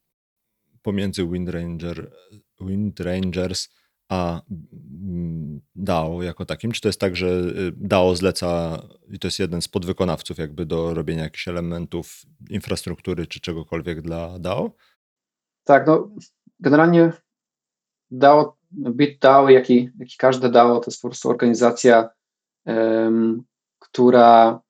pomiędzy 0.83 1.27
Wind, 1.27 1.49
Ranger, 1.49 2.13
Wind 2.61 3.01
Rangers 3.01 3.69
a 4.09 4.43
mm, 4.49 5.61
DAO 5.75 6.23
jako 6.23 6.45
takim? 6.45 6.73
Czy 6.73 6.81
to 6.81 6.89
jest 6.89 7.01
tak, 7.01 7.17
że 7.17 7.27
y, 7.29 7.73
DAO 7.77 8.17
zleca 8.17 8.83
i 9.09 9.19
to 9.19 9.27
jest 9.27 9.39
jeden 9.39 9.63
z 9.63 9.69
podwykonawców 9.69 10.39
jakby 10.39 10.67
do 10.67 10.95
robienia 10.95 11.23
jakichś 11.23 11.49
elementów 11.49 12.23
infrastruktury 12.51 13.27
czy 13.27 13.41
czegokolwiek 13.41 14.03
dla 14.03 14.39
DAO? 14.39 14.71
Tak, 15.65 15.87
no 15.87 16.11
generalnie 16.61 17.13
DAO, 18.11 18.57
BitDAO, 18.73 19.49
jak 19.49 19.71
i, 19.71 19.91
jak 19.99 20.15
i 20.15 20.17
każde 20.19 20.51
DAO, 20.51 20.81
to 20.81 20.91
jest 20.91 21.03
po 21.03 21.09
prostu 21.09 21.31
organizacja, 21.31 22.09
um, 22.67 23.43
która 23.79 24.61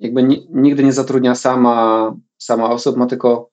jakby 0.00 0.22
nigdy 0.50 0.84
nie 0.84 0.92
zatrudnia 0.92 1.34
sama, 1.34 2.16
sama 2.38 2.70
osób, 2.70 2.96
ma 2.96 3.06
tylko 3.06 3.50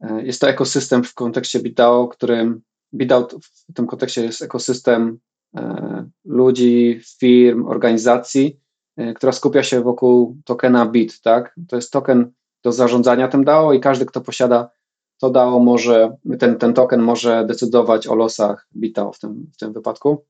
e, 0.00 0.22
jest 0.22 0.40
to 0.40 0.48
ekosystem 0.48 1.04
w 1.04 1.14
kontekście 1.14 1.60
BitDAO, 1.60 2.08
którym 2.08 2.62
BitDAO 2.94 3.28
w 3.40 3.74
tym 3.74 3.86
kontekście 3.86 4.22
jest 4.22 4.42
ekosystem 4.42 5.18
e, 5.56 6.08
ludzi, 6.24 7.00
firm, 7.18 7.66
organizacji, 7.66 8.60
e, 8.96 9.14
która 9.14 9.32
skupia 9.32 9.62
się 9.62 9.80
wokół 9.80 10.36
tokena 10.44 10.86
BIT, 10.86 11.20
tak? 11.20 11.54
To 11.68 11.76
jest 11.76 11.92
token 11.92 12.32
do 12.64 12.72
zarządzania 12.72 13.28
tym 13.28 13.44
DAO 13.44 13.72
i 13.72 13.80
każdy, 13.80 14.06
kto 14.06 14.20
posiada 14.20 14.70
to 15.18 15.30
DAO 15.30 15.58
może, 15.58 16.16
ten, 16.38 16.56
ten 16.56 16.74
token 16.74 17.02
może 17.02 17.44
decydować 17.46 18.06
o 18.06 18.14
losach 18.14 18.68
BitDAO 18.76 19.12
w 19.12 19.18
tym, 19.18 19.50
w 19.54 19.56
tym 19.56 19.72
wypadku. 19.72 20.24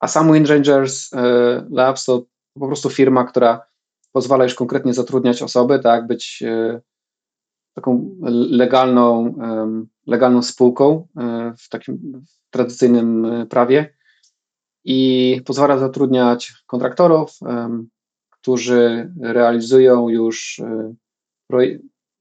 A 0.00 0.08
sam 0.08 0.32
WindRangers 0.32 1.12
e, 1.12 1.66
Labs 1.70 2.04
to 2.04 2.24
po 2.54 2.66
prostu 2.66 2.90
firma, 2.90 3.24
która 3.24 3.66
pozwala 4.12 4.44
już 4.44 4.54
konkretnie 4.54 4.94
zatrudniać 4.94 5.42
osoby, 5.42 5.78
tak, 5.78 6.06
być 6.06 6.42
e, 6.46 6.80
taką 7.74 8.16
legalną, 8.50 9.34
legalną 10.06 10.42
spółką 10.42 11.06
e, 11.16 11.54
w 11.58 11.68
takim 11.68 12.22
tradycyjnym 12.50 13.26
prawie 13.50 13.94
i 14.84 15.40
pozwala 15.44 15.78
zatrudniać 15.78 16.52
kontraktorów, 16.66 17.38
którzy 18.30 19.12
realizują 19.20 20.08
już 20.08 20.60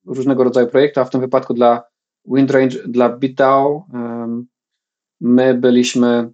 różnego 0.08 0.44
rodzaju 0.44 0.68
projekty, 0.68 1.00
a 1.00 1.06
w 1.06 1.10
tym 1.10 1.22
wypadku 1.22 1.54
dla 1.54 1.84
WindRange, 2.26 2.88
dla 2.88 3.10
BitDAO 3.10 3.86
my 5.22 5.54
byliśmy 5.54 6.32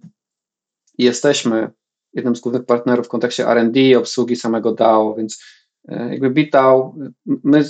i 0.98 1.04
jesteśmy 1.04 1.70
jednym 2.12 2.36
z 2.36 2.40
głównych 2.40 2.64
partnerów 2.64 3.06
w 3.06 3.08
kontekście 3.08 3.48
R&D 3.48 3.98
obsługi 3.98 4.36
samego 4.36 4.72
DAO, 4.72 5.14
więc 5.14 5.44
e, 5.88 6.10
jakby 6.10 6.30
BitDAO, 6.30 6.94
my 7.26 7.64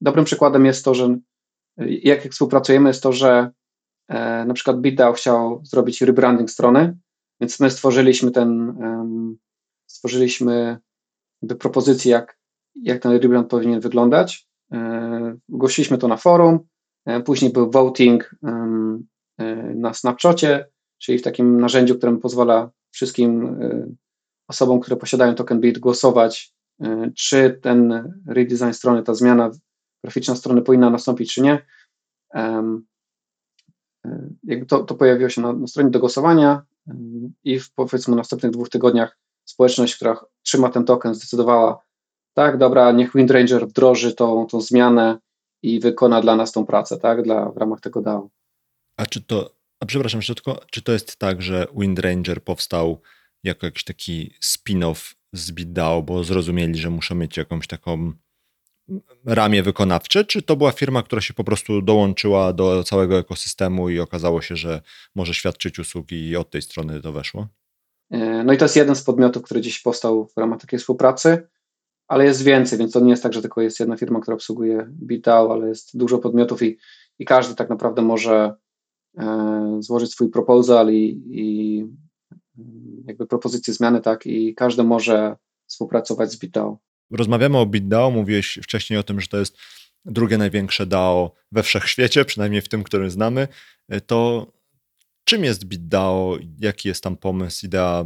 dobrym 0.00 0.24
przykładem 0.24 0.66
jest 0.66 0.84
to, 0.84 0.94
że 0.94 1.18
jak, 1.78 2.24
jak 2.24 2.32
współpracujemy 2.32 2.90
jest 2.90 3.02
to, 3.02 3.12
że 3.12 3.50
e, 4.08 4.44
na 4.44 4.54
przykład 4.54 4.80
BitDAO 4.80 5.12
chciał 5.12 5.60
zrobić 5.64 6.00
rebranding 6.00 6.50
strony, 6.50 6.98
więc 7.40 7.60
my 7.60 7.70
stworzyliśmy 7.70 8.30
ten, 8.30 8.78
stworzyliśmy 9.86 10.78
propozycję, 11.58 12.12
jak, 12.12 12.38
jak 12.82 13.02
ten 13.02 13.12
rebrand 13.12 13.50
powinien 13.50 13.80
wyglądać 13.80 14.47
Ogłosiliśmy 15.52 15.98
to 15.98 16.08
na 16.08 16.16
forum, 16.16 16.58
e, 17.06 17.20
później 17.20 17.52
był 17.52 17.70
voting 17.70 18.34
e, 18.44 19.74
na 19.74 19.94
Snapchacie, 19.94 20.66
czyli 20.98 21.18
w 21.18 21.22
takim 21.22 21.60
narzędziu, 21.60 21.96
którym 21.96 22.20
pozwala 22.20 22.70
wszystkim 22.90 23.46
e, 23.46 23.86
osobom, 24.48 24.80
które 24.80 24.96
posiadają 24.96 25.34
token 25.34 25.60
BIT 25.60 25.78
głosować, 25.78 26.54
czy 27.16 27.58
ten 27.62 28.12
redesign 28.26 28.72
strony, 28.72 29.02
ta 29.02 29.14
zmiana 29.14 29.50
graficzna 30.04 30.36
strony 30.36 30.62
powinna 30.62 30.90
nastąpić, 30.90 31.34
czy 31.34 31.42
nie. 31.42 31.66
Jakby 34.44 34.66
to, 34.66 34.84
to 34.84 34.94
pojawiło 34.94 35.30
się 35.30 35.40
na, 35.40 35.52
na 35.52 35.66
stronie 35.66 35.90
do 35.90 36.00
głosowania 36.00 36.62
i 37.44 37.60
w 37.60 37.72
powiedzmy 37.72 38.16
następnych 38.16 38.52
dwóch 38.52 38.68
tygodniach 38.68 39.18
społeczność, 39.44 39.96
która 39.96 40.24
trzyma 40.42 40.68
ten 40.68 40.84
token, 40.84 41.14
zdecydowała, 41.14 41.78
tak, 42.38 42.58
dobra, 42.58 42.92
niech 42.92 43.12
WindRanger 43.14 43.68
wdroży 43.68 44.14
tą, 44.14 44.46
tą 44.46 44.60
zmianę 44.60 45.18
i 45.62 45.80
wykona 45.80 46.20
dla 46.20 46.36
nas 46.36 46.52
tą 46.52 46.66
pracę, 46.66 46.96
tak, 46.96 47.22
dla, 47.22 47.50
w 47.50 47.56
ramach 47.56 47.80
tego 47.80 48.02
DAO. 48.02 48.28
A 48.96 49.06
czy 49.06 49.22
to, 49.22 49.50
a 49.80 49.86
przepraszam, 49.86 50.20
tylko, 50.20 50.60
czy 50.70 50.82
to 50.82 50.92
jest 50.92 51.16
tak, 51.16 51.42
że 51.42 51.66
WindRanger 51.76 52.44
powstał 52.44 53.00
jako 53.44 53.66
jakiś 53.66 53.84
taki 53.84 54.34
spin-off 54.44 55.14
z 55.32 55.50
BitDAO, 55.50 56.02
bo 56.02 56.24
zrozumieli, 56.24 56.78
że 56.78 56.90
muszą 56.90 57.14
mieć 57.14 57.36
jakąś 57.36 57.66
taką 57.66 58.12
ramię 59.24 59.62
wykonawcze, 59.62 60.24
czy 60.24 60.42
to 60.42 60.56
była 60.56 60.72
firma, 60.72 61.02
która 61.02 61.20
się 61.20 61.34
po 61.34 61.44
prostu 61.44 61.82
dołączyła 61.82 62.52
do 62.52 62.84
całego 62.84 63.18
ekosystemu 63.18 63.88
i 63.88 64.00
okazało 64.00 64.42
się, 64.42 64.56
że 64.56 64.82
może 65.14 65.34
świadczyć 65.34 65.78
usługi 65.78 66.28
i 66.28 66.36
od 66.36 66.50
tej 66.50 66.62
strony 66.62 67.00
to 67.00 67.12
weszło? 67.12 67.48
E, 68.10 68.44
no 68.44 68.52
i 68.52 68.56
to 68.56 68.64
jest 68.64 68.76
jeden 68.76 68.96
z 68.96 69.02
podmiotów, 69.02 69.42
który 69.42 69.60
dziś 69.60 69.80
powstał 69.80 70.26
w 70.26 70.36
ramach 70.36 70.60
takiej 70.60 70.78
współpracy 70.78 71.48
ale 72.08 72.24
jest 72.24 72.44
więcej, 72.44 72.78
więc 72.78 72.92
to 72.92 73.00
nie 73.00 73.10
jest 73.10 73.22
tak, 73.22 73.32
że 73.32 73.42
tylko 73.42 73.60
jest 73.60 73.80
jedna 73.80 73.96
firma, 73.96 74.20
która 74.20 74.34
obsługuje 74.34 74.88
BitDAO, 74.90 75.52
ale 75.52 75.68
jest 75.68 75.98
dużo 75.98 76.18
podmiotów 76.18 76.62
i, 76.62 76.78
i 77.18 77.24
każdy 77.24 77.54
tak 77.54 77.70
naprawdę 77.70 78.02
może 78.02 78.54
e, 79.18 79.76
złożyć 79.80 80.12
swój 80.12 80.30
proposal 80.30 80.92
i, 80.92 81.22
i 81.30 81.84
jakby 83.06 83.26
propozycję 83.26 83.74
zmiany, 83.74 84.00
tak, 84.00 84.26
i 84.26 84.54
każdy 84.54 84.84
może 84.84 85.36
współpracować 85.66 86.32
z 86.32 86.38
BitDAO. 86.38 86.78
Rozmawiamy 87.10 87.58
o 87.58 87.66
BitDAO, 87.66 88.10
mówiłeś 88.10 88.58
wcześniej 88.62 88.98
o 88.98 89.02
tym, 89.02 89.20
że 89.20 89.28
to 89.28 89.38
jest 89.38 89.56
drugie 90.04 90.38
największe 90.38 90.86
DAO 90.86 91.32
we 91.52 91.62
wszechświecie, 91.62 92.24
przynajmniej 92.24 92.62
w 92.62 92.68
tym, 92.68 92.82
którym 92.82 93.10
znamy. 93.10 93.48
to 94.06 94.46
czym 95.24 95.44
jest 95.44 95.64
BitDAO, 95.64 96.38
jaki 96.60 96.88
jest 96.88 97.02
tam 97.02 97.16
pomysł, 97.16 97.66
idea? 97.66 98.04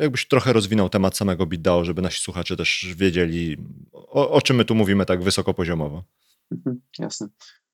Jakbyś 0.00 0.28
trochę 0.28 0.52
rozwinął 0.52 0.88
temat 0.88 1.16
samego 1.16 1.46
BitDAO, 1.46 1.84
żeby 1.84 2.02
nasi 2.02 2.20
słuchacze 2.22 2.56
też 2.56 2.94
wiedzieli, 2.96 3.56
o, 3.92 4.30
o 4.30 4.42
czym 4.42 4.56
my 4.56 4.64
tu 4.64 4.74
mówimy 4.74 5.06
tak 5.06 5.22
wysokopoziomowo. 5.22 6.02
Mhm, 6.52 6.80
jasne. 6.98 7.28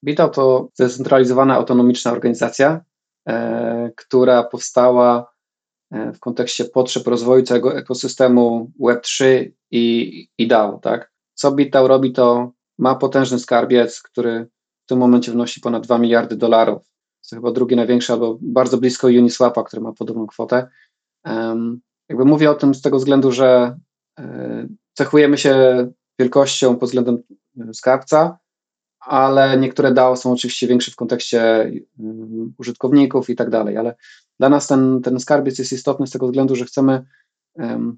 BitDAO 0.04 0.28
to 0.28 0.68
zdecentralizowana, 0.74 1.54
autonomiczna 1.54 2.12
organizacja, 2.12 2.80
e, 3.28 3.90
która 3.96 4.42
powstała 4.42 5.32
e, 5.90 6.12
w 6.12 6.20
kontekście 6.20 6.64
potrzeb 6.64 7.06
rozwoju 7.06 7.42
całego 7.42 7.76
ekosystemu 7.76 8.72
Web3 8.80 9.50
i, 9.70 10.28
i 10.38 10.48
DAO. 10.48 10.78
Tak? 10.78 11.12
Co 11.34 11.52
BitDAO 11.52 11.88
robi, 11.88 12.12
to 12.12 12.52
ma 12.78 12.94
potężny 12.94 13.38
skarbiec, 13.38 14.02
który 14.02 14.46
w 14.84 14.88
tym 14.88 14.98
momencie 14.98 15.32
wynosi 15.32 15.60
ponad 15.60 15.86
2 15.86 15.98
miliardy 15.98 16.36
dolarów. 16.36 16.82
To 17.30 17.36
chyba 17.36 17.52
drugi 17.52 17.76
największy, 17.76 18.12
albo 18.12 18.38
bardzo 18.40 18.78
blisko 18.78 19.06
Uniswapa, 19.06 19.62
który 19.62 19.82
ma 19.82 19.92
podobną 19.92 20.26
kwotę. 20.26 20.68
Jakby 22.08 22.24
mówię 22.24 22.50
o 22.50 22.54
tym 22.54 22.74
z 22.74 22.82
tego 22.82 22.98
względu, 22.98 23.32
że 23.32 23.78
e, 24.18 24.66
cechujemy 24.94 25.38
się 25.38 25.86
wielkością 26.18 26.76
pod 26.76 26.88
względem 26.88 27.22
e, 27.60 27.74
skarbca, 27.74 28.38
ale 29.00 29.58
niektóre 29.58 29.92
DAO 29.92 30.16
są 30.16 30.32
oczywiście 30.32 30.66
większe 30.66 30.90
w 30.90 30.96
kontekście 30.96 31.72
um, 31.98 32.54
użytkowników 32.58 33.30
i 33.30 33.36
tak 33.36 33.50
dalej, 33.50 33.76
ale 33.76 33.94
dla 34.38 34.48
nas 34.48 34.66
ten, 34.66 35.02
ten 35.02 35.20
skarbiec 35.20 35.58
jest 35.58 35.72
istotny 35.72 36.06
z 36.06 36.10
tego 36.10 36.26
względu, 36.26 36.56
że 36.56 36.64
chcemy 36.64 37.04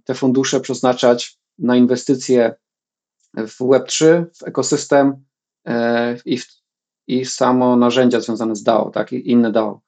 te 0.05 0.15
fundusze 0.15 0.61
przeznaczać 0.61 1.39
na 1.59 1.77
inwestycje 1.77 2.55
w 3.35 3.61
Web3, 3.61 4.25
w 4.35 4.43
ekosystem 4.43 5.25
e, 5.67 6.17
i, 6.25 6.39
w, 6.39 6.47
i 7.07 7.25
samo 7.25 7.77
narzędzia 7.77 8.21
związane 8.21 8.57
z 8.57 8.63
DAO, 8.63 8.91
tak, 8.91 9.13
i 9.13 9.31
inne 9.31 9.53
DAO. 9.53 9.81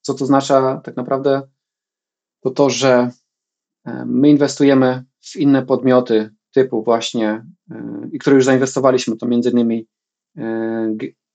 Co 0.00 0.14
to 0.14 0.24
oznacza 0.24 0.80
tak 0.84 0.96
naprawdę? 0.96 1.42
To 2.40 2.50
to, 2.50 2.70
że 2.70 3.10
my 4.06 4.28
inwestujemy 4.28 5.04
w 5.20 5.36
inne 5.36 5.66
podmioty 5.66 6.30
typu 6.54 6.82
właśnie, 6.82 7.46
e, 7.70 8.08
i 8.12 8.18
które 8.18 8.36
już 8.36 8.44
zainwestowaliśmy, 8.44 9.16
to 9.16 9.26
między 9.26 9.50
innymi 9.50 9.86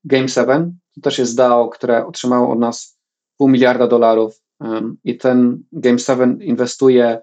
Game7, 0.08 0.72
to 0.96 1.02
też 1.02 1.20
jest 1.20 1.38
DAO, 1.38 1.70
które 1.70 2.06
otrzymało 2.06 2.54
od 2.54 2.60
nas 2.60 2.98
pół 3.38 3.50
miliarda 3.50 3.88
dolarów 3.88 4.42
i 5.04 5.18
ten 5.18 5.64
Game7 5.74 6.42
inwestuje 6.42 7.22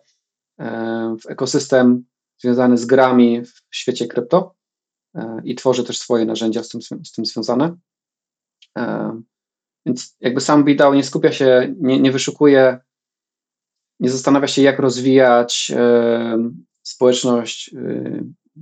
w 1.20 1.26
ekosystem 1.28 2.04
związany 2.40 2.78
z 2.78 2.86
grami 2.86 3.44
w 3.44 3.76
świecie 3.76 4.06
krypto 4.06 4.54
e, 5.14 5.40
i 5.44 5.54
tworzy 5.54 5.84
też 5.84 5.98
swoje 5.98 6.24
narzędzia 6.24 6.62
z 6.62 6.68
tym, 6.68 6.80
z 6.82 7.12
tym 7.12 7.24
związane. 7.24 7.76
E, 8.78 9.20
więc 9.86 10.16
jakby 10.20 10.40
sam 10.40 10.64
BitDAO 10.64 10.94
nie 10.94 11.04
skupia 11.04 11.32
się, 11.32 11.74
nie, 11.78 12.00
nie 12.00 12.12
wyszukuje, 12.12 12.78
nie 14.00 14.10
zastanawia 14.10 14.48
się, 14.48 14.62
jak 14.62 14.78
rozwijać 14.78 15.72
e, 15.76 16.50
społeczność 16.82 17.74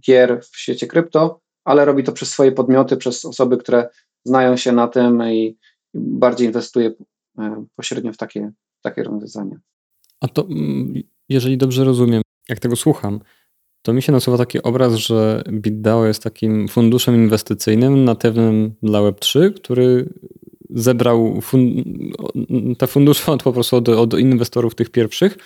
gier 0.07 0.40
w 0.53 0.59
świecie 0.59 0.87
krypto, 0.87 1.40
ale 1.64 1.85
robi 1.85 2.05
to 2.05 2.12
przez 2.12 2.31
swoje 2.31 2.53
podmioty, 2.53 2.96
przez 2.96 3.24
osoby, 3.24 3.57
które 3.57 3.88
znają 4.24 4.57
się 4.57 4.72
na 4.72 4.88
tym 4.88 5.22
i 5.22 5.57
bardziej 5.94 6.46
inwestuje 6.46 6.92
pośrednio 7.77 8.12
w 8.12 8.16
takie, 8.16 8.53
takie 8.83 9.03
rozwiązania. 9.03 9.57
A 10.20 10.29
to, 10.29 10.42
mm, 10.42 11.03
jeżeli 11.29 11.59
dobrze 11.59 11.85
rozumiem, 11.85 12.22
jak 12.48 12.61
tego 12.61 12.77
słucham, 12.77 13.20
to 13.83 13.92
mi 13.92 14.03
się 14.03 14.12
nasuwa 14.12 14.38
taki 14.38 14.62
obraz, 14.62 14.94
że 14.94 15.42
BitDAO 15.53 16.07
jest 16.07 16.22
takim 16.22 16.68
funduszem 16.68 17.14
inwestycyjnym 17.14 18.05
natywnym 18.05 18.74
dla 18.83 19.01
Web3, 19.01 19.53
który 19.55 20.09
zebrał 20.70 21.40
fun 21.40 21.85
te 22.78 22.87
fundusze 22.87 23.33
od, 23.33 23.42
po 23.42 23.52
prostu 23.52 23.76
od, 23.76 23.88
od 23.88 24.18
inwestorów 24.18 24.74
tych 24.74 24.90
pierwszych 24.90 25.38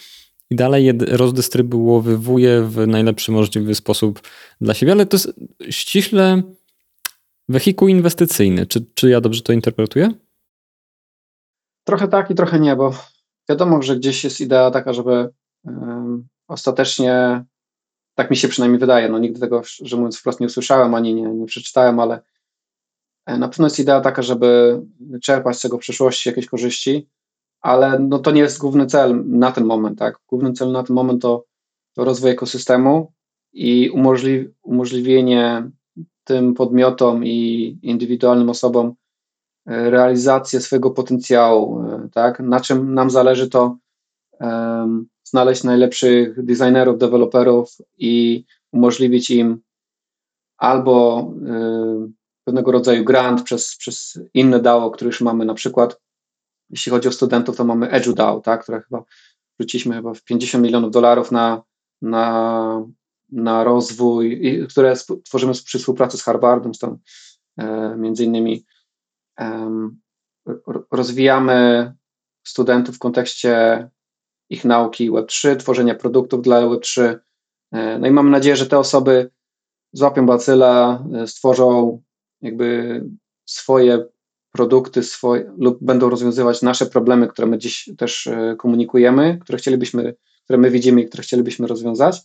i 0.50 0.56
dalej 0.56 0.84
je 0.84 0.92
rozdystrybuowuje 1.08 2.62
w 2.62 2.86
najlepszy 2.86 3.32
możliwy 3.32 3.74
sposób 3.74 4.20
dla 4.60 4.74
siebie, 4.74 4.92
ale 4.92 5.06
to 5.06 5.16
jest 5.16 5.32
ściśle 5.70 6.42
wehikuł 7.48 7.88
inwestycyjny. 7.88 8.66
Czy, 8.66 8.86
czy 8.94 9.10
ja 9.10 9.20
dobrze 9.20 9.42
to 9.42 9.52
interpretuję? 9.52 10.10
Trochę 11.84 12.08
tak 12.08 12.30
i 12.30 12.34
trochę 12.34 12.60
nie, 12.60 12.76
bo 12.76 12.94
wiadomo, 13.48 13.82
że 13.82 13.96
gdzieś 13.96 14.24
jest 14.24 14.40
idea 14.40 14.70
taka, 14.70 14.92
żeby 14.92 15.28
ostatecznie 16.48 17.44
tak 18.14 18.30
mi 18.30 18.36
się 18.36 18.48
przynajmniej 18.48 18.80
wydaje. 18.80 19.08
No, 19.08 19.18
nigdy 19.18 19.40
tego, 19.40 19.62
że 19.82 19.96
mówiąc 19.96 20.18
wprost, 20.18 20.40
nie 20.40 20.46
usłyszałem 20.46 20.94
ani 20.94 21.14
nie, 21.14 21.22
nie 21.22 21.46
przeczytałem, 21.46 22.00
ale 22.00 22.22
na 23.26 23.48
pewno 23.48 23.66
jest 23.66 23.78
idea 23.78 24.00
taka, 24.00 24.22
żeby 24.22 24.80
czerpać 25.22 25.58
z 25.58 25.60
tego 25.60 25.76
w 25.76 25.80
przyszłości 25.80 26.28
jakieś 26.28 26.46
korzyści, 26.46 27.08
ale 27.60 27.98
no, 27.98 28.18
to 28.18 28.30
nie 28.30 28.40
jest 28.40 28.58
główny 28.58 28.86
cel 28.86 29.24
na 29.26 29.52
ten 29.52 29.64
moment. 29.64 29.98
Tak? 29.98 30.18
Główny 30.28 30.52
cel 30.52 30.72
na 30.72 30.82
ten 30.82 30.96
moment 30.96 31.22
to, 31.22 31.44
to 31.94 32.04
rozwój 32.04 32.30
ekosystemu 32.30 33.12
i 33.52 33.90
umożliw, 33.90 34.50
umożliwienie 34.62 35.70
tym 36.24 36.54
podmiotom 36.54 37.24
i 37.24 37.78
indywidualnym 37.82 38.50
osobom 38.50 38.94
e, 39.66 39.90
realizację 39.90 40.60
swojego 40.60 40.90
potencjału. 40.90 41.80
E, 41.80 42.08
tak? 42.12 42.40
Na 42.40 42.60
czym 42.60 42.94
nam 42.94 43.10
zależy, 43.10 43.48
to 43.48 43.76
um, 44.40 45.06
znaleźć 45.24 45.64
najlepszych 45.64 46.44
designerów, 46.44 46.98
deweloperów 46.98 47.76
i 47.98 48.44
umożliwić 48.72 49.30
im 49.30 49.60
albo 50.58 51.26
y, 52.08 52.21
pewnego 52.44 52.72
rodzaju 52.72 53.04
grant 53.04 53.42
przez, 53.42 53.76
przez 53.76 54.18
inne 54.34 54.60
DAO, 54.60 54.90
które 54.90 55.08
już 55.08 55.20
mamy, 55.20 55.44
na 55.44 55.54
przykład 55.54 56.00
jeśli 56.70 56.90
chodzi 56.90 57.08
o 57.08 57.12
studentów, 57.12 57.56
to 57.56 57.64
mamy 57.64 57.90
EduDAO, 57.90 58.40
tak, 58.40 58.62
które 58.62 58.82
chyba 58.82 59.04
wrzuciliśmy 59.58 59.94
chyba 59.94 60.14
w 60.14 60.24
50 60.24 60.64
milionów 60.64 60.90
dolarów 60.90 61.32
na, 61.32 61.62
na, 62.02 62.86
na 63.32 63.64
rozwój, 63.64 64.46
i, 64.46 64.66
które 64.66 64.94
tworzymy 65.24 65.52
przy 65.52 65.78
współpracy 65.78 66.18
z 66.18 66.22
Harvardem, 66.22 66.74
stąd 66.74 67.00
e, 67.58 67.96
między 67.96 68.24
innymi 68.24 68.64
rozwijamy 70.90 71.92
studentów 72.46 72.96
w 72.96 72.98
kontekście 72.98 73.88
ich 74.50 74.64
nauki 74.64 75.10
Web3, 75.10 75.56
tworzenia 75.56 75.94
produktów 75.94 76.42
dla 76.42 76.62
Web3. 76.62 77.18
E, 77.72 77.98
no 77.98 78.06
i 78.06 78.10
mam 78.10 78.30
nadzieję, 78.30 78.56
że 78.56 78.66
te 78.66 78.78
osoby 78.78 79.30
złapią 79.92 80.26
bacyla, 80.26 81.04
e, 81.14 81.26
stworzą 81.26 82.02
jakby 82.42 83.00
swoje 83.46 84.04
produkty 84.52 85.02
swoje, 85.02 85.52
lub 85.58 85.78
będą 85.80 86.10
rozwiązywać 86.10 86.62
nasze 86.62 86.86
problemy, 86.86 87.28
które 87.28 87.48
my 87.48 87.58
dziś 87.58 87.90
też 87.98 88.26
e, 88.26 88.56
komunikujemy, 88.58 89.38
które 89.38 89.58
chcielibyśmy, 89.58 90.14
które 90.44 90.58
my 90.58 90.70
widzimy 90.70 91.00
i 91.00 91.08
które 91.08 91.22
chcielibyśmy 91.22 91.66
rozwiązać. 91.66 92.20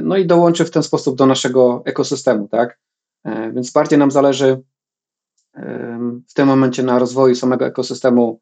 No 0.00 0.16
i 0.16 0.26
dołączy 0.26 0.64
w 0.64 0.70
ten 0.70 0.82
sposób 0.82 1.16
do 1.16 1.26
naszego 1.26 1.82
ekosystemu, 1.84 2.48
tak? 2.48 2.78
Więc 3.54 3.70
bardziej 3.70 3.98
nam 3.98 4.10
zależy 4.10 4.62
w 6.28 6.34
tym 6.34 6.46
momencie 6.48 6.82
na 6.82 6.98
rozwoju 6.98 7.34
samego 7.34 7.66
ekosystemu 7.66 8.40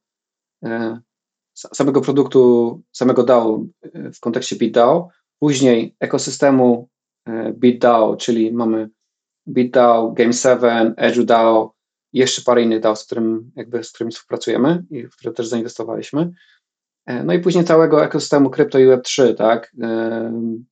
samego 1.54 2.00
produktu, 2.00 2.82
samego 2.92 3.22
DAO 3.22 3.64
e, 3.82 4.12
w 4.12 4.20
kontekście 4.20 4.56
BitDAO, 4.56 5.08
później 5.38 5.96
ekosystemu 6.00 6.88
e, 7.26 7.52
BitDAO, 7.52 8.16
czyli 8.16 8.52
mamy 8.52 8.90
BitDAO, 9.46 10.14
Game7, 10.18 10.92
EduDAO, 10.96 11.74
jeszcze 12.12 12.42
parę 12.42 12.62
innych 12.62 12.80
DAO, 12.80 12.96
z, 12.96 13.04
którym, 13.04 13.50
jakby, 13.56 13.84
z 13.84 13.92
którymi 13.92 14.12
współpracujemy 14.12 14.84
i 14.90 15.06
w 15.06 15.16
które 15.16 15.34
też 15.34 15.48
zainwestowaliśmy. 15.48 16.32
E, 17.06 17.24
no 17.24 17.32
i 17.32 17.38
później 17.38 17.64
całego 17.64 18.04
ekosystemu 18.04 18.50
krypto 18.50 18.78
i 18.78 18.86
Web3, 18.86 19.34
tak, 19.34 19.72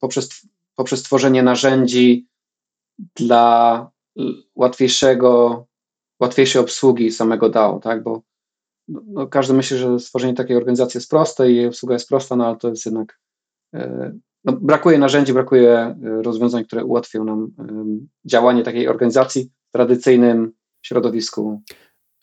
poprzez, 0.00 0.46
poprzez 0.74 1.02
tworzenie 1.02 1.42
narzędzi 1.42 2.26
dla 3.16 3.90
łatwiejszego, 4.54 5.66
łatwiejszej 6.20 6.62
obsługi 6.62 7.12
samego 7.12 7.48
DAO, 7.48 7.80
tak, 7.80 8.02
bo 8.02 8.22
no, 8.88 9.26
każdy 9.26 9.54
myśli, 9.54 9.78
że 9.78 9.98
stworzenie 9.98 10.34
takiej 10.34 10.56
organizacji 10.56 10.98
jest 10.98 11.10
proste 11.10 11.50
i 11.50 11.56
jej 11.56 11.66
obsługa 11.66 11.94
jest 11.94 12.08
prosta, 12.08 12.36
no 12.36 12.46
ale 12.46 12.56
to 12.56 12.68
jest 12.68 12.86
jednak 12.86 13.20
e, 13.74 14.12
no, 14.44 14.52
brakuje 14.52 14.98
narzędzi, 14.98 15.32
brakuje 15.32 15.70
e, 15.70 15.96
rozwiązań, 16.22 16.64
które 16.64 16.84
ułatwią 16.84 17.24
nam 17.24 17.50
działanie 18.24 18.62
takiej 18.62 18.88
organizacji 18.88 19.50
w 19.68 19.72
tradycyjnym 19.72 20.52
środowisku. 20.82 21.62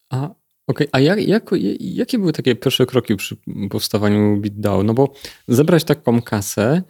A, 0.10 0.30
okay. 0.68 0.88
a 0.92 1.00
jak, 1.00 1.28
jak, 1.28 1.50
jakie 1.80 2.20
były 2.20 2.34
takie 2.34 2.56
pierwsze 2.56 2.86
kroki 2.86 3.16
przy 3.16 3.38
powstawaniu 3.70 4.38
BitDAO? 4.38 4.84
No 4.84 4.94
bo 4.94 5.14
zebrać 5.48 5.84
taką 5.84 6.22
kasę, 6.22 6.82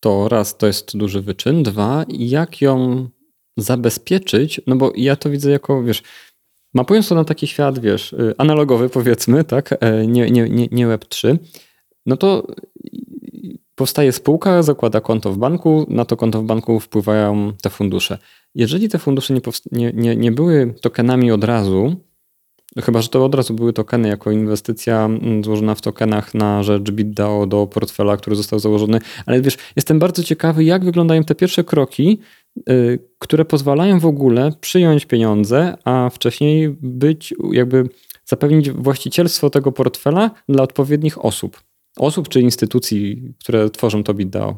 to 0.00 0.28
raz, 0.28 0.56
to 0.56 0.66
jest 0.66 0.96
duży 0.96 1.22
wyczyn, 1.22 1.62
dwa, 1.62 2.04
jak 2.08 2.60
ją 2.60 3.08
zabezpieczyć, 3.56 4.60
no 4.66 4.76
bo 4.76 4.92
ja 4.96 5.16
to 5.16 5.30
widzę 5.30 5.50
jako, 5.50 5.82
wiesz, 5.82 6.02
Mapując 6.74 7.08
to 7.08 7.14
na 7.14 7.24
taki 7.24 7.46
świat, 7.46 7.78
wiesz, 7.78 8.12
y, 8.12 8.34
analogowy 8.38 8.88
powiedzmy, 8.88 9.44
tak, 9.44 9.74
e, 9.80 10.06
nie, 10.06 10.30
nie, 10.30 10.48
nie, 10.48 10.68
nie 10.70 10.86
Web3, 10.86 11.38
no 12.06 12.16
to 12.16 12.46
powstaje 13.82 14.12
spółka, 14.12 14.62
zakłada 14.62 15.00
konto 15.00 15.32
w 15.32 15.38
banku, 15.38 15.86
na 15.88 16.04
to 16.04 16.16
konto 16.16 16.42
w 16.42 16.44
banku 16.44 16.80
wpływają 16.80 17.52
te 17.62 17.70
fundusze. 17.70 18.18
Jeżeli 18.54 18.88
te 18.88 18.98
fundusze 18.98 19.34
nie, 19.34 19.40
nie, 19.72 19.92
nie, 19.92 20.16
nie 20.16 20.32
były 20.32 20.74
tokenami 20.80 21.30
od 21.30 21.44
razu, 21.44 21.96
Chyba, 22.82 23.02
że 23.02 23.08
to 23.08 23.24
od 23.24 23.34
razu 23.34 23.54
były 23.54 23.72
tokeny 23.72 24.08
jako 24.08 24.30
inwestycja 24.30 25.04
mm, 25.04 25.44
złożona 25.44 25.74
w 25.74 25.80
tokenach 25.80 26.34
na 26.34 26.62
rzecz 26.62 26.90
BitDAO 26.90 27.46
do 27.46 27.66
portfela, 27.66 28.16
który 28.16 28.36
został 28.36 28.58
założony. 28.58 28.98
Ale 29.26 29.40
wiesz, 29.40 29.56
jestem 29.76 29.98
bardzo 29.98 30.22
ciekawy, 30.22 30.64
jak 30.64 30.84
wyglądają 30.84 31.24
te 31.24 31.34
pierwsze 31.34 31.64
kroki, 31.64 32.18
yy, 32.66 32.98
które 33.18 33.44
pozwalają 33.44 34.00
w 34.00 34.06
ogóle 34.06 34.52
przyjąć 34.60 35.06
pieniądze, 35.06 35.76
a 35.84 36.10
wcześniej 36.10 36.76
być 36.80 37.34
jakby 37.52 37.88
zapewnić 38.24 38.70
właścicielstwo 38.70 39.50
tego 39.50 39.72
portfela 39.72 40.30
dla 40.48 40.62
odpowiednich 40.62 41.24
osób. 41.24 41.71
Osób 42.02 42.28
czy 42.28 42.40
instytucji, 42.40 43.34
które 43.40 43.70
tworzą 43.70 44.04
to 44.04 44.14
BitDAO. 44.14 44.56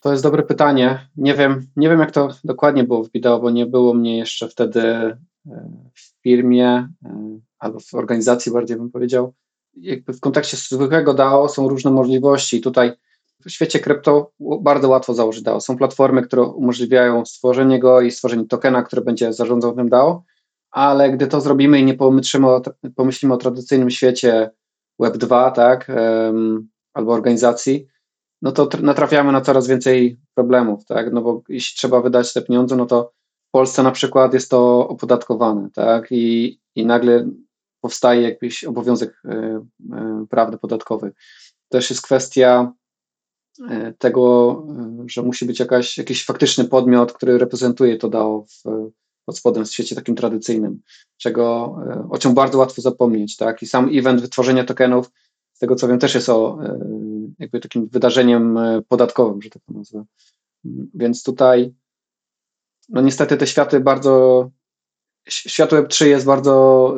To 0.00 0.10
jest 0.10 0.22
dobre 0.22 0.42
pytanie. 0.42 1.08
Nie 1.16 1.34
wiem, 1.34 1.66
nie 1.76 1.88
wiem 1.88 2.00
jak 2.00 2.10
to 2.10 2.28
dokładnie 2.44 2.84
było 2.84 3.04
w 3.04 3.10
BitDAO, 3.10 3.40
bo 3.40 3.50
nie 3.50 3.66
było 3.66 3.94
mnie 3.94 4.18
jeszcze 4.18 4.48
wtedy 4.48 4.80
e, 4.80 5.16
w 5.94 6.22
firmie 6.22 6.88
e, 7.04 7.38
albo 7.58 7.80
w 7.80 7.94
organizacji 7.94 8.52
bardziej 8.52 8.76
bym 8.76 8.90
powiedział. 8.90 9.34
Jakby 9.76 10.12
w 10.12 10.20
kontekście 10.20 10.56
zwykłego 10.56 11.14
DAO 11.14 11.48
są 11.48 11.68
różne 11.68 11.90
możliwości. 11.90 12.60
Tutaj 12.60 12.92
w 13.46 13.50
świecie 13.50 13.78
krypto 13.78 14.32
bardzo 14.60 14.88
łatwo 14.88 15.14
założyć 15.14 15.42
DAO. 15.42 15.60
Są 15.60 15.76
platformy, 15.76 16.22
które 16.22 16.42
umożliwiają 16.42 17.24
stworzenie 17.24 17.78
go 17.78 18.00
i 18.00 18.10
stworzenie 18.10 18.46
tokena, 18.46 18.82
który 18.82 19.02
będzie 19.02 19.32
zarządzał 19.32 19.76
tym 19.76 19.88
DAO, 19.88 20.22
ale 20.70 21.10
gdy 21.10 21.26
to 21.26 21.40
zrobimy 21.40 21.80
i 21.80 21.84
nie 21.84 21.94
pomyślimy 21.94 22.48
o, 22.48 22.62
pomyślimy 22.96 23.34
o 23.34 23.36
tradycyjnym 23.36 23.90
świecie 23.90 24.50
Web2, 25.00 25.52
tak, 25.52 25.92
albo 26.94 27.12
organizacji, 27.12 27.86
no 28.42 28.52
to 28.52 28.68
natrafiamy 28.82 29.32
na 29.32 29.40
coraz 29.40 29.66
więcej 29.66 30.18
problemów, 30.34 30.84
tak, 30.84 31.12
no 31.12 31.22
bo 31.22 31.42
jeśli 31.48 31.76
trzeba 31.76 32.00
wydać 32.00 32.32
te 32.32 32.42
pieniądze, 32.42 32.76
no 32.76 32.86
to 32.86 33.12
w 33.48 33.50
Polsce 33.50 33.82
na 33.82 33.90
przykład 33.90 34.34
jest 34.34 34.50
to 34.50 34.88
opodatkowane, 34.88 35.70
tak, 35.74 36.06
i, 36.10 36.58
i 36.74 36.86
nagle 36.86 37.28
powstaje 37.80 38.22
jakiś 38.22 38.64
obowiązek 38.64 39.22
y, 39.24 39.28
y, 39.32 40.26
prawny 40.30 40.58
podatkowy. 40.58 41.12
Też 41.68 41.90
jest 41.90 42.02
kwestia 42.02 42.72
y, 43.60 43.94
tego, 43.98 44.62
że 45.06 45.22
musi 45.22 45.46
być 45.46 45.60
jakaś, 45.60 45.98
jakiś 45.98 46.24
faktyczny 46.24 46.64
podmiot, 46.64 47.12
który 47.12 47.38
reprezentuje 47.38 47.96
to 47.96 48.08
DAO 48.08 48.44
w, 48.48 48.90
pod 49.24 49.38
spodem 49.38 49.64
w 49.64 49.70
świecie 49.70 49.94
takim 49.94 50.14
tradycyjnym, 50.14 50.80
czego, 51.16 51.76
o 52.10 52.18
czym 52.18 52.34
bardzo 52.34 52.58
łatwo 52.58 52.82
zapomnieć, 52.82 53.36
tak? 53.36 53.62
I 53.62 53.66
sam 53.66 53.90
event 53.92 54.20
wytworzenia 54.20 54.64
tokenów, 54.64 55.10
z 55.52 55.58
tego 55.58 55.76
co 55.76 55.88
wiem, 55.88 55.98
też 55.98 56.14
jest 56.14 56.28
o 56.28 56.58
jakby 57.38 57.60
takim 57.60 57.88
wydarzeniem 57.88 58.58
podatkowym, 58.88 59.42
że 59.42 59.50
tak 59.50 59.62
to 59.66 59.72
nazwę. 59.72 60.04
Więc 60.94 61.22
tutaj, 61.22 61.74
no 62.88 63.00
niestety 63.00 63.36
te 63.36 63.46
światy 63.46 63.80
bardzo, 63.80 64.50
świat 65.28 65.70
Web3 65.70 66.04
jest 66.04 66.26
bardzo 66.26 66.94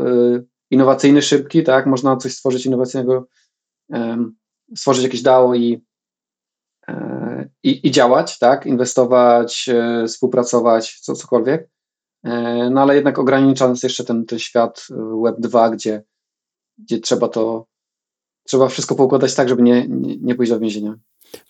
innowacyjny, 0.70 1.22
szybki, 1.22 1.62
tak? 1.62 1.86
Można 1.86 2.16
coś 2.16 2.32
stworzyć 2.32 2.66
innowacyjnego, 2.66 3.26
stworzyć 4.76 5.04
jakieś 5.04 5.22
DAO 5.22 5.54
i, 5.54 5.84
e, 6.88 7.48
i, 7.62 7.86
i 7.86 7.90
działać, 7.90 8.38
tak? 8.38 8.66
Inwestować, 8.66 9.68
e, 9.68 10.06
współpracować, 10.06 11.00
co, 11.00 11.14
cokolwiek. 11.14 11.68
E, 12.26 12.70
no 12.70 12.82
ale 12.82 12.94
jednak 12.94 13.18
ograniczony 13.18 13.72
jest 13.72 13.82
jeszcze 13.82 14.04
ten, 14.04 14.26
ten 14.26 14.38
świat 14.38 14.86
Web 15.24 15.36
2, 15.38 15.70
gdzie, 15.70 16.02
gdzie 16.78 17.00
trzeba 17.00 17.28
to, 17.28 17.66
trzeba 18.44 18.68
wszystko 18.68 18.94
poukładać 18.94 19.34
tak, 19.34 19.48
żeby 19.48 19.62
nie, 19.62 19.88
nie, 19.88 20.16
nie 20.16 20.34
pójść 20.34 20.52
do 20.52 20.60
więzienia. 20.60 20.94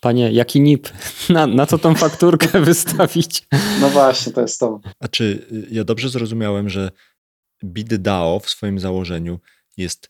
Panie, 0.01 0.31
jaki 0.31 0.61
NIP? 0.61 0.89
Na, 1.29 1.47
na 1.47 1.65
co 1.65 1.77
tą 1.77 1.95
fakturkę 1.95 2.61
wystawić? 2.65 3.47
No 3.81 3.89
właśnie, 3.89 4.33
to 4.33 4.41
jest 4.41 4.59
to. 4.59 4.79
A 4.99 5.07
czy 5.07 5.47
ja 5.71 5.83
dobrze 5.83 6.09
zrozumiałem, 6.09 6.69
że 6.69 6.91
BitDAO 7.63 8.39
w 8.39 8.49
swoim 8.49 8.79
założeniu 8.79 9.39
jest 9.77 10.09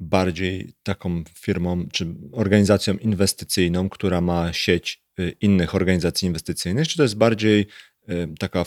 bardziej 0.00 0.72
taką 0.82 1.24
firmą 1.34 1.88
czy 1.92 2.06
organizacją 2.32 2.94
inwestycyjną, 2.94 3.88
która 3.88 4.20
ma 4.20 4.52
sieć 4.52 5.02
y, 5.18 5.36
innych 5.40 5.74
organizacji 5.74 6.26
inwestycyjnych, 6.26 6.88
czy 6.88 6.96
to 6.96 7.02
jest 7.02 7.16
bardziej 7.16 7.66
y, 8.08 8.28
taka, 8.38 8.64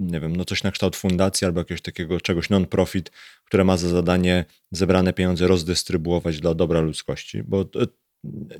nie 0.00 0.20
wiem, 0.20 0.36
no 0.36 0.44
coś 0.44 0.62
na 0.62 0.70
kształt 0.70 0.96
fundacji 0.96 1.44
albo 1.44 1.60
jakiegoś 1.60 1.82
takiego 1.82 2.20
czegoś 2.20 2.50
non-profit, 2.50 3.10
które 3.44 3.64
ma 3.64 3.76
za 3.76 3.88
zadanie 3.88 4.44
zebrane 4.70 5.12
pieniądze 5.12 5.46
rozdystrybuować 5.46 6.40
dla 6.40 6.54
dobra 6.54 6.80
ludzkości? 6.80 7.42
Bo 7.42 7.64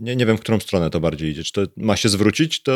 nie, 0.00 0.16
nie 0.16 0.26
wiem, 0.26 0.36
w 0.36 0.40
którą 0.40 0.60
stronę 0.60 0.90
to 0.90 1.00
bardziej 1.00 1.30
idzie. 1.30 1.42
Czy 1.44 1.52
to 1.52 1.62
ma 1.76 1.96
się 1.96 2.08
zwrócić 2.08 2.62
to, 2.62 2.72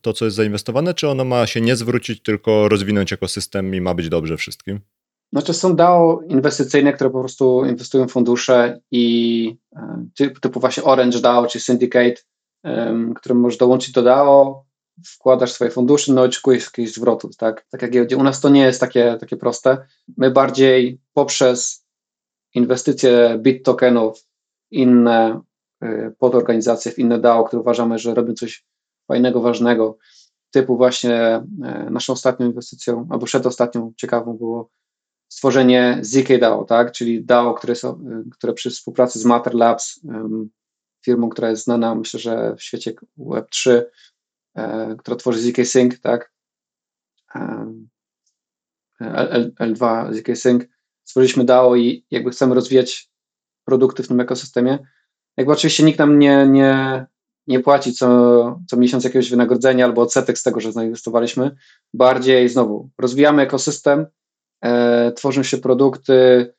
to, 0.00 0.12
co 0.12 0.24
jest 0.24 0.36
zainwestowane, 0.36 0.94
czy 0.94 1.08
ono 1.08 1.24
ma 1.24 1.46
się 1.46 1.60
nie 1.60 1.76
zwrócić, 1.76 2.22
tylko 2.22 2.68
rozwinąć 2.68 3.12
ekosystem 3.12 3.74
i 3.74 3.80
ma 3.80 3.94
być 3.94 4.08
dobrze 4.08 4.36
wszystkim? 4.36 4.80
Znaczy 5.32 5.54
są 5.54 5.76
DAO 5.76 6.20
inwestycyjne, 6.28 6.92
które 6.92 7.10
po 7.10 7.20
prostu 7.20 7.64
inwestują 7.64 8.08
w 8.08 8.12
fundusze 8.12 8.80
i 8.90 9.56
e, 9.76 10.06
typu, 10.14 10.40
typu 10.40 10.60
właśnie 10.60 10.82
Orange 10.82 11.20
DAO 11.20 11.46
czy 11.46 11.60
Syndicate, 11.60 12.14
um, 12.64 13.14
którym 13.14 13.40
możesz 13.40 13.58
dołączyć 13.58 13.92
do 13.92 14.02
DAO, 14.02 14.64
wkładasz 15.06 15.52
swoje 15.52 15.70
fundusze, 15.70 16.12
no 16.12 16.24
i 16.24 16.28
oczekujesz 16.28 16.64
jakichś 16.64 16.92
zwrotów, 16.92 17.36
tak? 17.36 17.66
Tak 17.70 17.82
jak 17.82 17.90
giełdzie. 17.90 18.16
U 18.16 18.22
nas 18.22 18.40
to 18.40 18.48
nie 18.48 18.60
jest 18.60 18.80
takie, 18.80 19.16
takie 19.20 19.36
proste. 19.36 19.86
My 20.16 20.30
bardziej 20.30 21.00
poprzez 21.12 21.86
inwestycje 22.54 23.38
bit 23.38 23.64
tokenów, 23.64 24.26
inne 24.70 25.40
y, 25.84 26.14
podorganizacje, 26.18 26.92
w 26.92 26.98
inne 26.98 27.18
DAO, 27.18 27.44
które 27.44 27.60
uważamy, 27.60 27.98
że 27.98 28.14
robią 28.14 28.34
coś 28.34 28.64
fajnego, 29.08 29.40
ważnego, 29.40 29.98
typu 30.50 30.76
właśnie 30.76 31.44
y, 31.86 31.90
naszą 31.90 32.12
ostatnią 32.12 32.46
inwestycją, 32.46 33.06
albo 33.10 33.26
przedostatnią 33.26 33.92
ciekawą 33.96 34.36
było 34.36 34.70
stworzenie 35.28 35.98
ZK 36.02 36.38
DAO, 36.40 36.64
tak? 36.64 36.92
czyli 36.92 37.24
DAO, 37.24 37.54
które, 37.54 37.74
są, 37.74 38.04
które 38.32 38.52
przy 38.52 38.70
współpracy 38.70 39.18
z 39.18 39.24
Matter 39.24 39.54
Labs, 39.54 40.00
firmą, 41.04 41.28
która 41.28 41.50
jest 41.50 41.64
znana, 41.64 41.94
myślę, 41.94 42.20
że 42.20 42.54
w 42.56 42.62
świecie 42.62 42.94
Web3, 43.18 43.70
e, 43.70 43.84
która 44.98 45.16
tworzy 45.16 45.40
ZK 45.40 45.66
Sync, 45.66 46.00
tak? 46.00 46.32
L, 49.00 49.52
L2 49.60 50.12
ZK 50.12 50.36
Sync, 50.36 50.64
stworzyliśmy 51.04 51.44
DAO 51.44 51.76
i 51.76 52.06
jakby 52.10 52.30
chcemy 52.30 52.54
rozwijać 52.54 53.10
produkty 53.64 54.02
w 54.02 54.08
tym 54.08 54.20
ekosystemie. 54.20 54.78
Jakby 55.36 55.52
oczywiście 55.52 55.82
nikt 55.84 55.98
nam 55.98 56.18
nie, 56.18 56.46
nie, 56.46 57.06
nie 57.46 57.60
płaci 57.60 57.92
co, 57.92 58.60
co 58.68 58.76
miesiąc 58.76 59.04
jakiegoś 59.04 59.30
wynagrodzenia 59.30 59.84
albo 59.84 60.02
odsetek 60.02 60.38
z 60.38 60.42
tego, 60.42 60.60
że 60.60 60.72
zainwestowaliśmy. 60.72 61.56
Bardziej 61.94 62.48
znowu 62.48 62.90
rozwijamy 62.98 63.42
ekosystem, 63.42 64.06
e, 64.60 65.12
tworzą 65.12 65.42
się 65.42 65.58
produkty, 65.58 66.52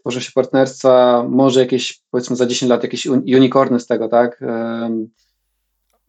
tworzą 0.00 0.20
się 0.20 0.32
partnerstwa, 0.34 1.26
może 1.28 1.60
jakieś, 1.60 2.02
powiedzmy 2.10 2.36
za 2.36 2.46
10 2.46 2.70
lat, 2.70 2.82
jakieś 2.82 3.06
unicorny 3.06 3.80
z 3.80 3.86
tego, 3.86 4.08
tak? 4.08 4.42
E, 4.42 5.06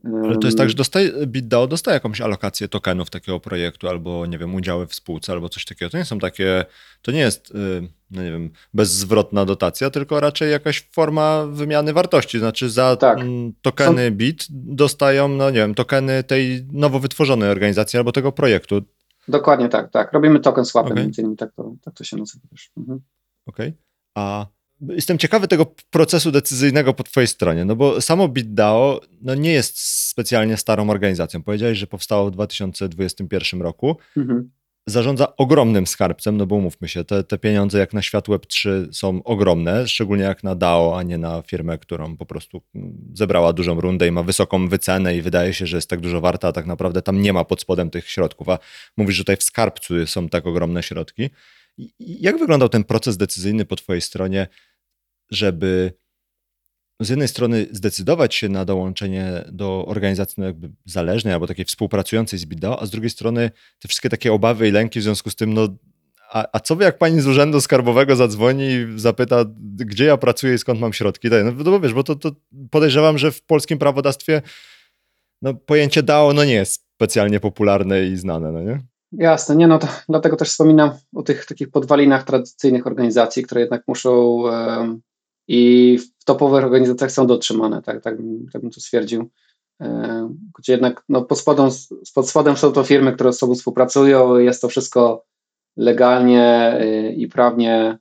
ale 0.03 0.37
to 0.37 0.47
jest 0.47 0.57
tak, 0.57 0.69
że 0.69 0.75
dostaje, 0.75 1.27
BitDAO 1.27 1.67
dostaje 1.67 1.93
jakąś 1.93 2.21
alokację 2.21 2.67
tokenów 2.67 3.09
takiego 3.09 3.39
projektu, 3.39 3.87
albo 3.87 4.25
nie 4.25 4.37
wiem, 4.37 4.55
udziały 4.55 4.87
w 4.87 4.95
spółce, 4.95 5.31
albo 5.31 5.49
coś 5.49 5.65
takiego. 5.65 5.89
To 5.89 5.97
nie 5.97 6.05
są 6.05 6.19
takie, 6.19 6.65
to 7.01 7.11
nie 7.11 7.19
jest, 7.19 7.51
y, 7.51 7.87
no 8.11 8.23
nie 8.23 8.31
wiem, 8.31 8.49
bezzwrotna 8.73 9.45
dotacja, 9.45 9.89
tylko 9.89 10.19
raczej 10.19 10.51
jakaś 10.51 10.89
forma 10.91 11.45
wymiany 11.45 11.93
wartości. 11.93 12.39
Znaczy 12.39 12.69
za 12.69 12.95
tak. 12.95 13.19
Tokeny 13.61 14.07
są... 14.07 14.15
BIT 14.15 14.47
dostają, 14.51 15.27
no 15.27 15.49
nie 15.49 15.57
wiem, 15.57 15.75
tokeny 15.75 16.23
tej 16.23 16.67
nowo 16.71 16.99
wytworzonej 16.99 17.49
organizacji 17.49 17.97
albo 17.97 18.11
tego 18.11 18.31
projektu. 18.31 18.81
Dokładnie 19.27 19.69
tak, 19.69 19.91
tak. 19.91 20.13
Robimy 20.13 20.39
token 20.39 20.65
swapy, 20.65 20.91
okay. 20.91 21.03
między 21.03 21.21
innymi, 21.21 21.37
tak 21.37 21.53
to, 21.55 21.75
tak 21.81 21.93
to 21.93 22.03
się 22.03 22.17
nazywa 22.17 22.47
też. 22.49 22.71
Mhm. 22.77 23.01
Okej. 23.45 23.67
Okay. 23.67 23.79
A 24.15 24.45
jestem 24.89 25.17
ciekawy 25.17 25.47
tego 25.47 25.65
procesu 25.89 26.31
decyzyjnego 26.31 26.93
po 26.93 27.03
twojej 27.03 27.27
stronie, 27.27 27.65
no 27.65 27.75
bo 27.75 28.01
samo 28.01 28.27
BitDAO 28.27 29.01
no 29.21 29.35
nie 29.35 29.51
jest 29.51 29.79
specjalnie 30.09 30.57
starą 30.57 30.89
organizacją. 30.89 31.43
Powiedziałeś, 31.43 31.77
że 31.77 31.87
powstało 31.87 32.27
w 32.27 32.31
2021 32.31 33.61
roku. 33.61 33.97
Mhm. 34.17 34.49
Zarządza 34.87 35.35
ogromnym 35.35 35.87
skarbcem, 35.87 36.37
no 36.37 36.45
bo 36.45 36.55
umówmy 36.55 36.87
się, 36.87 37.03
te, 37.03 37.23
te 37.23 37.37
pieniądze 37.37 37.79
jak 37.79 37.93
na 37.93 38.01
świat 38.01 38.27
Web3 38.27 38.69
są 38.91 39.23
ogromne, 39.23 39.87
szczególnie 39.87 40.23
jak 40.23 40.43
na 40.43 40.55
DAO, 40.55 40.97
a 40.97 41.03
nie 41.03 41.17
na 41.17 41.41
firmę, 41.41 41.77
którą 41.77 42.17
po 42.17 42.25
prostu 42.25 42.61
zebrała 43.13 43.53
dużą 43.53 43.81
rundę 43.81 44.07
i 44.07 44.11
ma 44.11 44.23
wysoką 44.23 44.67
wycenę 44.67 45.17
i 45.17 45.21
wydaje 45.21 45.53
się, 45.53 45.67
że 45.67 45.77
jest 45.77 45.89
tak 45.89 46.01
dużo 46.01 46.21
warta, 46.21 46.47
a 46.47 46.51
tak 46.51 46.65
naprawdę 46.65 47.01
tam 47.01 47.21
nie 47.21 47.33
ma 47.33 47.43
pod 47.43 47.61
spodem 47.61 47.89
tych 47.89 48.09
środków. 48.09 48.49
A 48.49 48.59
mówisz, 48.97 49.15
że 49.15 49.23
tutaj 49.23 49.37
w 49.37 49.43
skarbcu 49.43 50.07
są 50.07 50.29
tak 50.29 50.47
ogromne 50.47 50.83
środki. 50.83 51.29
Jak 51.99 52.39
wyglądał 52.39 52.69
ten 52.69 52.83
proces 52.83 53.17
decyzyjny 53.17 53.65
po 53.65 53.75
Twojej 53.75 54.01
stronie, 54.01 54.47
żeby 55.33 55.93
z 56.99 57.09
jednej 57.09 57.27
strony 57.27 57.67
zdecydować 57.71 58.35
się 58.35 58.49
na 58.49 58.65
dołączenie 58.65 59.43
do 59.51 59.85
organizacji 59.85 60.35
no 60.37 60.45
jakby 60.45 60.71
zależnej 60.85 61.33
albo 61.33 61.47
takiej 61.47 61.65
współpracującej 61.65 62.39
z 62.39 62.45
BIDO, 62.45 62.81
a 62.81 62.85
z 62.85 62.89
drugiej 62.89 63.09
strony 63.09 63.51
te 63.79 63.87
wszystkie 63.87 64.09
takie 64.09 64.33
obawy 64.33 64.67
i 64.67 64.71
lęki 64.71 64.99
w 64.99 65.03
związku 65.03 65.29
z 65.29 65.35
tym, 65.35 65.53
no 65.53 65.67
a, 66.31 66.47
a 66.51 66.59
co 66.59 66.75
by 66.75 66.83
jak 66.83 66.97
pani 66.97 67.21
z 67.21 67.27
urzędu 67.27 67.61
skarbowego 67.61 68.15
zadzwoni 68.15 68.63
i 68.63 68.99
zapyta, 68.99 69.45
gdzie 69.75 70.05
ja 70.05 70.17
pracuję 70.17 70.53
i 70.53 70.57
skąd 70.57 70.79
mam 70.79 70.93
środki? 70.93 71.29
No, 71.29 71.63
no 71.71 71.79
wiesz, 71.79 71.93
bo 71.93 72.03
to, 72.03 72.15
to 72.15 72.31
podejrzewam, 72.71 73.17
że 73.17 73.31
w 73.31 73.41
polskim 73.41 73.77
prawodawstwie 73.77 74.41
no, 75.41 75.53
pojęcie 75.53 76.03
DAO 76.03 76.33
no 76.33 76.43
nie 76.43 76.53
jest 76.53 76.85
specjalnie 76.95 77.39
popularne 77.39 78.05
i 78.05 78.17
znane, 78.17 78.51
no 78.51 78.61
nie? 78.61 78.79
Jasne, 79.11 79.55
nie 79.55 79.67
no, 79.67 79.79
to, 79.79 79.87
dlatego 80.09 80.35
też 80.35 80.49
wspominam 80.49 80.91
o 81.15 81.23
tych 81.23 81.45
takich 81.45 81.71
podwalinach 81.71 82.23
tradycyjnych 82.23 82.87
organizacji, 82.87 83.43
które 83.43 83.61
jednak 83.61 83.83
muszą 83.87 84.43
i 85.47 85.97
w 85.97 86.23
topowych 86.23 86.63
organizacjach 86.63 87.11
są 87.11 87.27
dotrzymane, 87.27 87.81
tak, 87.81 88.03
tak, 88.03 88.17
tak 88.53 88.61
bym 88.61 88.71
to 88.71 88.81
stwierdził. 88.81 89.29
Gdzie 90.59 90.73
jednak 90.73 91.03
no, 91.09 91.21
pod, 91.21 91.39
spodem, 91.39 91.69
pod 92.15 92.29
spodem 92.29 92.57
są 92.57 92.71
to 92.71 92.83
firmy, 92.83 93.13
które 93.13 93.33
z 93.33 93.37
sobą 93.37 93.55
współpracują, 93.55 94.37
jest 94.37 94.61
to 94.61 94.69
wszystko 94.69 95.25
legalnie 95.77 96.77
y, 96.81 97.13
i 97.13 97.27
prawnie, 97.27 97.97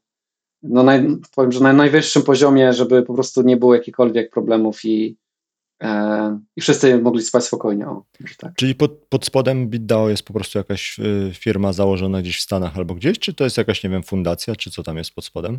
no 0.62 0.83
naj, 0.83 1.07
powiem, 1.35 1.52
że 1.52 1.61
na 1.61 1.72
najwyższym 1.72 2.22
poziomie, 2.22 2.72
żeby 2.72 3.02
po 3.02 3.14
prostu 3.14 3.42
nie 3.42 3.57
było 3.57 3.74
jakichkolwiek 3.74 4.31
problemów 4.31 4.85
i, 4.85 5.16
e, 5.83 6.40
i 6.57 6.61
wszyscy 6.61 6.98
mogli 6.98 7.22
spać 7.22 7.44
spokojnie. 7.44 7.88
O, 7.88 8.05
tak. 8.38 8.55
Czyli 8.55 8.74
pod, 8.74 8.92
pod 9.09 9.24
spodem 9.24 9.68
BitDAO 9.68 10.09
jest 10.09 10.22
po 10.22 10.33
prostu 10.33 10.59
jakaś 10.59 10.98
y, 10.98 11.31
firma 11.35 11.72
założona 11.72 12.22
gdzieś 12.22 12.38
w 12.38 12.42
Stanach 12.42 12.76
albo 12.76 12.94
gdzieś, 12.94 13.18
czy 13.18 13.35
to 13.35 13.44
jest 13.44 13.59
jakaś, 13.59 13.85
nie 13.85 13.90
wiem, 13.90 14.02
fundacja, 14.02 14.57
czy 14.57 14.70
co 14.70 14.83
tam 14.83 14.96
jest 14.96 15.11
pod 15.11 15.24
spodem? 15.24 15.59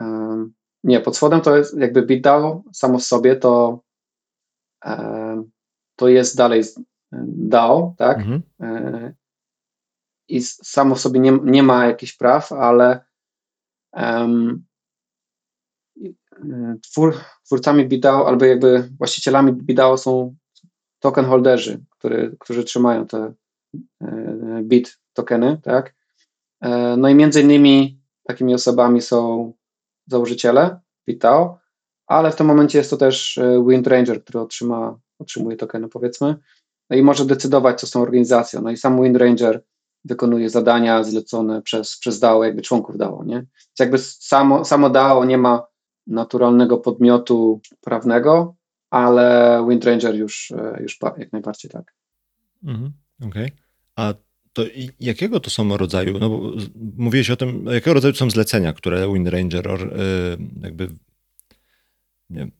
E, 0.00 0.46
nie, 0.84 1.00
pod 1.00 1.16
spodem 1.16 1.40
to 1.40 1.56
jest 1.56 1.78
jakby 1.78 2.02
BitDAO 2.02 2.62
samo 2.72 2.98
w 2.98 3.02
sobie 3.04 3.36
to 3.36 3.80
e, 4.84 5.44
to 5.96 6.08
jest 6.08 6.36
dalej 6.36 6.62
DAO, 7.12 7.94
tak? 7.98 8.18
Mhm. 8.18 8.42
E, 8.60 9.12
i 10.28 10.42
samo 10.42 10.94
w 10.94 11.00
sobie 11.00 11.20
nie, 11.20 11.38
nie 11.42 11.62
ma 11.62 11.86
jakichś 11.86 12.12
praw, 12.12 12.52
ale 12.52 13.04
um, 13.92 14.64
twór, 16.82 17.14
twórcami 17.44 17.88
BitDAO 17.88 18.28
albo 18.28 18.44
jakby 18.44 18.90
właścicielami 18.98 19.52
BitDAO 19.52 19.98
są 19.98 20.36
token 20.98 21.24
holderzy, 21.24 21.84
który, 21.90 22.36
którzy 22.40 22.64
trzymają 22.64 23.06
te 23.06 23.32
e, 24.02 24.60
bit 24.62 24.98
tokeny, 25.12 25.60
tak? 25.62 25.94
E, 26.60 26.96
no 26.96 27.08
i 27.08 27.14
między 27.14 27.40
innymi 27.40 28.00
takimi 28.22 28.54
osobami 28.54 29.02
są 29.02 29.52
założyciele 30.10 30.80
BitDAO, 31.06 31.58
ale 32.06 32.30
w 32.30 32.36
tym 32.36 32.46
momencie 32.46 32.78
jest 32.78 32.90
to 32.90 32.96
też 32.96 33.38
e, 33.38 33.64
Wind 33.68 33.86
Ranger, 33.86 34.24
który 34.24 34.40
otrzyma, 34.40 34.98
otrzymuje 35.18 35.56
tokeny 35.56 35.88
powiedzmy, 35.88 36.36
no 36.90 36.96
i 36.96 37.02
może 37.02 37.24
decydować, 37.24 37.80
co 37.80 37.86
z 37.86 37.90
tą 37.90 38.02
organizacją. 38.02 38.62
No 38.62 38.70
i 38.70 38.76
sam 38.76 39.02
Wind 39.02 39.16
Ranger 39.16 39.64
wykonuje 40.04 40.50
zadania 40.50 41.04
zlecone 41.04 41.62
przez, 41.62 41.98
przez 41.98 42.20
DAO, 42.20 42.44
jakby 42.44 42.62
członków 42.62 42.96
DAO, 42.98 43.24
nie? 43.24 43.36
Więc 43.36 43.78
jakby 43.80 43.98
samo, 43.98 44.64
samo 44.64 44.90
DAO 44.90 45.24
nie 45.24 45.38
ma 45.38 45.66
naturalnego 46.06 46.78
podmiotu 46.78 47.60
prawnego, 47.80 48.54
ale 48.90 49.66
WindRanger 49.68 50.14
już, 50.14 50.50
e, 50.50 50.78
już 50.80 50.98
jak 51.18 51.32
najbardziej 51.32 51.70
tak. 51.70 51.94
Mhm, 52.64 52.92
Okej. 53.20 53.44
Okay. 53.46 53.58
A 53.96 54.14
to 54.52 54.62
jakiego 55.00 55.40
to 55.40 55.50
są 55.50 55.76
rodzaju, 55.76 56.18
no 56.18 56.30
bo 56.30 56.52
mówiłeś 56.96 57.30
o 57.30 57.36
tym, 57.36 57.66
jakiego 57.66 57.94
rodzaju 57.94 58.14
są 58.14 58.30
zlecenia, 58.30 58.72
które 58.72 59.12
WindRanger 59.12 59.68
or, 59.68 59.94
jakby 60.62 60.88
nie, 62.30 62.50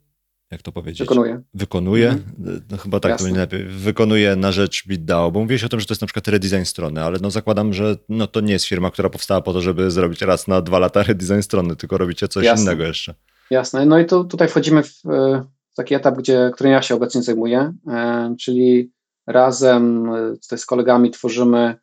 jak 0.50 0.62
to 0.62 0.72
powiedzieć? 0.72 0.98
Wykonuje. 0.98 1.42
Wykonuje? 1.54 2.08
Mhm. 2.08 2.62
No, 2.70 2.76
chyba 2.76 3.00
tak 3.00 3.10
Jasne. 3.10 3.24
to 3.24 3.24
będzie 3.24 3.40
lepiej. 3.40 3.64
Wykonuje 3.64 4.36
na 4.36 4.52
rzecz 4.52 4.86
BitDAO, 4.86 5.30
bo 5.30 5.40
mówiłeś 5.40 5.64
o 5.64 5.68
tym, 5.68 5.80
że 5.80 5.86
to 5.86 5.92
jest 5.92 6.00
na 6.00 6.06
przykład 6.06 6.28
redesign 6.28 6.64
strony, 6.64 7.02
ale 7.02 7.18
no 7.22 7.30
zakładam, 7.30 7.72
że 7.72 7.96
no 8.08 8.26
to 8.26 8.40
nie 8.40 8.52
jest 8.52 8.64
firma, 8.64 8.90
która 8.90 9.10
powstała 9.10 9.40
po 9.40 9.52
to, 9.52 9.60
żeby 9.60 9.90
zrobić 9.90 10.22
raz 10.22 10.48
na 10.48 10.62
dwa 10.62 10.78
lata 10.78 11.02
redesign 11.02 11.40
strony, 11.40 11.76
tylko 11.76 11.98
robicie 11.98 12.28
coś 12.28 12.44
Jasne. 12.44 12.62
innego 12.62 12.84
jeszcze. 12.84 13.14
Jasne. 13.50 13.86
No 13.86 13.98
i 13.98 14.06
tu, 14.06 14.24
tutaj 14.24 14.48
wchodzimy 14.48 14.82
w, 14.82 15.06
e, 15.06 15.44
w 15.72 15.76
taki 15.76 15.94
etap, 15.94 16.18
gdzie, 16.18 16.50
którym 16.54 16.72
ja 16.72 16.82
się 16.82 16.94
obecnie 16.94 17.22
zajmuję, 17.22 17.72
e, 17.88 18.34
czyli 18.40 18.92
razem 19.32 20.14
e, 20.14 20.36
tutaj 20.42 20.58
z 20.58 20.66
kolegami 20.66 21.10
tworzymy 21.10 21.76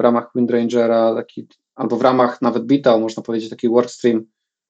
w 0.00 0.02
ramach 0.02 0.30
Windrangera 0.34 1.14
taki, 1.14 1.48
albo 1.74 1.96
w 1.96 2.02
ramach 2.02 2.42
nawet 2.42 2.64
BitDAO, 2.64 2.98
można 2.98 3.22
powiedzieć, 3.22 3.50
taki 3.50 3.68
workstream, 3.68 4.24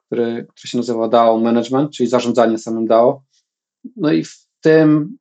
który, 0.07 0.47
który 0.51 0.68
się 0.68 0.79
nazywa 0.79 1.09
DAO 1.09 1.38
Management, 1.38 1.90
czyli 1.90 2.09
zarządzanie 2.09 2.59
samym 2.59 2.87
DAO 2.87 3.23
no 3.97 4.12
i 4.12 4.25
w 4.25 4.47
tym 4.61 5.18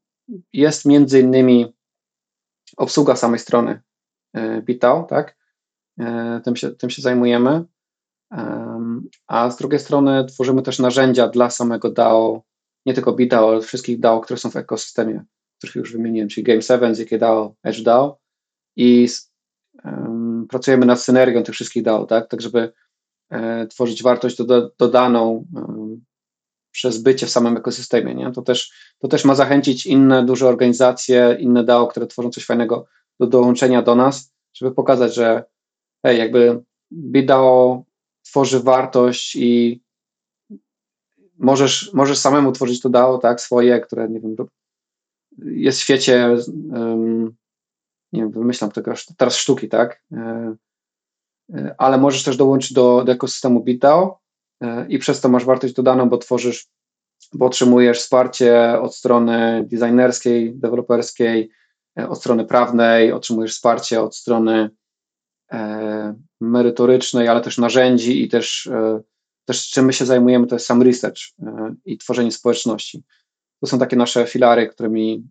jest 0.54 0.86
między 0.86 1.20
innymi 1.20 1.74
obsługa 2.78 3.16
samej 3.16 3.40
strony 3.40 3.82
e, 4.34 4.62
Bitao, 4.62 5.04
tak? 5.04 5.38
E, 6.00 6.42
tym 6.44 6.56
się, 6.56 6.72
tym 6.72 6.90
się 6.90 7.02
zajmujemy. 7.02 7.64
A 9.28 9.50
z 9.52 9.58
drugiej 9.58 9.80
strony 9.80 10.26
tworzymy 10.26 10.62
też 10.62 10.80
narzędzia 10.80 11.28
dla 11.28 11.50
samego 11.50 11.92
DAO, 11.92 12.44
nie 12.86 12.94
tylko 12.94 13.14
BitDAO, 13.14 13.50
ale 13.50 13.62
wszystkich 13.62 14.00
DAO, 14.00 14.22
które 14.22 14.40
są 14.40 14.50
w 14.50 14.56
ekosystemie, 14.56 15.24
których 15.64 15.76
już 15.76 15.94
wymieniłem, 15.94 16.30
czyli 16.30 16.48
Game7, 16.48 16.96
ZKDAO, 16.96 17.56
EdgeDAO 17.64 18.18
i 18.76 19.08
um, 19.86 20.48
pracujemy 20.50 20.86
nad 20.86 21.02
synergią 21.02 21.44
tych 21.44 21.56
wszystkich 21.56 21.84
DAO, 21.84 22.06
tak, 22.06 22.28
tak 22.28 22.42
żeby 22.42 22.74
e, 23.30 23.68
tworzyć 23.68 24.04
wartość 24.04 24.44
do, 24.44 24.72
dodaną 24.78 25.46
um, 25.56 26.04
przez 26.72 26.98
bycie 26.98 27.26
w 27.26 27.30
samym 27.30 27.58
ekosystemie. 27.58 28.16
Nie? 28.16 28.32
To, 28.32 28.42
też, 28.42 28.74
to 29.00 29.08
też 29.08 29.26
ma 29.26 29.36
zachęcić 29.36 29.86
inne 29.86 30.26
duże 30.26 30.48
organizacje, 30.48 31.38
inne 31.40 31.64
DAO, 31.64 31.88
które 31.88 32.08
tworzą 32.08 32.30
coś 32.30 32.46
fajnego 32.46 32.86
do 33.20 33.28
dołączenia 33.28 33.82
do 33.82 33.96
nas, 33.96 34.34
żeby 34.54 34.72
pokazać, 34.72 35.16
że 35.16 35.44
hej, 36.06 36.20
jakby 36.20 36.64
BitDAO 36.92 37.84
tworzy 38.24 38.60
wartość 38.60 39.36
i 39.36 39.82
możesz, 41.38 41.94
możesz 41.94 42.18
samemu 42.18 42.52
tworzyć 42.52 42.82
to 42.82 42.90
DAO, 42.90 43.18
tak, 43.18 43.42
swoje, 43.42 43.80
które, 43.80 44.10
nie 44.10 44.20
wiem, 44.20 44.36
jest 45.38 45.80
w 45.80 45.82
świecie, 45.82 46.38
nie 48.14 48.22
wiem, 48.22 48.32
wymyślam 48.32 48.72
tego 48.72 48.94
teraz 49.18 49.36
sztuki, 49.36 49.70
tak, 49.70 50.04
e, 50.12 50.56
e, 51.54 51.76
ale 51.78 51.98
możesz 51.98 52.24
też 52.24 52.38
dołączyć 52.38 52.74
do, 52.74 53.04
do 53.04 53.12
ekosystemu 53.12 53.64
BitDAO 53.64 54.24
E, 54.64 54.86
i 54.90 55.00
przez 55.00 55.22
to 55.22 55.30
masz 55.30 55.46
wartość 55.46 55.74
dodaną, 55.74 56.10
bo 56.10 56.18
tworzysz, 56.18 56.68
bo 57.34 57.46
otrzymujesz 57.46 58.00
wsparcie 58.00 58.80
od 58.82 58.96
strony 58.96 59.68
designerskiej, 59.68 60.56
deweloperskiej, 60.56 61.50
od 61.96 62.18
strony 62.18 62.46
prawnej, 62.46 63.12
otrzymujesz 63.12 63.54
wsparcie 63.54 64.02
od 64.02 64.16
strony 64.16 64.70
merytorycznej, 66.42 67.28
ale 67.28 67.42
też 67.42 67.58
narzędzi 67.58 68.24
i 68.24 68.30
też, 68.30 68.70
też 69.46 69.70
czym 69.70 69.86
my 69.86 69.94
się 69.94 70.06
zajmujemy, 70.06 70.48
to 70.48 70.56
jest 70.56 70.66
sam 70.66 70.82
research 70.82 71.20
i 71.86 71.98
tworzenie 71.98 72.32
społeczności. 72.32 73.04
To 73.64 73.68
są 73.68 73.80
takie 73.80 73.96
nasze 73.96 74.26
filary, 74.26 74.68
którymi, 74.68 75.28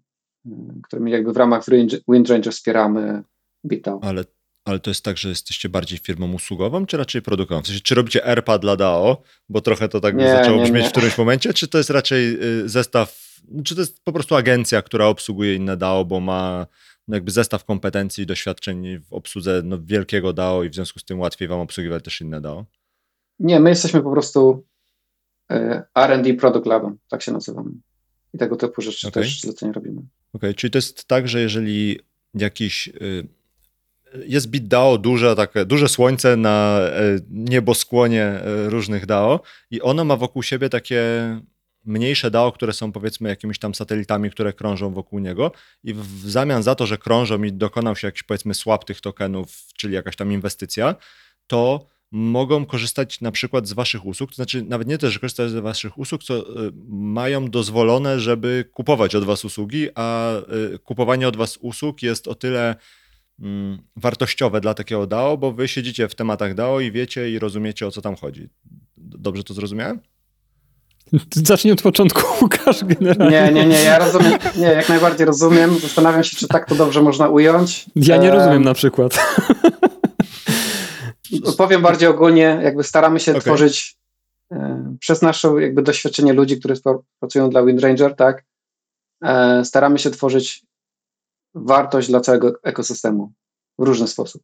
którymi 0.83 1.12
jakby 1.12 1.33
w 1.33 1.37
ramach 1.37 1.64
WindRanger 2.09 2.53
wspieramy 2.53 3.23
BitDAO. 3.64 4.01
Ale 4.03 4.25
ale 4.64 4.81
to 4.81 4.90
jest 4.90 5.05
tak, 5.05 5.18
że 5.18 5.29
jesteście 5.29 5.68
bardziej 5.68 5.99
firmą 5.99 6.33
usługową, 6.33 6.87
czy 6.87 6.97
raczej 6.97 7.23
produktową? 7.23 7.62
W 7.62 7.66
sensie, 7.66 7.83
czy 7.83 7.95
robicie 7.95 8.27
ERPA 8.27 8.59
dla 8.59 8.77
DAO, 8.77 9.23
bo 9.49 9.61
trochę 9.61 9.88
to 9.88 10.01
tak 10.01 10.16
nie, 10.16 10.31
zaczęło 10.31 10.57
nie, 10.57 10.62
brzmieć 10.62 10.83
nie. 10.83 10.88
w 10.88 10.92
którymś 10.92 11.18
momencie, 11.18 11.55
czy 11.55 11.68
to 11.68 11.79
jest 11.79 11.90
raczej 11.90 12.38
y, 12.42 12.68
zestaw, 12.68 13.40
czy 13.64 13.75
to 13.75 13.81
jest 13.81 14.05
po 14.05 14.12
prostu 14.12 14.35
agencja, 14.35 14.83
która 14.83 15.07
obsługuje 15.07 15.55
inne 15.55 15.77
DAO, 15.77 16.05
bo 16.05 16.21
ma 16.21 16.66
no 17.09 17.16
jakby 17.16 17.31
zestaw 17.31 17.64
kompetencji 17.64 18.25
i 18.25 18.27
doświadczeń 18.27 18.99
w 18.99 19.12
obsłudze 19.12 19.62
no 19.64 19.79
wielkiego 19.83 20.33
DAO 20.33 20.64
i 20.64 20.68
w 20.68 20.75
związku 20.75 20.99
z 20.99 21.05
tym 21.05 21.21
łatwiej 21.21 21.49
wam 21.49 21.61
obsługiwać 21.61 22.05
też 22.05 22.21
inne 22.21 22.40
DAO? 22.40 22.64
Nie, 23.38 23.61
my 23.61 23.71
jesteśmy 23.71 24.03
po 24.03 24.11
prostu 24.11 24.64
y, 25.53 25.83
R&D 25.95 26.35
Product 26.35 26.66
Labem, 26.66 26.99
tak 27.09 27.23
się 27.23 27.33
nazywamy. 27.33 27.71
I 28.35 28.38
tego 28.38 28.57
typu 28.57 28.83
rzeczy 28.83 29.09
okay. 29.09 29.23
też 29.23 29.40
zlecenia 29.40 29.73
robimy. 29.73 29.99
Okej, 29.99 30.09
okay. 30.33 30.55
czyli 30.55 30.71
to 30.71 30.79
jest 30.79 31.05
tak, 31.05 31.29
że 31.29 31.40
jeżeli 31.40 32.01
jakiś 32.35 32.88
y, 32.88 33.29
jest 34.27 34.49
bit 34.49 34.68
DAO 34.68 34.99
duże, 34.99 35.37
takie, 35.37 35.64
duże 35.64 35.88
słońce 35.88 36.37
na 36.37 36.79
e, 36.81 37.18
nieboskłonie 37.31 38.25
e, 38.25 38.71
różnych 38.71 39.07
DAO 39.07 39.40
i 39.71 39.83
ono 39.83 40.05
ma 40.05 40.16
wokół 40.16 40.42
siebie 40.42 40.68
takie 40.68 41.03
mniejsze 41.85 42.31
DAO, 42.31 42.53
które 42.53 42.73
są 42.73 42.92
powiedzmy 42.92 43.29
jakimiś 43.29 43.59
tam 43.59 43.75
satelitami, 43.75 44.31
które 44.31 44.53
krążą 44.53 44.95
wokół 44.95 45.18
niego 45.18 45.53
i 45.85 45.95
w 45.95 46.31
zamian 46.31 46.62
za 46.62 46.75
to, 46.75 46.87
że 46.87 46.99
krążą 46.99 47.42
i 47.42 47.53
dokonał 47.53 47.97
się 47.97 48.09
jakiś 48.09 48.23
powiedzmy 48.23 48.55
swap 48.55 48.85
tych 48.85 49.01
tokenów, 49.01 49.66
czyli 49.77 49.95
jakaś 49.95 50.16
tam 50.16 50.33
inwestycja, 50.33 50.95
to 51.47 51.87
mogą 52.12 52.66
korzystać 52.66 53.20
na 53.20 53.31
przykład 53.31 53.68
z 53.68 53.72
waszych 53.72 54.07
usług, 54.07 54.31
to 54.31 54.37
znaczy 54.37 54.62
nawet 54.62 54.88
nie 54.88 54.98
też, 54.98 55.12
że 55.12 55.18
korzystają 55.18 55.48
z 55.48 55.55
waszych 55.55 55.98
usług, 55.98 56.22
co 56.22 56.38
e, 56.38 56.42
mają 56.88 57.51
dozwolone, 57.51 58.20
żeby 58.20 58.64
kupować 58.72 59.14
od 59.14 59.25
was 59.25 59.44
usługi, 59.44 59.88
a 59.94 60.33
kupowanie 60.85 61.29
od 61.29 61.37
was 61.37 61.59
usług 61.61 62.03
jest 62.03 62.29
o 62.29 62.35
tyle 62.35 62.77
Mm, 63.42 63.79
wartościowe 63.96 64.61
dla 64.61 64.75
takiego 64.75 65.07
DAO, 65.07 65.37
bo 65.37 65.53
wy 65.53 65.68
siedzicie 65.68 66.09
w 66.09 66.14
tematach 66.14 66.55
DAO 66.55 66.81
i 66.81 66.92
wiecie 66.92 67.31
i 67.31 67.38
rozumiecie 67.38 67.87
o 67.87 67.90
co 67.90 68.03
tam 68.03 68.16
chodzi. 68.16 68.48
Dobrze 68.96 69.44
to 69.44 69.55
zrozumiałem? 69.55 70.01
Zacznij 71.35 71.72
od 71.72 71.83
początku, 71.83 72.22
Łukasz, 72.42 72.85
generalnie. 72.85 73.42
Nie, 73.42 73.53
nie, 73.53 73.66
nie, 73.66 73.83
ja 73.83 73.98
rozumiem, 73.98 74.38
nie, 74.57 74.66
jak 74.66 74.88
najbardziej 74.88 75.26
rozumiem. 75.26 75.78
Zastanawiam 75.78 76.24
się, 76.24 76.36
czy 76.36 76.49
tak 76.49 76.68
to 76.68 76.74
dobrze 76.74 77.03
można 77.03 77.28
ująć. 77.28 77.86
Ja 77.97 78.16
nie 78.16 78.30
rozumiem 78.30 78.64
na 78.64 78.74
przykład. 78.74 79.18
Powiem 81.59 81.83
bardziej 81.83 82.09
ogólnie, 82.09 82.61
jakby 82.62 82.85
staramy 82.85 83.20
się 83.20 83.33
okay. 83.33 83.43
tworzyć 83.43 83.97
e, 84.53 84.97
przez 85.01 85.22
nasze 85.22 85.49
jakby 85.61 85.83
doświadczenie 85.83 86.33
ludzi, 86.33 86.59
którzy 86.59 86.74
pracują 87.20 87.51
dla 87.51 87.64
WindRanger, 87.64 88.16
tak, 88.16 88.45
e, 89.24 89.64
staramy 89.64 89.99
się 89.99 90.11
tworzyć 90.11 90.64
wartość 91.55 92.09
dla 92.09 92.20
całego 92.20 92.53
ekosystemu 92.62 93.33
w 93.78 93.83
różny 93.85 94.09
sposób. 94.09 94.43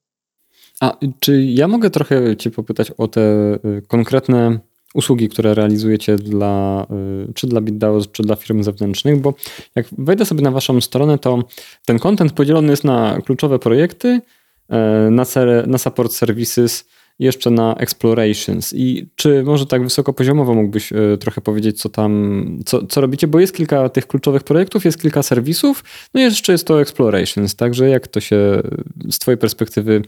A 0.81 0.97
czy 1.21 1.43
ja 1.43 1.69
mogę 1.69 1.91
trochę 1.91 2.37
Cię 2.37 2.51
popytać 2.51 2.91
o 2.91 3.09
te 3.09 3.21
y, 3.55 3.83
konkretne 3.89 4.59
usługi, 4.95 5.29
które 5.29 5.55
realizujecie 5.55 6.17
dla, 6.17 6.87
y, 7.29 7.33
czy 7.35 7.47
dla 7.47 7.61
BitDAO, 7.61 8.01
czy 8.13 8.23
dla 8.23 8.37
firm 8.37 8.63
zewnętrznych, 8.63 9.21
bo 9.21 9.35
jak 9.75 9.87
wejdę 9.99 10.25
sobie 10.25 10.43
na 10.43 10.51
Waszą 10.51 10.81
stronę, 10.81 11.19
to 11.19 11.43
ten 11.85 11.99
content 11.99 12.33
podzielony 12.33 12.71
jest 12.71 12.85
na 12.85 13.19
kluczowe 13.25 13.59
projekty, 13.59 14.21
e, 14.69 14.79
na, 15.11 15.25
na 15.67 15.79
support 15.79 16.13
services, 16.13 16.85
jeszcze 17.19 17.51
na 17.51 17.75
explorations. 17.75 18.73
I 18.73 19.11
czy 19.17 19.43
może 19.43 19.67
tak 19.67 19.83
wysokopoziomowo 19.83 20.55
mógłbyś 20.55 20.93
e, 20.93 21.19
trochę 21.21 21.41
powiedzieć, 21.41 21.81
co 21.81 21.89
tam, 21.89 22.45
co, 22.67 22.87
co 22.87 23.01
robicie? 23.01 23.27
Bo 23.27 23.41
jest 23.41 23.55
kilka 23.55 23.89
tych 23.89 24.07
kluczowych 24.07 24.43
projektów, 24.43 24.85
jest 24.85 25.03
kilka 25.03 25.23
serwisów, 25.23 25.85
no 26.15 26.21
i 26.21 26.23
jeszcze 26.23 26.53
jest 26.53 26.67
to 26.67 26.81
explorations. 26.81 27.57
Także 27.57 27.89
jak 27.89 28.09
to 28.09 28.21
się 28.21 28.63
z 29.11 29.19
Twojej 29.19 29.39
perspektywy 29.39 30.03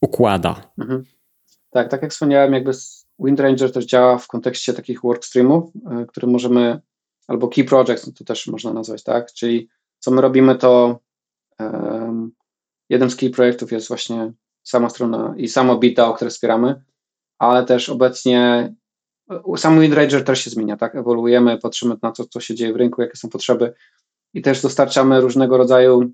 układa? 0.00 0.70
Mhm. 0.78 1.04
Tak, 1.70 1.90
tak 1.90 2.02
jak 2.02 2.10
wspomniałem, 2.10 2.52
jakby 2.52 2.72
WindRanger 3.18 3.72
też 3.72 3.84
działa 3.84 4.18
w 4.18 4.26
kontekście 4.26 4.72
takich 4.72 5.02
workstreamów, 5.02 5.70
e, 5.90 6.06
które 6.06 6.26
możemy, 6.26 6.80
albo 7.28 7.48
key 7.48 7.64
projects, 7.64 8.06
no 8.06 8.12
to 8.18 8.24
też 8.24 8.46
można 8.46 8.72
nazwać, 8.72 9.02
tak? 9.02 9.32
Czyli 9.32 9.68
co 9.98 10.10
my 10.10 10.20
robimy, 10.20 10.54
to 10.54 10.98
jeden 12.88 13.10
z 13.10 13.16
key 13.16 13.30
projektów 13.30 13.72
jest 13.72 13.88
właśnie 13.88 14.32
sama 14.62 14.90
strona 14.90 15.34
i 15.36 15.48
samo 15.48 15.78
BitDAO, 15.78 16.14
które 16.14 16.30
wspieramy, 16.30 16.82
ale 17.38 17.64
też 17.64 17.88
obecnie 17.88 18.74
sam 19.56 19.80
WindRanger 19.80 20.24
też 20.24 20.40
się 20.40 20.50
zmienia, 20.50 20.76
tak? 20.76 20.94
Ewoluujemy, 20.94 21.58
patrzymy 21.58 21.96
na 22.02 22.12
to, 22.12 22.24
co 22.24 22.40
się 22.40 22.54
dzieje 22.54 22.72
w 22.72 22.76
rynku, 22.76 23.02
jakie 23.02 23.16
są 23.16 23.28
potrzeby 23.28 23.74
i 24.34 24.42
też 24.42 24.62
dostarczamy 24.62 25.20
różnego 25.20 25.56
rodzaju 25.56 26.10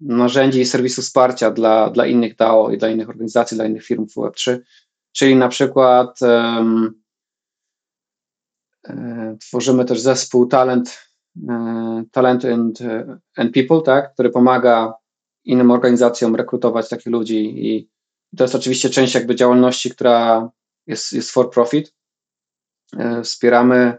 narzędzi 0.00 0.60
i 0.60 0.66
serwisów 0.66 1.04
wsparcia 1.04 1.50
dla, 1.50 1.90
dla 1.90 2.06
innych 2.06 2.36
DAO 2.36 2.70
i 2.70 2.78
dla 2.78 2.88
innych 2.88 3.08
organizacji, 3.08 3.56
dla 3.56 3.66
innych 3.66 3.84
firm 3.84 4.06
w 4.06 4.14
Web3, 4.14 4.58
czyli 5.12 5.36
na 5.36 5.48
przykład 5.48 6.22
um, 6.22 7.02
e, 8.88 9.36
tworzymy 9.40 9.84
też 9.84 10.00
zespół 10.00 10.46
Talent, 10.46 11.08
e, 11.48 12.04
Talent 12.12 12.44
and, 12.44 12.78
and 13.36 13.54
People, 13.54 13.82
tak, 13.82 14.12
który 14.12 14.30
pomaga 14.30 14.94
innym 15.44 15.70
organizacjom 15.70 16.36
rekrutować 16.36 16.88
takich 16.88 17.06
ludzi 17.06 17.66
i 17.66 17.90
to 18.36 18.44
jest 18.44 18.54
oczywiście 18.54 18.90
część 18.90 19.14
jakby 19.14 19.34
działalności, 19.34 19.90
która 19.90 20.50
jest, 20.86 21.12
jest 21.12 21.30
for 21.30 21.50
profit. 21.50 21.94
E, 22.98 23.22
wspieramy, 23.22 23.96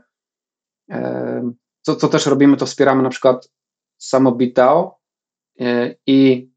e, 0.92 1.52
co, 1.82 1.96
co 1.96 2.08
też 2.08 2.26
robimy, 2.26 2.58
to 2.58 2.66
wspieramy 2.66 3.04
na 3.04 3.10
przykład 3.10 3.52
samo 3.98 4.32
BitDAO 4.32 5.00
e, 5.60 5.96
i 6.08 6.50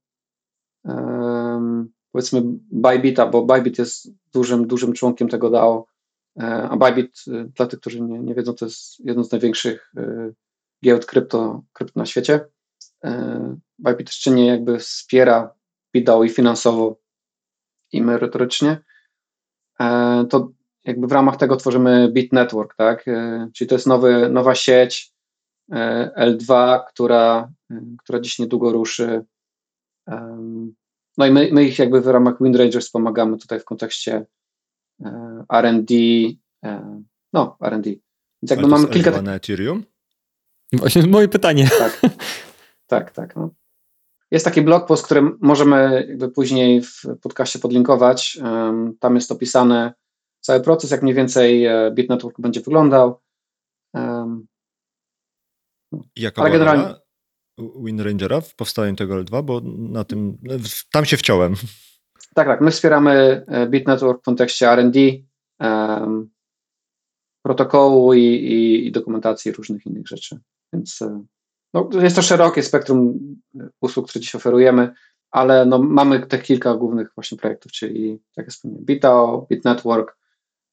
powiedzmy 2.13 2.43
Bybita, 2.73 3.27
bo 3.27 3.45
Bybit 3.45 3.79
jest 3.79 4.13
dużym, 4.33 4.67
dużym 4.67 4.93
członkiem 4.93 5.29
tego 5.29 5.51
DAO, 5.51 5.87
a 6.71 6.77
Bybit, 6.77 7.25
dla 7.57 7.67
tych, 7.67 7.81
którzy 7.81 8.01
nie, 8.01 8.19
nie 8.19 8.35
wiedzą, 8.35 8.55
to 8.55 8.65
jest 8.65 9.01
jedno 9.01 9.25
z 9.25 9.33
największych 9.33 9.93
giełd 10.85 11.07
krypto, 11.07 11.63
krypto 11.73 12.01
na 12.01 12.07
świecie. 12.07 12.41
Bybit 13.79 14.07
też 14.07 14.19
czynnie 14.19 14.47
jakby 14.47 14.79
wspiera 14.79 15.55
BitDAO 15.93 16.25
i 16.25 16.29
finansowo, 16.29 16.99
i 17.93 18.03
merytorycznie. 18.03 18.79
To 20.31 20.53
jakby 20.89 21.07
w 21.07 21.13
ramach 21.13 21.37
tego 21.37 21.57
tworzymy 21.57 22.09
Bit 22.13 22.33
Network, 22.33 22.75
tak? 22.77 23.09
E, 23.09 23.49
czyli 23.55 23.69
to 23.69 23.75
jest 23.75 23.87
nowy, 23.87 24.29
nowa 24.31 24.55
sieć 24.55 25.13
e, 25.73 26.11
L2, 26.19 26.81
która, 26.89 27.53
e, 27.71 27.81
która 27.99 28.21
dziś 28.21 28.39
niedługo 28.39 28.73
ruszy. 28.73 29.25
No 31.19 31.27
i 31.27 31.31
my, 31.31 31.49
my 31.53 31.65
ich 31.65 31.79
jakby 31.79 32.01
w 32.01 32.07
ramach 32.07 32.35
WindRangers 32.41 32.91
pomagamy 32.91 33.39
tutaj 33.39 33.61
w 33.61 33.65
kontekście 33.65 34.27
R&D, 35.53 35.95
no 37.33 37.57
R&D. 37.61 37.91
Więc 38.43 38.51
jakby 38.51 38.67
mamy 38.67 38.89
kilka... 38.89 39.11
L2 39.11 39.23
na 39.23 39.35
Ethereum? 39.35 39.85
Właśnie 40.73 41.07
moje 41.07 41.29
pytanie. 41.29 41.69
Tak, 41.79 42.01
tak, 42.89 43.11
tak. 43.11 43.37
No. 43.37 43.51
Jest 44.31 44.45
taki 44.45 44.63
blog 44.63 44.87
post, 44.87 45.05
który 45.05 45.23
możemy 45.41 46.07
jakby 46.09 46.29
później 46.29 46.83
w 46.83 47.03
podcaście 47.23 47.59
podlinkować. 47.59 48.39
Tam 49.01 49.15
jest 49.15 49.33
opisany 49.33 49.93
cały 50.41 50.61
proces, 50.61 50.91
jak 50.91 51.03
mniej 51.03 51.15
więcej 51.15 51.65
e, 51.65 51.91
BitNetwork 51.95 52.41
będzie 52.41 52.61
wyglądał. 52.61 53.21
Jaka 56.17 56.43
Ale 56.43 56.51
generalnie 56.51 56.95
WinRangera 57.85 58.41
w 58.41 58.55
powstaniu 58.55 58.97
tego 58.97 59.15
L2, 59.15 59.45
bo 59.45 59.61
na 59.79 60.05
tym, 60.05 60.39
tam 60.93 61.05
się 61.05 61.17
wciąłem. 61.17 61.55
Tak, 62.35 62.47
tak. 62.47 62.61
My 62.61 62.71
wspieramy 62.71 63.45
e, 63.49 63.67
BitNetwork 63.67 64.21
w 64.21 64.25
kontekście 64.25 64.71
R&D, 64.71 65.01
um, 65.61 66.31
protokołu 67.43 68.15
i, 68.15 68.25
i, 68.25 68.87
i, 68.87 68.93
dokumentacji 68.93 69.53
różnych 69.53 69.87
innych 69.87 70.09
rzeczy. 70.09 70.39
Więc 70.73 71.03
e, 71.03 71.25
no, 71.75 71.89
jest 71.93 72.17
to 72.17 72.23
szerokie 72.23 72.63
spektrum 72.63 73.19
usług, 73.81 74.09
które 74.09 74.23
dziś 74.23 74.35
oferujemy, 74.35 74.93
ale 75.31 75.67
no, 75.67 75.79
mamy 75.79 76.27
te 76.27 76.39
kilka 76.39 76.75
głównych 76.75 77.11
właśnie 77.15 77.39
projektów, 77.39 77.73
czyli 77.73 78.19
tak 78.35 78.47
jak 78.47 78.51
wspomniałem, 78.51 78.85
BitDAO, 78.85 79.47
BitNetwork, 79.51 80.17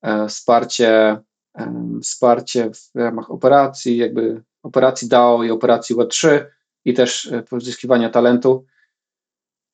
e, 0.02 0.28
wsparcie, 0.28 1.22
e, 1.58 2.00
wsparcie 2.04 2.72
w 2.74 2.96
ramach 2.96 3.32
operacji, 3.32 3.98
jakby 3.98 4.44
operacji 4.64 5.08
DAO 5.08 5.44
i 5.44 5.52
operacji 5.52 5.96
Web3 5.96 6.46
i 6.86 6.94
też 6.94 7.26
e, 7.26 7.44
pozyskiwania 7.44 8.10
talentu. 8.10 8.66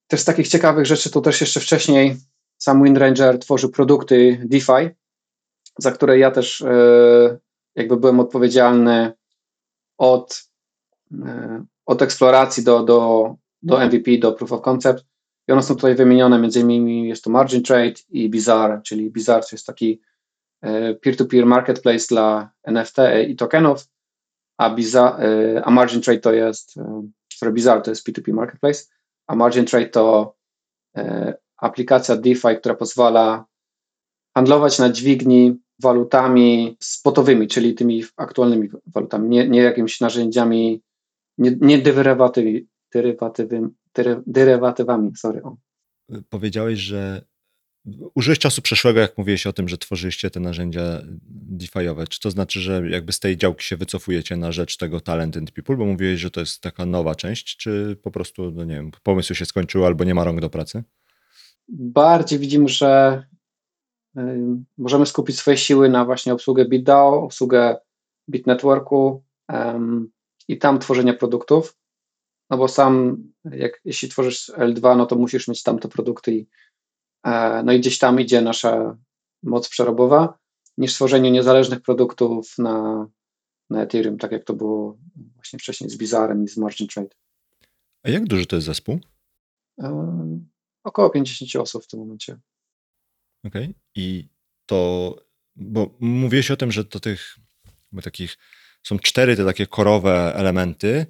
Też 0.07 0.21
z 0.21 0.25
takich 0.25 0.47
ciekawych 0.47 0.85
rzeczy 0.85 1.11
to 1.11 1.21
też 1.21 1.41
jeszcze 1.41 1.59
wcześniej 1.59 2.17
sam 2.57 2.83
WindRanger 2.83 3.39
tworzył 3.39 3.71
produkty 3.71 4.41
DeFi, 4.45 4.95
za 5.77 5.91
które 5.91 6.19
ja 6.19 6.31
też 6.31 6.61
e, 6.61 7.37
jakby 7.75 7.97
byłem 7.97 8.19
odpowiedzialny 8.19 9.13
od 9.97 10.50
od 11.85 12.01
eksploracji 12.01 12.63
do, 12.63 12.83
do, 12.83 13.35
do 13.61 13.85
MVP, 13.85 14.17
do 14.17 14.31
proof 14.31 14.51
of 14.51 14.61
concept. 14.61 15.05
I 15.47 15.51
one 15.51 15.63
są 15.63 15.75
tutaj 15.75 15.95
wymienione, 15.95 16.39
między 16.39 16.59
innymi 16.59 17.07
jest 17.07 17.23
to 17.23 17.29
Margin 17.29 17.63
Trade 17.63 17.93
i 18.09 18.29
Bizarre, 18.29 18.81
czyli 18.81 19.11
Bizarre 19.11 19.41
to 19.41 19.49
jest 19.51 19.65
taki 19.65 20.01
e, 20.61 20.93
peer-to-peer 20.93 21.45
marketplace 21.45 22.05
dla 22.09 22.51
NFT 22.63 22.97
i 23.27 23.35
tokenów, 23.35 23.87
a, 24.57 24.75
Bizarre, 24.75 25.25
e, 25.25 25.65
a 25.65 25.71
Margin 25.71 26.01
Trade 26.01 26.19
to 26.19 26.33
jest, 26.33 26.75
sorry, 27.33 27.51
Bizarre 27.51 27.81
to 27.81 27.91
jest 27.91 28.07
P2P 28.07 28.33
marketplace, 28.33 28.83
a 29.27 29.35
Margin 29.35 29.65
Trade 29.65 29.89
to 29.89 30.35
aplikacja 31.57 32.17
DeFi, 32.17 32.57
która 32.59 32.75
pozwala 32.75 33.45
handlować 34.35 34.79
na 34.79 34.89
dźwigni 34.89 35.59
walutami 35.81 36.77
spotowymi, 36.79 37.47
czyli 37.47 37.73
tymi 37.73 38.03
aktualnymi 38.17 38.69
walutami, 38.85 39.29
nie, 39.29 39.49
nie 39.49 39.61
jakimiś 39.61 40.01
narzędziami 40.01 40.81
nie, 41.37 41.57
nie 41.61 41.77
derywatywy, 41.77 43.69
derywatywami, 44.27 45.11
sorry. 45.15 45.41
Powiedziałeś, 46.29 46.79
że 46.79 47.21
użyłeś 48.15 48.39
czasu 48.39 48.61
przeszłego, 48.61 48.99
jak 48.99 49.17
mówiłeś 49.17 49.47
o 49.47 49.53
tym, 49.53 49.67
że 49.67 49.77
tworzyliście 49.77 50.29
te 50.29 50.39
narzędzia 50.39 50.81
DeFi'owe. 51.57 52.07
Czy 52.07 52.19
to 52.19 52.31
znaczy, 52.31 52.59
że 52.59 52.89
jakby 52.89 53.11
z 53.11 53.19
tej 53.19 53.37
działki 53.37 53.65
się 53.65 53.77
wycofujecie 53.77 54.37
na 54.37 54.51
rzecz 54.51 54.77
tego 54.77 54.99
Talent 54.99 55.37
and 55.37 55.51
People, 55.51 55.77
bo 55.77 55.85
mówiłeś, 55.85 56.19
że 56.19 56.31
to 56.31 56.39
jest 56.39 56.61
taka 56.61 56.85
nowa 56.85 57.15
część, 57.15 57.57
czy 57.57 57.97
po 58.03 58.11
prostu, 58.11 58.51
no 58.51 58.65
nie 58.65 58.75
wiem, 58.75 58.91
pomysł 59.03 59.33
się 59.33 59.45
skończył 59.45 59.85
albo 59.85 60.03
nie 60.03 60.15
ma 60.15 60.23
rąk 60.23 60.41
do 60.41 60.49
pracy? 60.49 60.83
Bardziej 61.69 62.39
widzimy, 62.39 62.69
że 62.69 63.23
y, 64.17 64.21
możemy 64.77 65.05
skupić 65.05 65.37
swoje 65.37 65.57
siły 65.57 65.89
na 65.89 66.05
właśnie 66.05 66.33
obsługę 66.33 66.65
BitDAO, 66.65 67.23
obsługę 67.23 67.77
BitNetworku, 68.29 69.23
i 70.51 70.57
tam 70.57 70.79
tworzenia 70.79 71.13
produktów, 71.13 71.77
no 72.49 72.57
bo 72.57 72.67
sam, 72.67 73.23
jak, 73.43 73.81
jeśli 73.85 74.09
tworzysz 74.09 74.49
L2, 74.49 74.97
no 74.97 75.05
to 75.05 75.15
musisz 75.15 75.47
mieć 75.47 75.63
tam 75.63 75.79
te 75.79 75.87
produkty 75.87 76.33
i, 76.33 76.47
e, 77.23 77.63
no 77.63 77.73
i 77.73 77.79
gdzieś 77.79 77.99
tam 77.99 78.19
idzie 78.19 78.41
nasza 78.41 78.97
moc 79.43 79.69
przerobowa, 79.69 80.39
niż 80.77 80.93
tworzenie 80.93 81.31
niezależnych 81.31 81.81
produktów 81.81 82.57
na, 82.57 83.07
na 83.69 83.81
Ethereum, 83.81 84.17
tak 84.17 84.31
jak 84.31 84.43
to 84.43 84.53
było 84.53 84.97
właśnie 85.35 85.59
wcześniej 85.59 85.89
z 85.89 85.97
Bizarem 85.97 86.43
i 86.43 86.47
z 86.47 86.57
Margin 86.57 86.87
Trade. 86.87 87.15
A 88.03 88.09
jak 88.09 88.25
duży 88.25 88.45
to 88.45 88.55
jest 88.55 88.65
zespół? 88.65 88.99
E, 89.81 90.39
około 90.83 91.09
50 91.09 91.55
osób 91.55 91.83
w 91.83 91.87
tym 91.87 91.99
momencie. 91.99 92.39
Okej. 93.45 93.63
Okay. 93.63 93.73
I 93.95 94.29
to, 94.65 95.15
bo 95.55 95.95
mówiłeś 95.99 96.51
o 96.51 96.57
tym, 96.57 96.71
że 96.71 96.83
do 96.83 96.99
tych 96.99 97.37
takich 98.03 98.37
są 98.83 98.99
cztery 98.99 99.35
te 99.35 99.45
takie 99.45 99.67
korowe 99.67 100.35
elementy, 100.35 101.05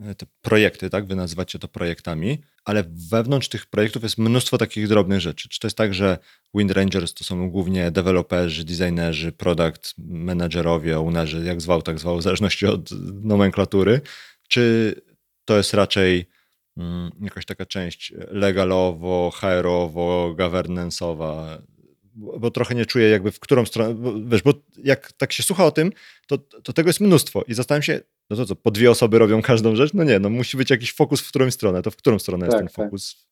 e, 0.00 0.14
te 0.14 0.26
projekty, 0.40 0.90
tak? 0.90 1.06
Wy 1.06 1.14
nazywacie 1.16 1.58
to 1.58 1.68
projektami, 1.68 2.38
ale 2.64 2.84
wewnątrz 3.10 3.48
tych 3.48 3.66
projektów 3.66 4.02
jest 4.02 4.18
mnóstwo 4.18 4.58
takich 4.58 4.88
drobnych 4.88 5.20
rzeczy. 5.20 5.48
Czy 5.48 5.60
to 5.60 5.66
jest 5.66 5.76
tak, 5.76 5.94
że 5.94 6.18
Wind 6.54 6.70
Rangers 6.70 7.14
to 7.14 7.24
są 7.24 7.50
głównie 7.50 7.90
deweloperzy, 7.90 8.64
designerzy, 8.64 9.32
product 9.32 9.94
managerowie, 9.98 10.98
ownerzy, 10.98 11.44
jak 11.44 11.60
zwał, 11.60 11.82
tak 11.82 11.98
zwał, 11.98 12.18
w 12.18 12.22
zależności 12.22 12.66
od 12.66 12.90
nomenklatury, 13.24 14.00
czy 14.48 14.94
to 15.44 15.56
jest 15.56 15.74
raczej 15.74 16.28
mm, 16.76 17.10
jakaś 17.20 17.44
taka 17.46 17.66
część 17.66 18.12
legalowo, 18.30 19.30
HR-owo, 19.34 20.34
governance'owa, 20.38 21.58
bo 22.18 22.50
trochę 22.50 22.74
nie 22.74 22.86
czuję 22.86 23.08
jakby 23.08 23.30
w 23.30 23.40
którą 23.40 23.66
stronę, 23.66 23.94
bo, 23.94 24.12
wiesz, 24.26 24.42
bo 24.42 24.52
jak 24.76 25.12
tak 25.12 25.32
się 25.32 25.42
słucha 25.42 25.64
o 25.64 25.70
tym, 25.70 25.92
to, 26.26 26.38
to 26.38 26.72
tego 26.72 26.88
jest 26.88 27.00
mnóstwo 27.00 27.42
i 27.48 27.54
zastanawiam 27.54 27.82
się, 27.82 28.00
no 28.30 28.36
to 28.36 28.46
co, 28.46 28.56
po 28.56 28.70
dwie 28.70 28.90
osoby 28.90 29.18
robią 29.18 29.42
każdą 29.42 29.76
rzecz? 29.76 29.94
No 29.94 30.04
nie, 30.04 30.18
no 30.18 30.30
musi 30.30 30.56
być 30.56 30.70
jakiś 30.70 30.94
fokus 30.94 31.20
w 31.20 31.28
którąś 31.28 31.54
stronę, 31.54 31.82
to 31.82 31.90
w 31.90 31.96
którą 31.96 32.18
stronę 32.18 32.46
tak, 32.46 32.52
jest 32.52 32.58
ten 32.58 32.66
tak. 32.66 32.86
fokus? 32.86 33.26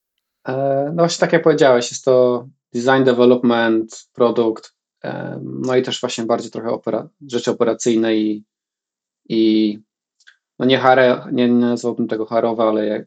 E, 0.49 0.85
no 0.95 1.03
właśnie 1.03 1.21
tak 1.21 1.33
jak 1.33 1.43
powiedziałeś, 1.43 1.91
jest 1.91 2.05
to 2.05 2.49
design 2.73 3.05
development, 3.05 4.09
produkt, 4.13 4.75
e, 5.05 5.41
no 5.43 5.77
i 5.77 5.83
też 5.83 6.01
właśnie 6.01 6.25
bardziej 6.25 6.51
trochę 6.51 6.71
opera, 6.71 7.09
rzeczy 7.31 7.51
operacyjne 7.51 8.17
i, 8.17 8.45
i 9.29 9.79
no 10.59 10.67
nie, 10.67 10.79
hare, 10.79 11.29
nie, 11.33 11.49
nie 11.49 11.55
nazwałbym 11.55 12.09
tego 12.09 12.27
harowe, 12.27 12.63
ale, 12.63 13.07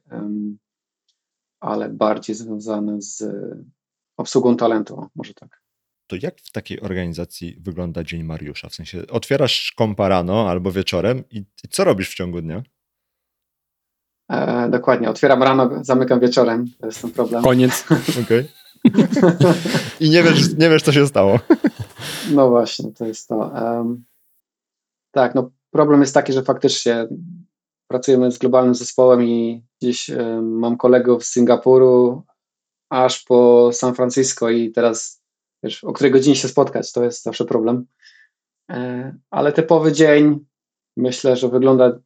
ale 1.59 1.89
bardziej 1.89 2.35
związane 2.35 3.01
z 3.01 3.23
obsługą 4.17 4.57
talentu, 4.57 5.05
może 5.15 5.33
tak 5.33 5.61
to 6.09 6.15
jak 6.21 6.41
w 6.41 6.51
takiej 6.51 6.81
organizacji 6.81 7.57
wygląda 7.59 8.03
dzień 8.03 8.23
Mariusza? 8.23 8.69
W 8.69 8.75
sensie 8.75 9.07
otwierasz 9.07 9.73
kompa 9.77 10.07
rano 10.07 10.49
albo 10.49 10.71
wieczorem 10.71 11.23
i, 11.31 11.37
i 11.37 11.67
co 11.69 11.83
robisz 11.83 12.09
w 12.09 12.15
ciągu 12.15 12.41
dnia? 12.41 12.63
E, 14.31 14.69
dokładnie, 14.69 15.09
otwieram 15.09 15.43
rano, 15.43 15.69
zamykam 15.81 16.19
wieczorem, 16.19 16.65
to 16.79 16.85
jest 16.85 17.01
ten 17.01 17.11
problem. 17.11 17.43
Koniec. 17.43 17.85
Okej. 18.23 18.47
I 19.99 20.09
nie 20.09 20.23
wiesz, 20.23 20.57
nie 20.57 20.69
wiesz, 20.69 20.83
co 20.83 20.91
się 20.91 21.07
stało. 21.07 21.39
No 22.31 22.49
właśnie, 22.49 22.91
to 22.91 23.05
jest 23.05 23.27
to. 23.27 23.35
Um, 23.35 24.05
tak, 25.11 25.35
no 25.35 25.51
problem 25.71 26.01
jest 26.01 26.13
taki, 26.13 26.33
że 26.33 26.43
faktycznie 26.43 27.07
pracujemy 27.87 28.31
z 28.31 28.37
globalnym 28.37 28.75
zespołem 28.75 29.23
i 29.23 29.63
gdzieś 29.81 30.09
um, 30.09 30.59
mam 30.59 30.77
kolegów 30.77 31.25
z 31.25 31.31
Singapuru 31.31 32.23
aż 32.89 33.23
po 33.23 33.69
San 33.73 33.95
Francisco 33.95 34.49
i 34.49 34.71
teraz 34.71 35.21
wiesz, 35.63 35.83
o 35.83 35.93
której 35.93 36.11
godzinie 36.11 36.35
się 36.35 36.47
spotkać, 36.47 36.91
to 36.91 37.03
jest 37.03 37.23
zawsze 37.23 37.45
problem. 37.45 37.85
E, 38.71 39.15
ale 39.29 39.53
typowy 39.53 39.91
dzień 39.91 40.45
myślę, 40.97 41.35
że 41.35 41.49
wygląda 41.49 41.99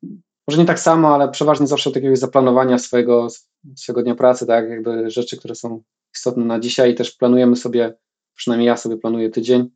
może 0.47 0.61
nie 0.61 0.65
tak 0.65 0.79
samo, 0.79 1.15
ale 1.15 1.29
przeważnie 1.29 1.67
zawsze 1.67 1.89
od 1.89 1.95
jakiegoś 1.95 2.19
zaplanowania 2.19 2.77
swojego, 2.77 3.27
swojego 3.75 4.03
dnia 4.03 4.15
pracy, 4.15 4.47
tak, 4.47 4.69
jakby 4.69 5.11
rzeczy, 5.11 5.37
które 5.37 5.55
są 5.55 5.83
istotne 6.15 6.45
na 6.45 6.59
dzisiaj 6.59 6.91
i 6.91 6.95
też 6.95 7.11
planujemy 7.11 7.55
sobie, 7.55 7.97
przynajmniej 8.35 8.67
ja 8.67 8.77
sobie 8.77 8.97
planuję 8.97 9.29
tydzień. 9.29 9.69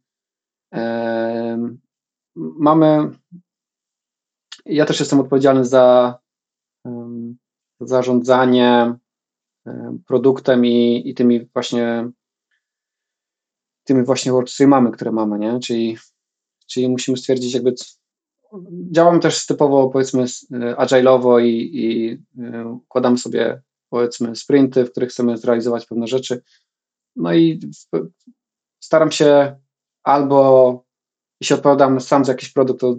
E, 0.74 1.76
mamy, 2.36 3.10
ja 4.66 4.86
też 4.86 5.00
jestem 5.00 5.20
odpowiedzialny 5.20 5.66
za 5.66 6.18
zarządzanie 7.80 8.96
produktem 10.08 10.66
i, 10.66 11.10
i 11.10 11.14
tymi 11.14 11.46
właśnie 11.46 12.12
tymi 13.88 14.04
właśnie 14.04 14.32
workstreamami, 14.32 14.92
które 14.92 15.12
mamy, 15.12 15.40
nie? 15.40 15.60
Czyli, 15.60 15.98
czyli 16.68 16.90
musimy 16.90 17.18
stwierdzić 17.18 17.54
jakby 17.54 17.76
działamy 18.92 19.20
też 19.20 19.46
typowo 19.46 19.90
powiedzmy 19.90 20.26
agile'owo 20.78 21.42
i, 21.42 21.70
i 21.74 22.12
y, 22.44 22.68
układamy 22.68 23.18
sobie 23.18 23.62
powiedzmy 23.90 24.36
sprinty, 24.36 24.86
w 24.86 24.92
których 24.92 25.10
chcemy 25.10 25.38
zrealizować 25.38 25.86
pewne 25.86 26.08
rzeczy. 26.08 26.42
No 27.16 27.34
i 27.34 27.60
staram 28.80 29.12
się 29.12 29.56
albo 30.04 30.84
jeśli 31.42 31.56
odpowiadam 31.56 32.02
sam 32.02 32.26
za 32.26 32.32
jakiś 32.32 32.54
produkt, 32.54 32.80
to 32.80 32.96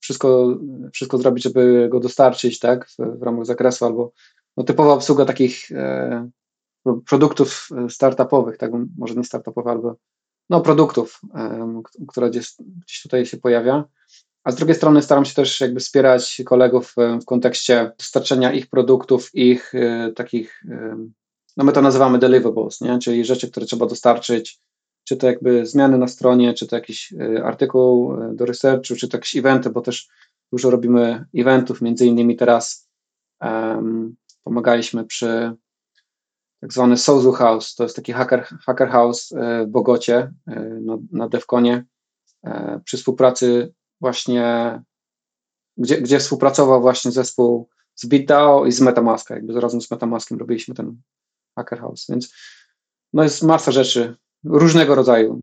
wszystko, 0.00 0.58
wszystko 0.92 1.18
zrobić, 1.18 1.44
żeby 1.44 1.88
go 1.90 2.00
dostarczyć, 2.00 2.58
tak, 2.58 2.88
w, 3.18 3.22
ramach 3.22 3.46
zakresu, 3.46 3.84
albo 3.84 4.12
no, 4.56 4.64
typowa 4.64 4.92
obsługa 4.92 5.24
takich 5.24 5.72
e, 5.72 6.30
produktów 7.08 7.68
startupowych, 7.88 8.58
tak, 8.58 8.70
może 8.98 9.14
nie 9.14 9.24
startupowych, 9.24 9.72
albo 9.72 9.96
no, 10.50 10.60
produktów, 10.60 11.20
która 12.08 12.28
gdzieś, 12.28 12.54
gdzieś 12.58 13.02
tutaj 13.02 13.26
się 13.26 13.36
pojawia. 13.36 13.84
A 14.44 14.52
z 14.52 14.56
drugiej 14.56 14.76
strony 14.76 15.02
staram 15.02 15.24
się 15.24 15.34
też 15.34 15.60
jakby 15.60 15.80
wspierać 15.80 16.42
kolegów 16.46 16.94
w 17.22 17.24
kontekście 17.24 17.92
dostarczenia 17.98 18.52
ich 18.52 18.66
produktów, 18.66 19.30
ich 19.34 19.74
e, 19.74 20.12
takich, 20.12 20.62
no 21.56 21.64
my 21.64 21.72
to 21.72 21.82
nazywamy 21.82 22.18
deliverables, 22.18 22.80
nie? 22.80 22.98
czyli 22.98 23.24
rzeczy, 23.24 23.50
które 23.50 23.66
trzeba 23.66 23.86
dostarczyć, 23.86 24.60
czy 25.04 25.16
to 25.16 25.26
jakby 25.26 25.66
zmiany 25.66 25.98
na 25.98 26.08
stronie, 26.08 26.54
czy 26.54 26.66
to 26.66 26.76
jakiś 26.76 27.12
e, 27.12 27.44
artykuł 27.44 28.14
e, 28.14 28.34
do 28.34 28.46
researchu, 28.46 28.96
czy 28.96 29.08
to 29.08 29.16
jakieś 29.16 29.36
eventy, 29.36 29.70
bo 29.70 29.80
też 29.80 30.08
dużo 30.52 30.70
robimy 30.70 31.24
eventów, 31.34 31.82
między 31.82 32.06
innymi 32.06 32.36
teraz 32.36 32.90
um, 33.40 34.16
pomagaliśmy 34.44 35.04
przy 35.04 35.52
tak 36.64 36.72
zwany 36.72 36.96
Sozu 36.96 37.32
House, 37.32 37.74
to 37.74 37.82
jest 37.82 37.96
taki 37.96 38.12
hacker, 38.12 38.44
hacker 38.44 38.88
house 38.88 39.32
e, 39.32 39.64
w 39.64 39.70
Bogocie 39.70 40.32
e, 40.46 40.60
na, 40.60 40.98
na 41.12 41.28
Devconie 41.28 41.84
e, 42.44 42.80
przy 42.84 42.96
współpracy 42.96 43.72
właśnie, 44.00 44.80
gdzie, 45.76 46.00
gdzie 46.00 46.18
współpracował 46.18 46.80
właśnie 46.80 47.10
zespół 47.10 47.68
z 47.94 48.06
BitDAO 48.06 48.66
i 48.66 48.72
z 48.72 48.80
Metamaska, 48.80 49.34
jakby 49.34 49.60
razem 49.60 49.80
z 49.80 49.90
Metamaskiem 49.90 50.38
robiliśmy 50.38 50.74
ten 50.74 51.02
hacker 51.56 51.80
house, 51.80 52.06
więc 52.08 52.34
no 53.12 53.22
jest 53.22 53.42
masa 53.42 53.72
rzeczy 53.72 54.16
różnego 54.44 54.94
rodzaju. 54.94 55.40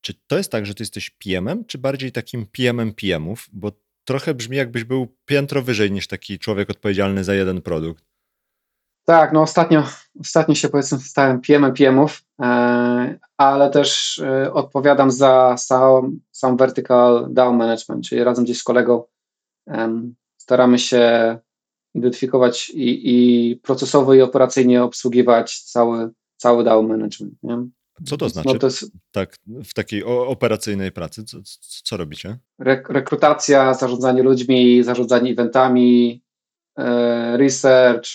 Czy 0.00 0.14
to 0.26 0.36
jest 0.36 0.52
tak, 0.52 0.66
że 0.66 0.74
ty 0.74 0.82
jesteś 0.82 1.10
PM-em, 1.10 1.64
czy 1.64 1.78
bardziej 1.78 2.12
takim 2.12 2.46
PM-em 2.46 2.94
PM-ów? 2.94 3.48
Bo 3.52 3.72
trochę 4.04 4.34
brzmi 4.34 4.56
jakbyś 4.56 4.84
był 4.84 5.16
piętro 5.24 5.62
wyżej 5.62 5.92
niż 5.92 6.06
taki 6.06 6.38
człowiek 6.38 6.70
odpowiedzialny 6.70 7.24
za 7.24 7.34
jeden 7.34 7.62
produkt. 7.62 8.11
Tak, 9.04 9.32
no 9.32 9.42
ostatnio, 9.42 9.84
ostatnio 10.20 10.54
się 10.54 10.68
powiedzmy 10.68 10.98
stałem 10.98 11.40
PM-em 11.40 11.74
PM-ów, 11.74 12.22
e, 12.40 13.18
ale 13.36 13.70
też 13.70 14.18
e, 14.18 14.52
odpowiadam 14.52 15.10
za 15.10 15.56
sam, 15.58 16.20
sam 16.30 16.56
vertical 16.56 17.26
DAO 17.30 17.52
management, 17.52 18.08
czyli 18.08 18.24
razem 18.24 18.44
gdzieś 18.44 18.58
z 18.58 18.62
kolegą 18.62 19.04
e, 19.68 20.02
staramy 20.36 20.78
się 20.78 21.38
identyfikować 21.94 22.70
i, 22.70 23.00
i 23.04 23.56
procesowo 23.56 24.14
i 24.14 24.20
operacyjnie 24.20 24.82
obsługiwać 24.82 25.62
cały, 25.62 26.10
cały 26.36 26.64
DAO 26.64 26.82
management. 26.82 27.34
Nie? 27.42 27.58
Co 28.04 28.16
to 28.16 28.28
znaczy? 28.28 28.48
No 28.52 28.58
to 28.58 28.66
jest, 28.66 28.92
tak, 29.12 29.36
w 29.46 29.74
takiej 29.74 30.04
operacyjnej 30.04 30.92
pracy, 30.92 31.24
co, 31.24 31.38
co 31.84 31.96
robicie? 31.96 32.38
rekrutacja, 32.88 33.74
zarządzanie 33.74 34.22
ludźmi, 34.22 34.82
zarządzanie 34.82 35.30
eventami, 35.30 36.22
e, 36.78 37.36
research, 37.36 38.08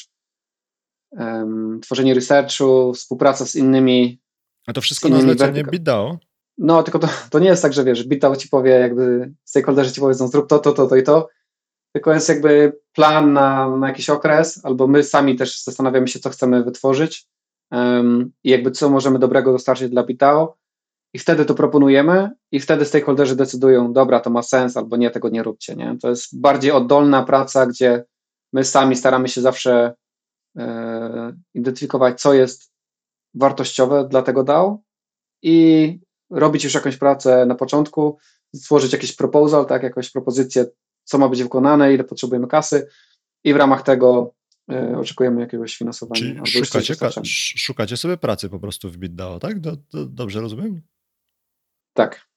um, 1.11 1.79
tworzenie 1.81 2.13
researchu, 2.13 2.93
współpraca 2.93 3.45
z 3.45 3.55
innymi. 3.55 4.19
A 4.67 4.73
to 4.73 4.81
wszystko 4.81 5.09
na 5.09 5.21
zlecenie 5.21 5.63
BitDAO? 5.63 6.17
No, 6.57 6.83
tylko 6.83 6.99
to, 6.99 7.07
to 7.29 7.39
nie 7.39 7.47
jest 7.47 7.61
tak, 7.61 7.73
że 7.73 7.83
wiesz, 7.83 8.03
BitDAO 8.03 8.35
ci 8.35 8.49
powie, 8.49 8.71
jakby 8.71 9.31
stakeholderzy 9.43 9.91
ci 9.91 10.01
powiedzą, 10.01 10.27
zrób 10.27 10.49
to, 10.49 10.59
to, 10.59 10.71
to, 10.71 10.87
to 10.87 10.95
i 10.95 11.03
to, 11.03 11.29
tylko 11.93 12.13
jest 12.13 12.29
jakby 12.29 12.79
plan 12.93 13.33
na, 13.33 13.77
na 13.77 13.87
jakiś 13.87 14.09
okres, 14.09 14.65
albo 14.65 14.87
my 14.87 15.03
sami 15.03 15.35
też 15.35 15.63
zastanawiamy 15.63 16.07
się, 16.07 16.19
co 16.19 16.29
chcemy 16.29 16.63
wytworzyć 16.63 17.27
um, 17.71 18.31
i 18.43 18.49
jakby 18.49 18.71
co 18.71 18.89
możemy 18.89 19.19
dobrego 19.19 19.51
dostarczyć 19.51 19.89
dla 19.89 20.03
BitDAO 20.03 20.57
i 21.13 21.19
wtedy 21.19 21.45
to 21.45 21.53
proponujemy 21.53 22.31
i 22.51 22.59
wtedy 22.59 22.85
stakeholderzy 22.85 23.35
decydują, 23.35 23.93
dobra, 23.93 24.19
to 24.19 24.29
ma 24.29 24.43
sens, 24.43 24.77
albo 24.77 24.97
nie, 24.97 25.11
tego 25.11 25.29
nie 25.29 25.43
róbcie, 25.43 25.75
nie? 25.75 25.97
To 26.01 26.09
jest 26.09 26.39
bardziej 26.39 26.71
oddolna 26.71 27.23
praca, 27.23 27.65
gdzie 27.65 28.03
my 28.53 28.63
sami 28.63 28.95
staramy 28.95 29.27
się 29.27 29.41
zawsze 29.41 29.93
identyfikować, 31.53 32.21
co 32.21 32.33
jest 32.33 32.71
wartościowe 33.33 34.07
dla 34.07 34.21
tego 34.21 34.43
DAO 34.43 34.79
i 35.43 35.99
robić 36.29 36.63
już 36.63 36.73
jakąś 36.73 36.97
pracę 36.97 37.45
na 37.45 37.55
początku, 37.55 38.17
stworzyć 38.55 38.93
jakiś 38.93 39.15
proposal, 39.15 39.65
tak, 39.65 39.83
jakąś 39.83 40.11
propozycję, 40.11 40.65
co 41.03 41.17
ma 41.17 41.29
być 41.29 41.43
wykonane, 41.43 41.93
ile 41.93 42.03
potrzebujemy 42.03 42.47
kasy 42.47 42.87
i 43.43 43.53
w 43.53 43.57
ramach 43.57 43.83
tego 43.83 44.33
e, 44.71 44.97
oczekujemy 44.97 45.41
jakiegoś 45.41 45.77
finansowania. 45.77 46.21
Czyli 46.43 46.65
szukacie, 46.65 46.95
szukacie 47.57 47.97
sobie 47.97 48.17
pracy 48.17 48.49
po 48.49 48.59
prostu 48.59 48.89
w 48.89 48.97
BitDAO, 48.97 49.39
tak? 49.39 49.59
Do, 49.59 49.75
do, 49.75 50.05
dobrze 50.05 50.41
rozumiem? 50.41 50.81
Tak. 51.93 52.27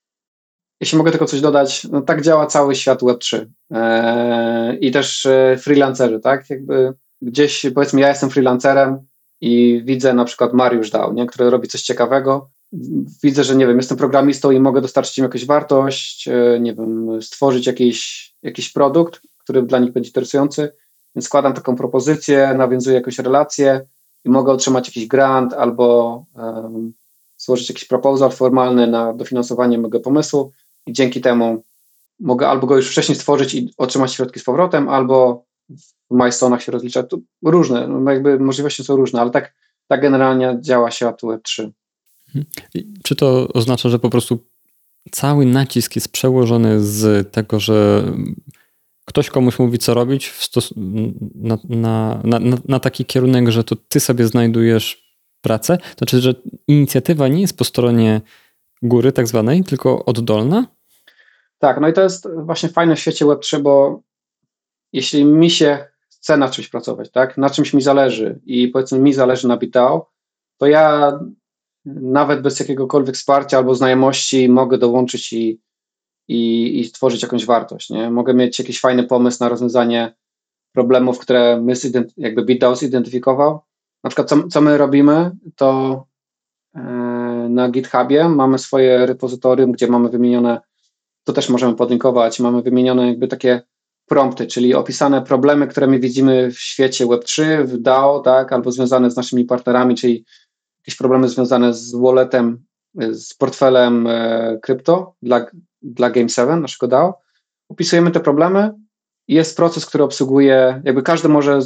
Jeśli 0.80 0.98
mogę 0.98 1.10
tylko 1.10 1.26
coś 1.26 1.40
dodać, 1.40 1.84
no 1.84 2.02
tak 2.02 2.22
działa 2.22 2.46
cały 2.46 2.74
świat 2.74 3.00
Web3 3.00 3.46
eee, 3.70 4.86
i 4.86 4.90
też 4.90 5.26
e, 5.26 5.56
freelancerzy, 5.58 6.20
tak? 6.20 6.50
Jakby 6.50 6.94
gdzieś 7.22 7.66
powiedzmy 7.74 8.00
ja 8.00 8.08
jestem 8.08 8.30
freelancerem 8.30 8.98
i 9.40 9.82
widzę 9.84 10.14
na 10.14 10.24
przykład 10.24 10.52
Mariusz 10.52 10.90
Dał, 10.90 11.12
nie, 11.12 11.26
który 11.26 11.50
robi 11.50 11.68
coś 11.68 11.82
ciekawego. 11.82 12.50
Widzę, 13.22 13.44
że 13.44 13.56
nie 13.56 13.66
wiem, 13.66 13.76
jestem 13.76 13.98
programistą 13.98 14.50
i 14.50 14.60
mogę 14.60 14.80
dostarczyć 14.80 15.18
im 15.18 15.24
jakąś 15.24 15.46
wartość, 15.46 16.28
e, 16.28 16.60
nie 16.60 16.74
wiem, 16.74 17.22
stworzyć 17.22 17.66
jakiś, 17.66 18.30
jakiś 18.42 18.72
produkt, 18.72 19.20
który 19.38 19.62
dla 19.62 19.78
nich 19.78 19.92
będzie 19.92 20.08
interesujący. 20.08 20.72
Więc 21.14 21.26
składam 21.26 21.52
taką 21.52 21.76
propozycję, 21.76 22.54
nawiązuję 22.58 22.96
jakąś 22.96 23.18
relację 23.18 23.86
i 24.24 24.30
mogę 24.30 24.52
otrzymać 24.52 24.88
jakiś 24.88 25.06
grant 25.06 25.52
albo 25.52 26.24
um, 26.34 26.92
złożyć 27.36 27.68
jakiś 27.68 27.84
proposal 27.84 28.30
formalny 28.30 28.86
na 28.86 29.12
dofinansowanie 29.12 29.78
mojego 29.78 30.00
pomysłu 30.00 30.52
i 30.86 30.92
dzięki 30.92 31.20
temu 31.20 31.62
mogę 32.20 32.48
albo 32.48 32.66
go 32.66 32.76
już 32.76 32.90
wcześniej 32.90 33.16
stworzyć 33.16 33.54
i 33.54 33.72
otrzymać 33.76 34.12
środki 34.12 34.40
z 34.40 34.44
powrotem, 34.44 34.88
albo 34.88 35.44
milestone'ach 36.10 36.58
się 36.58 36.72
rozlicza. 36.72 37.02
To 37.02 37.18
różne, 37.44 37.88
no 37.88 38.12
jakby 38.12 38.38
możliwości 38.38 38.84
są 38.84 38.96
różne, 38.96 39.20
ale 39.20 39.30
tak, 39.30 39.54
tak 39.86 40.00
generalnie 40.00 40.58
działa 40.60 40.90
świat 40.90 41.22
Web3. 41.22 41.70
Czy 43.02 43.16
to 43.16 43.48
oznacza, 43.48 43.88
że 43.88 43.98
po 43.98 44.10
prostu 44.10 44.38
cały 45.10 45.46
nacisk 45.46 45.96
jest 45.96 46.12
przełożony 46.12 46.80
z 46.80 47.32
tego, 47.32 47.60
że 47.60 48.04
ktoś 49.04 49.30
komuś 49.30 49.58
mówi, 49.58 49.78
co 49.78 49.94
robić 49.94 50.34
na, 51.34 51.58
na, 51.68 52.20
na, 52.24 52.56
na, 52.68 52.80
taki 52.80 53.04
kierunek, 53.04 53.48
że 53.48 53.64
to 53.64 53.76
ty 53.76 54.00
sobie 54.00 54.26
znajdujesz 54.26 55.16
pracę? 55.40 55.78
To 55.78 55.98
znaczy, 55.98 56.20
że 56.20 56.34
inicjatywa 56.68 57.28
nie 57.28 57.40
jest 57.40 57.56
po 57.56 57.64
stronie 57.64 58.20
góry 58.82 59.12
tak 59.12 59.26
zwanej, 59.26 59.64
tylko 59.64 60.04
oddolna? 60.04 60.66
Tak, 61.58 61.80
no 61.80 61.88
i 61.88 61.92
to 61.92 62.02
jest 62.02 62.28
właśnie 62.44 62.68
fajne 62.68 62.96
w 62.96 63.00
świecie 63.00 63.24
Web3, 63.24 63.60
bo 63.60 64.02
jeśli 64.92 65.24
mi 65.24 65.50
się 65.50 65.89
chce 66.22 66.36
na 66.36 66.48
czymś 66.48 66.68
pracować, 66.68 67.10
tak, 67.10 67.38
na 67.38 67.50
czymś 67.50 67.74
mi 67.74 67.82
zależy 67.82 68.40
i 68.46 68.68
powiedzmy 68.68 68.98
mi 68.98 69.12
zależy 69.12 69.48
na 69.48 69.56
BitDAO, 69.56 70.10
to 70.58 70.66
ja 70.66 71.12
nawet 71.84 72.42
bez 72.42 72.60
jakiegokolwiek 72.60 73.14
wsparcia 73.14 73.58
albo 73.58 73.74
znajomości 73.74 74.48
mogę 74.48 74.78
dołączyć 74.78 75.32
i, 75.32 75.60
i, 76.28 76.80
i 76.80 76.84
stworzyć 76.84 77.22
jakąś 77.22 77.46
wartość. 77.46 77.90
Nie? 77.90 78.10
Mogę 78.10 78.34
mieć 78.34 78.58
jakiś 78.58 78.80
fajny 78.80 79.04
pomysł 79.04 79.38
na 79.40 79.48
rozwiązanie 79.48 80.14
problemów, 80.72 81.18
które 81.18 81.60
my 81.60 81.72
jakby 82.16 82.44
BitDAO 82.44 82.76
zidentyfikował. 82.76 83.60
Na 84.04 84.10
przykład 84.10 84.28
co, 84.28 84.48
co 84.48 84.60
my 84.60 84.78
robimy, 84.78 85.30
to 85.56 86.02
e, 86.74 86.80
na 87.50 87.68
GitHubie 87.68 88.28
mamy 88.28 88.58
swoje 88.58 89.06
repozytorium, 89.06 89.72
gdzie 89.72 89.86
mamy 89.86 90.08
wymienione, 90.08 90.60
to 91.24 91.32
też 91.32 91.48
możemy 91.48 91.76
podlinkować, 91.76 92.40
mamy 92.40 92.62
wymienione 92.62 93.06
jakby 93.06 93.28
takie 93.28 93.62
prompty, 94.10 94.46
czyli 94.46 94.74
opisane 94.74 95.22
problemy, 95.22 95.66
które 95.66 95.86
my 95.86 95.98
widzimy 95.98 96.50
w 96.50 96.58
świecie 96.58 97.06
Web3, 97.06 97.64
w 97.64 97.78
DAO, 97.78 98.20
tak, 98.20 98.52
albo 98.52 98.72
związane 98.72 99.10
z 99.10 99.16
naszymi 99.16 99.44
partnerami, 99.44 99.94
czyli 99.94 100.24
jakieś 100.80 100.96
problemy 100.96 101.28
związane 101.28 101.74
z 101.74 101.94
walletem, 101.94 102.64
z 103.12 103.34
portfelem 103.34 104.06
e, 104.06 104.58
krypto 104.62 105.14
dla, 105.22 105.46
dla 105.82 106.10
Game7, 106.10 106.60
naszego 106.60 106.88
DAO. 106.88 107.18
Opisujemy 107.68 108.10
te 108.10 108.20
problemy 108.20 108.72
i 109.28 109.34
jest 109.34 109.56
proces, 109.56 109.86
który 109.86 110.04
obsługuje, 110.04 110.82
jakby 110.84 111.02
każdy 111.02 111.28
może 111.28 111.58
e, 111.58 111.60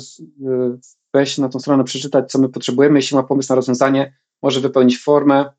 wejść 1.15 1.39
na 1.39 1.49
tą 1.49 1.61
stronę, 1.61 1.85
przeczytać, 1.85 2.31
co 2.31 2.39
my 2.39 2.49
potrzebujemy. 2.49 2.99
Jeśli 2.99 3.17
ma 3.17 3.23
pomysł 3.23 3.53
na 3.53 3.57
rozwiązanie, 3.57 4.17
może 4.43 4.61
wypełnić 4.61 5.03
formę 5.03 5.51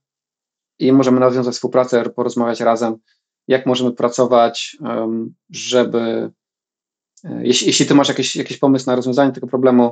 i 0.79 0.91
możemy 0.91 1.19
nawiązać 1.19 1.53
współpracę, 1.53 2.09
porozmawiać 2.09 2.59
razem, 2.61 2.95
jak 3.47 3.65
możemy 3.65 3.91
pracować, 3.91 4.77
żeby 5.49 5.99
e, 5.99 6.44
jeśli, 7.41 7.67
jeśli 7.67 7.85
ty 7.85 7.95
masz 7.95 8.07
jakiś, 8.07 8.35
jakiś 8.35 8.57
pomysł 8.57 8.85
na 8.87 8.95
rozwiązanie 8.95 9.31
tego 9.31 9.47
problemu, 9.47 9.91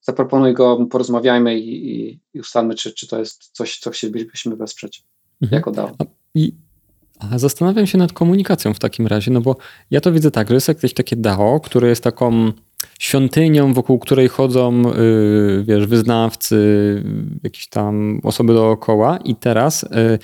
zaproponuj 0.00 0.54
go, 0.54 0.86
porozmawiajmy 0.90 1.58
i, 1.58 1.92
i, 1.92 2.20
i 2.34 2.40
ustalmy, 2.40 2.74
czy, 2.74 2.94
czy 2.94 3.08
to 3.08 3.18
jest 3.18 3.50
coś, 3.52 3.78
co 3.78 3.90
chcielibyśmy 3.90 4.56
wesprzeć 4.56 5.04
mhm. 5.42 5.58
jako 5.58 5.70
DAO. 5.70 5.92
I 6.34 6.52
a 7.18 7.38
zastanawiam 7.38 7.86
się 7.86 7.98
nad 7.98 8.12
komunikacją 8.12 8.74
w 8.74 8.78
takim 8.78 9.06
razie, 9.06 9.30
no 9.30 9.40
bo 9.40 9.56
ja 9.90 10.00
to 10.00 10.12
widzę 10.12 10.30
tak, 10.30 10.48
że 10.48 10.54
jest 10.54 10.68
jakieś 10.68 10.94
takie 10.94 11.16
DAO, 11.16 11.60
które 11.60 11.88
jest 11.88 12.04
taką 12.04 12.52
świątynią, 12.98 13.72
wokół 13.74 13.98
której 13.98 14.28
chodzą, 14.28 14.82
yy, 14.82 15.64
wiesz, 15.64 15.86
wyznawcy, 15.86 17.02
jakieś 17.42 17.68
tam 17.68 18.20
osoby 18.22 18.54
dookoła 18.54 19.18
i 19.24 19.36
teraz 19.36 19.82
yy, 19.82 20.18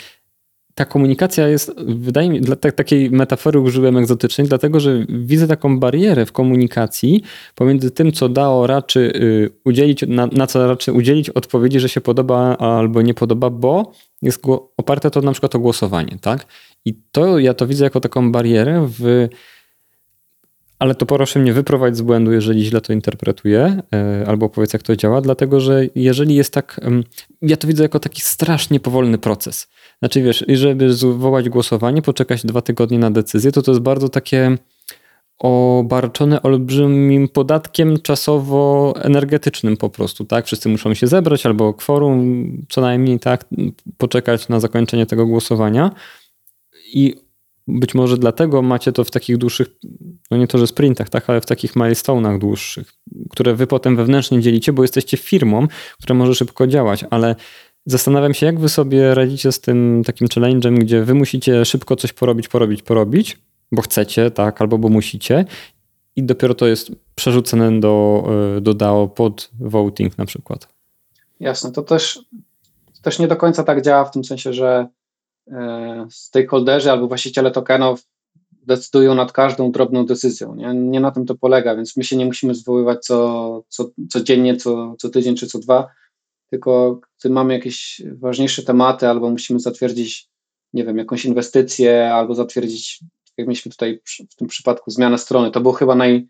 ta 0.76 0.84
komunikacja 0.84 1.48
jest, 1.48 1.72
wydaje 1.86 2.30
mi 2.30 2.40
dla 2.40 2.56
takiej 2.56 3.10
metafory 3.10 3.60
użyłem 3.60 3.96
egzotycznej, 3.96 4.48
dlatego 4.48 4.80
że 4.80 5.06
widzę 5.08 5.48
taką 5.48 5.80
barierę 5.80 6.26
w 6.26 6.32
komunikacji 6.32 7.22
pomiędzy 7.54 7.90
tym, 7.90 8.12
co 8.12 8.28
DAO 8.28 8.66
raczy 8.66 9.00
y, 9.16 9.50
udzielić, 9.64 10.04
na, 10.08 10.26
na 10.26 10.46
co 10.46 10.68
raczy 10.68 10.92
udzielić 10.92 11.30
odpowiedzi, 11.30 11.80
że 11.80 11.88
się 11.88 12.00
podoba 12.00 12.56
albo 12.56 13.02
nie 13.02 13.14
podoba, 13.14 13.50
bo 13.50 13.92
jest 14.22 14.42
oparte 14.76 15.10
to 15.10 15.20
na 15.20 15.32
przykład 15.32 15.54
o 15.54 15.58
głosowanie, 15.58 16.18
tak? 16.20 16.46
I 16.84 16.94
to 17.12 17.38
ja 17.38 17.54
to 17.54 17.66
widzę 17.66 17.84
jako 17.84 18.00
taką 18.00 18.32
barierę 18.32 18.88
w 18.98 19.28
ale 20.78 20.94
to 20.94 21.06
proszę 21.06 21.38
mnie 21.38 21.52
wyprowadzić 21.52 21.98
z 21.98 22.02
błędu, 22.02 22.32
jeżeli 22.32 22.64
źle 22.64 22.80
to 22.80 22.92
interpretuję, 22.92 23.82
e, 23.94 24.24
albo 24.26 24.48
powiedz, 24.48 24.72
jak 24.72 24.82
to 24.82 24.96
działa, 24.96 25.20
dlatego 25.20 25.60
że 25.60 25.86
jeżeli 25.94 26.34
jest 26.34 26.52
tak, 26.52 26.80
ja 27.42 27.56
to 27.56 27.68
widzę 27.68 27.82
jako 27.82 28.00
taki 28.00 28.22
strasznie 28.22 28.80
powolny 28.80 29.18
proces. 29.18 29.68
Znaczy 30.03 30.22
wiesz, 30.22 30.44
żeby 30.49 30.92
zwołać 30.92 31.49
głosowanie, 31.49 32.03
poczekać 32.03 32.47
dwa 32.47 32.62
tygodnie 32.62 32.99
na 32.99 33.11
decyzję, 33.11 33.53
to 33.53 33.62
to 33.62 33.70
jest 33.70 33.82
bardzo 33.82 34.09
takie 34.09 34.57
obarczone 35.38 36.42
olbrzymim 36.42 37.28
podatkiem 37.28 37.99
czasowo-energetycznym 37.99 39.76
po 39.76 39.90
prostu, 39.90 40.24
tak? 40.24 40.47
Wszyscy 40.47 40.68
muszą 40.68 40.94
się 40.94 41.07
zebrać 41.07 41.47
albo 41.47 41.74
kworum 41.74 42.47
co 42.68 42.80
najmniej, 42.80 43.20
tak? 43.20 43.44
Poczekać 43.99 44.49
na 44.49 44.61
zakończenie 44.61 45.07
tego 45.07 45.26
głosowania 45.26 45.90
i 46.94 47.14
być 47.68 47.94
może 47.94 48.18
dlatego 48.18 48.62
macie 48.62 48.92
to 48.92 49.05
w 49.05 49.11
takich 49.11 49.36
dłuższych, 49.36 49.68
no 50.30 50.36
nie 50.36 50.47
to, 50.47 50.59
że 50.59 50.66
sprintach, 50.66 51.09
tak, 51.09 51.30
ale 51.30 51.40
w 51.40 51.47
takich 51.47 51.72
milestone'ach 51.74 52.38
dłuższych, 52.38 52.92
które 53.30 53.55
wy 53.55 53.66
potem 53.66 53.97
wewnętrznie 53.97 54.40
dzielicie, 54.40 54.72
bo 54.72 54.82
jesteście 54.82 55.16
firmą, 55.16 55.66
która 56.03 56.14
może 56.14 56.34
szybko 56.34 56.66
działać, 56.66 57.05
ale 57.11 57.36
Zastanawiam 57.87 58.34
się, 58.34 58.47
jak 58.47 58.61
wy 58.61 58.68
sobie 58.68 59.14
radzicie 59.14 59.53
z 59.53 59.61
tym 59.61 60.03
takim 60.07 60.28
challenge'em, 60.28 60.78
gdzie 60.78 61.05
wy 61.05 61.14
musicie 61.14 61.64
szybko 61.64 61.97
coś 61.97 62.12
porobić, 62.12 62.49
porobić, 62.49 62.82
porobić, 62.82 63.39
bo 63.72 63.82
chcecie, 63.82 64.30
tak, 64.30 64.61
albo 64.61 64.78
bo 64.78 64.89
musicie 64.89 65.45
i 66.16 66.22
dopiero 66.22 66.55
to 66.55 66.66
jest 66.66 66.91
przerzucone 67.14 67.80
do, 67.80 68.24
e, 68.57 68.61
do 68.61 68.74
DAO 68.74 69.09
pod 69.09 69.51
voting 69.61 70.18
na 70.18 70.26
przykład. 70.26 70.68
Jasne, 71.41 71.72
to 71.72 71.82
też, 71.82 72.24
też 73.03 73.18
nie 73.18 73.28
do 73.28 73.37
końca 73.37 73.64
tak 73.64 73.82
działa 73.82 74.05
w 74.05 74.11
tym 74.11 74.24
sensie, 74.24 74.53
że 74.53 74.89
e, 75.51 76.07
stakeholderzy 76.11 76.91
albo 76.91 77.09
właściciele 77.09 77.51
tokenów 77.51 78.07
decydują 78.62 79.14
nad 79.14 79.32
każdą 79.32 79.72
drobną 79.72 80.07
decyzją. 80.07 80.55
Nie, 80.55 80.74
nie 80.74 81.01
na 81.01 81.11
tym 81.11 81.26
to 81.26 81.34
polega, 81.34 81.76
więc 81.76 81.97
my 81.97 82.05
się 82.05 82.16
nie 82.16 82.26
musimy 82.26 82.55
zwoływać 82.55 83.05
co, 83.05 83.62
co, 83.68 83.91
codziennie, 84.11 84.57
co, 84.57 84.95
co 84.99 85.09
tydzień 85.09 85.37
czy 85.37 85.47
co 85.47 85.59
dwa, 85.59 85.89
tylko 86.51 87.01
gdy 87.20 87.30
mamy 87.30 87.55
jakieś 87.55 88.03
ważniejsze 88.18 88.62
tematy, 88.62 89.09
albo 89.09 89.30
musimy 89.30 89.61
zatwierdzić, 89.61 90.28
nie 90.72 90.84
wiem, 90.84 90.99
jakąś 90.99 91.24
inwestycję, 91.24 92.14
albo 92.14 92.34
zatwierdzić, 92.34 93.01
jak 93.38 93.49
mieliśmy 93.49 93.72
tutaj 93.72 94.01
w 94.30 94.34
tym 94.34 94.49
przypadku, 94.49 94.90
zmianę 94.90 95.18
strony. 95.18 95.51
To 95.51 95.61
był 95.61 95.72
chyba 95.72 95.94
naj, 95.94 96.28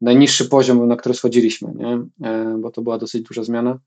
najniższy 0.00 0.44
poziom, 0.44 0.88
na 0.88 0.96
który 0.96 1.14
schodziliśmy, 1.14 1.72
nie? 1.74 2.04
E, 2.28 2.56
bo 2.58 2.70
to 2.70 2.82
była 2.82 2.98
dosyć 2.98 3.22
duża 3.22 3.44
zmiana. 3.44 3.78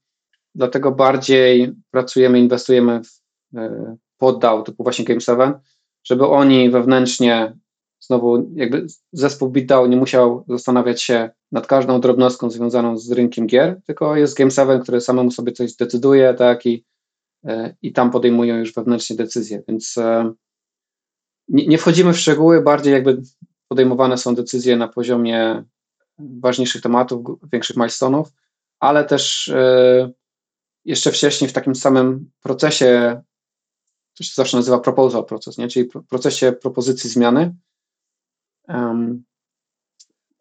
Dlatego 0.55 0.91
bardziej 0.91 1.72
pracujemy, 1.91 2.39
inwestujemy 2.39 3.01
w 3.03 3.57
e, 3.57 3.95
poddał 4.18 4.63
typu 4.63 4.84
właśnie 4.84 5.05
Game7, 5.05 5.53
żeby 6.03 6.28
oni 6.28 6.70
wewnętrznie 6.70 7.57
znowu 7.99 8.51
jakby 8.55 8.88
zespół 9.11 9.49
BitDAO 9.49 9.88
nie 9.88 9.97
musiał 9.97 10.45
zastanawiać 10.47 11.01
się 11.01 11.30
nad 11.56 11.68
każdą 11.68 12.01
drobnostką 12.01 12.49
związaną 12.49 12.97
z 12.97 13.12
rynkiem 13.12 13.47
gier, 13.47 13.82
tylko 13.86 14.16
jest 14.16 14.38
Game 14.38 14.51
7, 14.51 14.82
który 14.82 15.01
samemu 15.01 15.32
sobie 15.32 15.51
coś 15.51 15.76
decyduje, 15.76 16.34
tak, 16.34 16.66
i, 16.66 16.86
e, 17.45 17.76
i 17.82 17.93
tam 17.93 18.12
podejmują 18.12 18.58
już 18.58 18.74
wewnętrznie 18.74 19.16
decyzje, 19.16 19.64
więc 19.68 19.97
e, 19.97 20.34
nie, 21.47 21.68
nie 21.68 21.78
wchodzimy 21.78 22.14
w 22.14 22.20
szczegóły, 22.20 22.62
bardziej 22.62 22.93
jakby 22.93 23.22
podejmowane 23.68 24.18
są 24.18 24.36
decyzje 24.36 24.78
na 24.78 24.88
poziomie 24.88 25.64
ważniejszych 26.20 26.82
tematów, 26.82 27.26
większych 27.53 27.78
milestone'ów, 27.78 28.26
ale 28.80 29.06
też 29.06 29.47
e, 29.47 30.12
jeszcze 30.86 31.12
wcześniej 31.12 31.49
w 31.49 31.53
takim 31.53 31.76
samym 31.76 32.32
procesie, 32.41 33.22
to 34.18 34.24
się 34.24 34.32
zawsze 34.36 34.58
nazywa 34.58 34.80
proposal 34.80 35.26
proces, 35.26 35.58
nie? 35.58 35.68
czyli 35.68 35.89
procesie 36.10 36.51
propozycji 36.51 37.10
zmiany, 37.10 37.56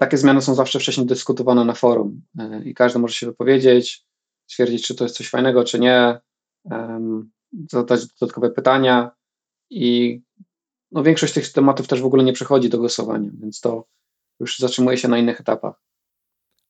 takie 0.04 0.18
zmiany 0.18 0.42
są 0.42 0.54
zawsze 0.54 0.80
wcześniej 0.80 1.06
dyskutowane 1.06 1.64
na 1.64 1.74
forum 1.74 2.22
e, 2.38 2.62
i 2.64 2.74
każdy 2.74 2.98
może 2.98 3.14
się 3.14 3.26
wypowiedzieć, 3.26 4.04
stwierdzić, 4.46 4.86
czy 4.86 4.94
to 4.94 5.04
jest 5.04 5.16
coś 5.16 5.28
fajnego, 5.28 5.64
czy 5.64 5.78
nie, 5.80 6.20
zadać 7.70 8.06
dodatkowe 8.06 8.50
pytania 8.50 9.10
i 9.70 10.20
no, 10.92 11.02
większość 11.02 11.32
tych 11.32 11.52
tematów 11.52 11.88
też 11.88 12.00
w 12.00 12.04
ogóle 12.04 12.24
nie 12.24 12.32
przechodzi 12.32 12.68
do 12.68 12.78
głosowania, 12.78 13.30
więc 13.40 13.60
to 13.60 13.86
już 14.40 14.58
zatrzymuje 14.58 14.98
się 14.98 15.08
na 15.08 15.18
innych 15.18 15.40
etapach. 15.40 15.74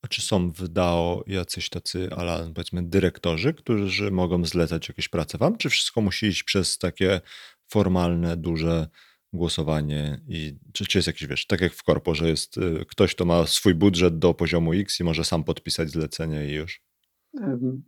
A 0.02 0.08
czy 0.08 0.22
są 0.22 0.50
w 0.50 0.68
DAO 0.68 1.24
jacyś 1.26 1.68
tacy, 1.68 2.08
ale 2.16 2.52
powiedzmy, 2.54 2.82
dyrektorzy, 2.82 3.54
którzy 3.54 4.10
mogą 4.10 4.44
zlecać 4.44 4.88
jakieś 4.88 5.08
prace 5.08 5.38
wam, 5.38 5.56
czy 5.56 5.70
wszystko 5.70 6.00
musi 6.00 6.26
iść 6.26 6.42
przez 6.42 6.78
takie 6.78 7.20
formalne, 7.68 8.36
duże 8.36 8.88
głosowanie 9.34 10.20
i 10.28 10.56
czy, 10.72 10.86
czy 10.86 10.98
jest 10.98 11.06
jakiś, 11.06 11.26
wiesz, 11.26 11.46
tak 11.46 11.60
jak 11.60 11.72
w 11.72 11.82
korpo, 11.82 12.14
że 12.14 12.28
jest 12.28 12.56
y, 12.56 12.84
ktoś, 12.88 13.14
kto 13.14 13.24
ma 13.24 13.46
swój 13.46 13.74
budżet 13.74 14.18
do 14.18 14.34
poziomu 14.34 14.72
X 14.72 15.00
i 15.00 15.04
może 15.04 15.24
sam 15.24 15.44
podpisać 15.44 15.90
zlecenie 15.90 16.46
i 16.46 16.52
już? 16.52 16.82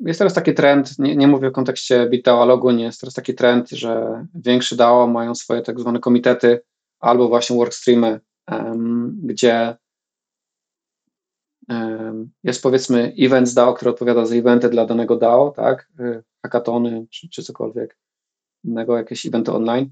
Jest 0.01 0.19
teraz 0.19 0.35
taki 0.35 0.55
trend, 0.55 0.99
nie, 0.99 1.17
nie 1.17 1.27
mówię 1.27 1.51
w 1.51 1.53
kontekście 1.53 2.09
BitDAO, 2.09 2.73
nie 2.73 2.85
jest 2.85 3.01
teraz 3.01 3.15
taki 3.15 3.35
trend, 3.35 3.71
że 3.71 4.25
większe 4.35 4.77
DAO 4.77 5.07
mają 5.07 5.35
swoje 5.35 5.63
tak 5.63 5.81
zwane 5.81 6.01
komitety 6.01 6.61
albo 7.01 7.29
właśnie 7.29 7.57
workstreamy, 7.57 8.21
um, 8.51 9.21
gdzie 9.25 9.77
jest 12.45 12.63
powiedzmy 12.63 13.15
event 13.19 13.55
DAO, 13.55 13.75
który 13.75 13.91
odpowiada 13.91 14.27
za 14.27 14.35
eventy 14.35 14.69
dla 14.69 14.87
danego 14.87 15.17
DAO, 15.17 15.51
tak, 15.57 15.89
hackatony 16.43 17.07
czy, 17.11 17.29
czy 17.29 17.43
cokolwiek 17.43 17.99
innego, 18.65 18.97
jakieś 18.97 19.27
eventy 19.27 19.53
online. 19.53 19.91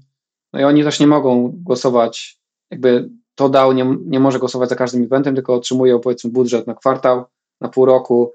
No 0.55 0.61
i 0.61 0.63
oni 0.63 0.83
też 0.83 0.99
nie 0.99 1.07
mogą 1.07 1.53
głosować, 1.63 2.39
jakby 2.71 3.09
to 3.35 3.49
DAO 3.49 3.73
nie, 3.73 3.97
nie 4.05 4.19
może 4.19 4.39
głosować 4.39 4.69
za 4.69 4.75
każdym 4.75 5.03
eventem, 5.03 5.35
tylko 5.35 5.53
otrzymują 5.53 5.99
powiedzmy 5.99 6.29
budżet 6.29 6.67
na 6.67 6.73
kwartał, 6.75 7.25
na 7.61 7.69
pół 7.69 7.85
roku, 7.85 8.33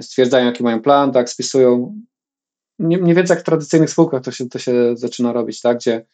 stwierdzają 0.00 0.46
jaki 0.46 0.62
mają 0.62 0.82
plan, 0.82 1.12
tak, 1.12 1.30
spisują 1.30 1.94
nie, 2.78 2.96
nie 2.96 3.14
więcej 3.14 3.34
jak 3.34 3.42
w 3.42 3.46
tradycyjnych 3.46 3.90
spółkach 3.90 4.22
to 4.22 4.30
się, 4.30 4.48
to 4.48 4.58
się 4.58 4.96
zaczyna 4.96 5.32
robić, 5.32 5.60
tak, 5.60 5.76
gdzie 5.76 6.06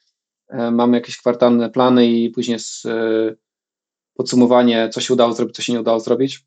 e, 0.48 0.70
mamy 0.70 0.96
jakieś 0.96 1.18
kwartalne 1.18 1.70
plany 1.70 2.06
i 2.06 2.30
później 2.30 2.52
jest 2.52 2.86
e, 2.86 3.34
podsumowanie, 4.14 4.88
co 4.88 5.00
się 5.00 5.14
udało 5.14 5.32
zrobić, 5.32 5.56
co 5.56 5.62
się 5.62 5.72
nie 5.72 5.80
udało 5.80 6.00
zrobić. 6.00 6.46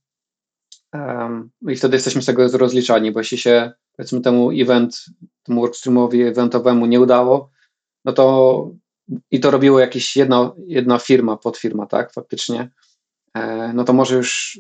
No 1.62 1.72
I 1.72 1.76
wtedy 1.76 1.96
jesteśmy 1.96 2.22
z 2.22 2.26
tego 2.26 2.48
rozliczani, 2.48 3.12
bo 3.12 3.20
jeśli 3.20 3.38
się 3.38 3.72
powiedzmy 3.96 4.22
temu 4.22 4.52
event, 4.52 5.06
temu 5.44 5.62
workstreamowi 5.62 6.22
eventowemu 6.22 6.86
nie 6.86 7.00
udało, 7.02 7.50
no 8.06 8.14
to 8.14 8.72
i 9.32 9.40
to 9.40 9.52
robiło 9.52 9.80
jakieś 9.80 10.18
jedna, 10.18 10.52
jedna 10.68 11.00
firma, 11.00 11.38
podfirma, 11.38 11.86
tak, 11.86 12.14
faktycznie, 12.14 12.72
e, 13.34 13.74
no 13.74 13.84
to 13.84 13.94
może 13.94 14.16
już 14.16 14.60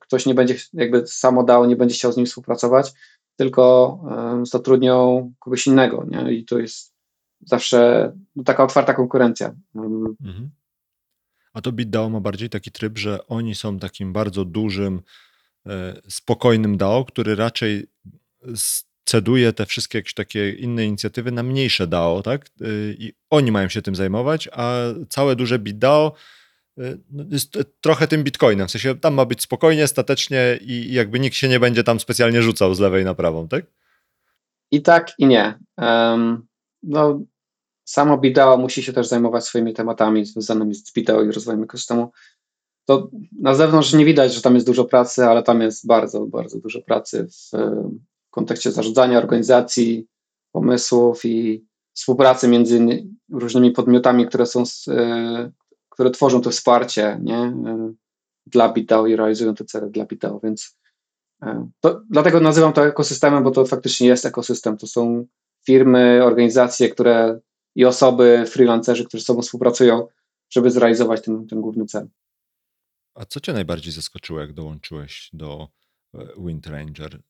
ktoś 0.00 0.26
nie 0.26 0.34
będzie, 0.34 0.54
jakby 0.72 1.06
samo 1.06 1.44
dał, 1.44 1.66
nie 1.66 1.76
będzie 1.76 1.94
chciał 1.94 2.12
z 2.12 2.16
nim 2.16 2.26
współpracować, 2.26 2.92
tylko 3.36 3.98
zatrudnią 4.42 5.32
kogoś 5.38 5.66
innego. 5.66 6.06
Nie? 6.08 6.32
I 6.32 6.44
to 6.44 6.58
jest 6.58 6.94
zawsze 7.40 8.12
taka 8.44 8.64
otwarta 8.64 8.94
konkurencja. 8.94 9.54
Mhm. 9.74 10.50
A 11.52 11.60
to 11.60 11.72
BitDAO 11.72 12.08
ma 12.08 12.20
bardziej 12.20 12.50
taki 12.50 12.70
tryb, 12.70 12.98
że 12.98 13.26
oni 13.26 13.54
są 13.54 13.78
takim 13.78 14.12
bardzo 14.12 14.44
dużym, 14.44 15.02
e, 15.66 16.00
spokojnym 16.08 16.76
DAO, 16.76 17.04
który 17.04 17.34
raczej 17.34 17.86
ceduje 19.08 19.52
te 19.52 19.66
wszystkie 19.66 19.98
jakieś 19.98 20.14
takie 20.14 20.52
inne 20.52 20.86
inicjatywy 20.86 21.32
na 21.32 21.42
mniejsze 21.42 21.86
DAO, 21.86 22.22
tak? 22.22 22.46
E, 22.60 22.64
I 22.98 23.12
oni 23.30 23.52
mają 23.52 23.68
się 23.68 23.82
tym 23.82 23.94
zajmować, 23.94 24.48
a 24.52 24.74
całe 25.08 25.36
duże 25.36 25.58
BitDAO 25.58 26.14
Y, 26.78 26.98
no, 27.10 27.24
jest 27.30 27.58
trochę 27.80 28.08
tym 28.08 28.24
bitcoinem. 28.24 28.68
W 28.68 28.70
sensie 28.70 28.94
tam 28.94 29.14
ma 29.14 29.24
być 29.24 29.42
spokojnie, 29.42 29.86
statecznie 29.86 30.58
i 30.62 30.92
jakby 30.92 31.20
nikt 31.20 31.36
się 31.36 31.48
nie 31.48 31.60
będzie 31.60 31.84
tam 31.84 32.00
specjalnie 32.00 32.42
rzucał 32.42 32.74
z 32.74 32.80
lewej 32.80 33.04
na 33.04 33.14
prawą, 33.14 33.48
tak? 33.48 33.64
I 34.70 34.82
tak, 34.82 35.12
i 35.18 35.26
nie. 35.26 35.58
Um, 35.76 36.46
no, 36.82 37.20
samo 37.84 38.18
BitDAO 38.18 38.56
musi 38.56 38.82
się 38.82 38.92
też 38.92 39.06
zajmować 39.06 39.44
swoimi 39.44 39.74
tematami 39.74 40.24
związanymi 40.24 40.74
z 40.74 40.92
BitDAO 40.92 41.22
i 41.22 41.32
rozwojem 41.32 41.62
ekosystemu. 41.62 42.10
To 42.84 43.10
na 43.40 43.54
zewnątrz 43.54 43.92
nie 43.92 44.04
widać, 44.04 44.34
że 44.34 44.42
tam 44.42 44.54
jest 44.54 44.66
dużo 44.66 44.84
pracy, 44.84 45.24
ale 45.24 45.42
tam 45.42 45.60
jest 45.60 45.86
bardzo, 45.86 46.26
bardzo 46.26 46.60
dużo 46.60 46.82
pracy 46.82 47.26
w 47.26 47.50
kontekście 48.38 48.72
zarządzania, 48.72 49.18
organizacji, 49.18 50.06
pomysłów 50.52 51.24
i 51.24 51.64
współpracy 51.92 52.48
między 52.48 53.06
różnymi 53.32 53.70
podmiotami, 53.70 54.26
które 54.26 54.46
są 54.46 54.62
e, 54.88 55.50
które 55.88 56.10
tworzą 56.10 56.40
to 56.40 56.50
wsparcie 56.50 57.18
nie? 57.22 57.36
E, 57.36 57.92
dla 58.46 58.72
BitDAO 58.72 59.06
i 59.06 59.16
realizują 59.16 59.54
te 59.54 59.64
cele 59.64 59.90
dla 59.90 60.04
BitDAO, 60.04 60.40
więc 60.40 60.78
e, 61.42 61.68
to, 61.80 62.02
dlatego 62.10 62.40
nazywam 62.40 62.72
to 62.72 62.86
ekosystemem, 62.86 63.44
bo 63.44 63.50
to 63.50 63.66
faktycznie 63.66 64.08
jest 64.08 64.26
ekosystem. 64.26 64.76
To 64.76 64.86
są 64.86 65.26
firmy, 65.66 66.20
organizacje, 66.24 66.88
które 66.88 67.40
i 67.74 67.84
osoby, 67.84 68.44
freelancerzy, 68.46 69.04
którzy 69.04 69.22
z 69.22 69.26
sobą 69.26 69.42
współpracują, 69.42 70.06
żeby 70.50 70.70
zrealizować 70.70 71.22
ten, 71.22 71.46
ten 71.46 71.60
główny 71.60 71.86
cel. 71.86 72.08
A 73.14 73.24
co 73.24 73.40
cię 73.40 73.52
najbardziej 73.52 73.92
zaskoczyło, 73.92 74.40
jak 74.40 74.52
dołączyłeś 74.52 75.30
do 75.32 75.68
Wind 76.38 76.66
Ranger, 76.66 77.22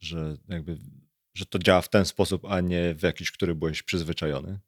że 0.00 0.36
jakby, 0.48 0.78
że 1.34 1.46
to 1.46 1.58
działa 1.58 1.80
w 1.80 1.88
ten 1.88 2.04
sposób, 2.04 2.44
a 2.44 2.60
nie 2.60 2.94
w 2.94 3.02
jakiś, 3.02 3.32
który 3.32 3.54
byłeś 3.54 3.82
przyzwyczajony? 3.82 4.58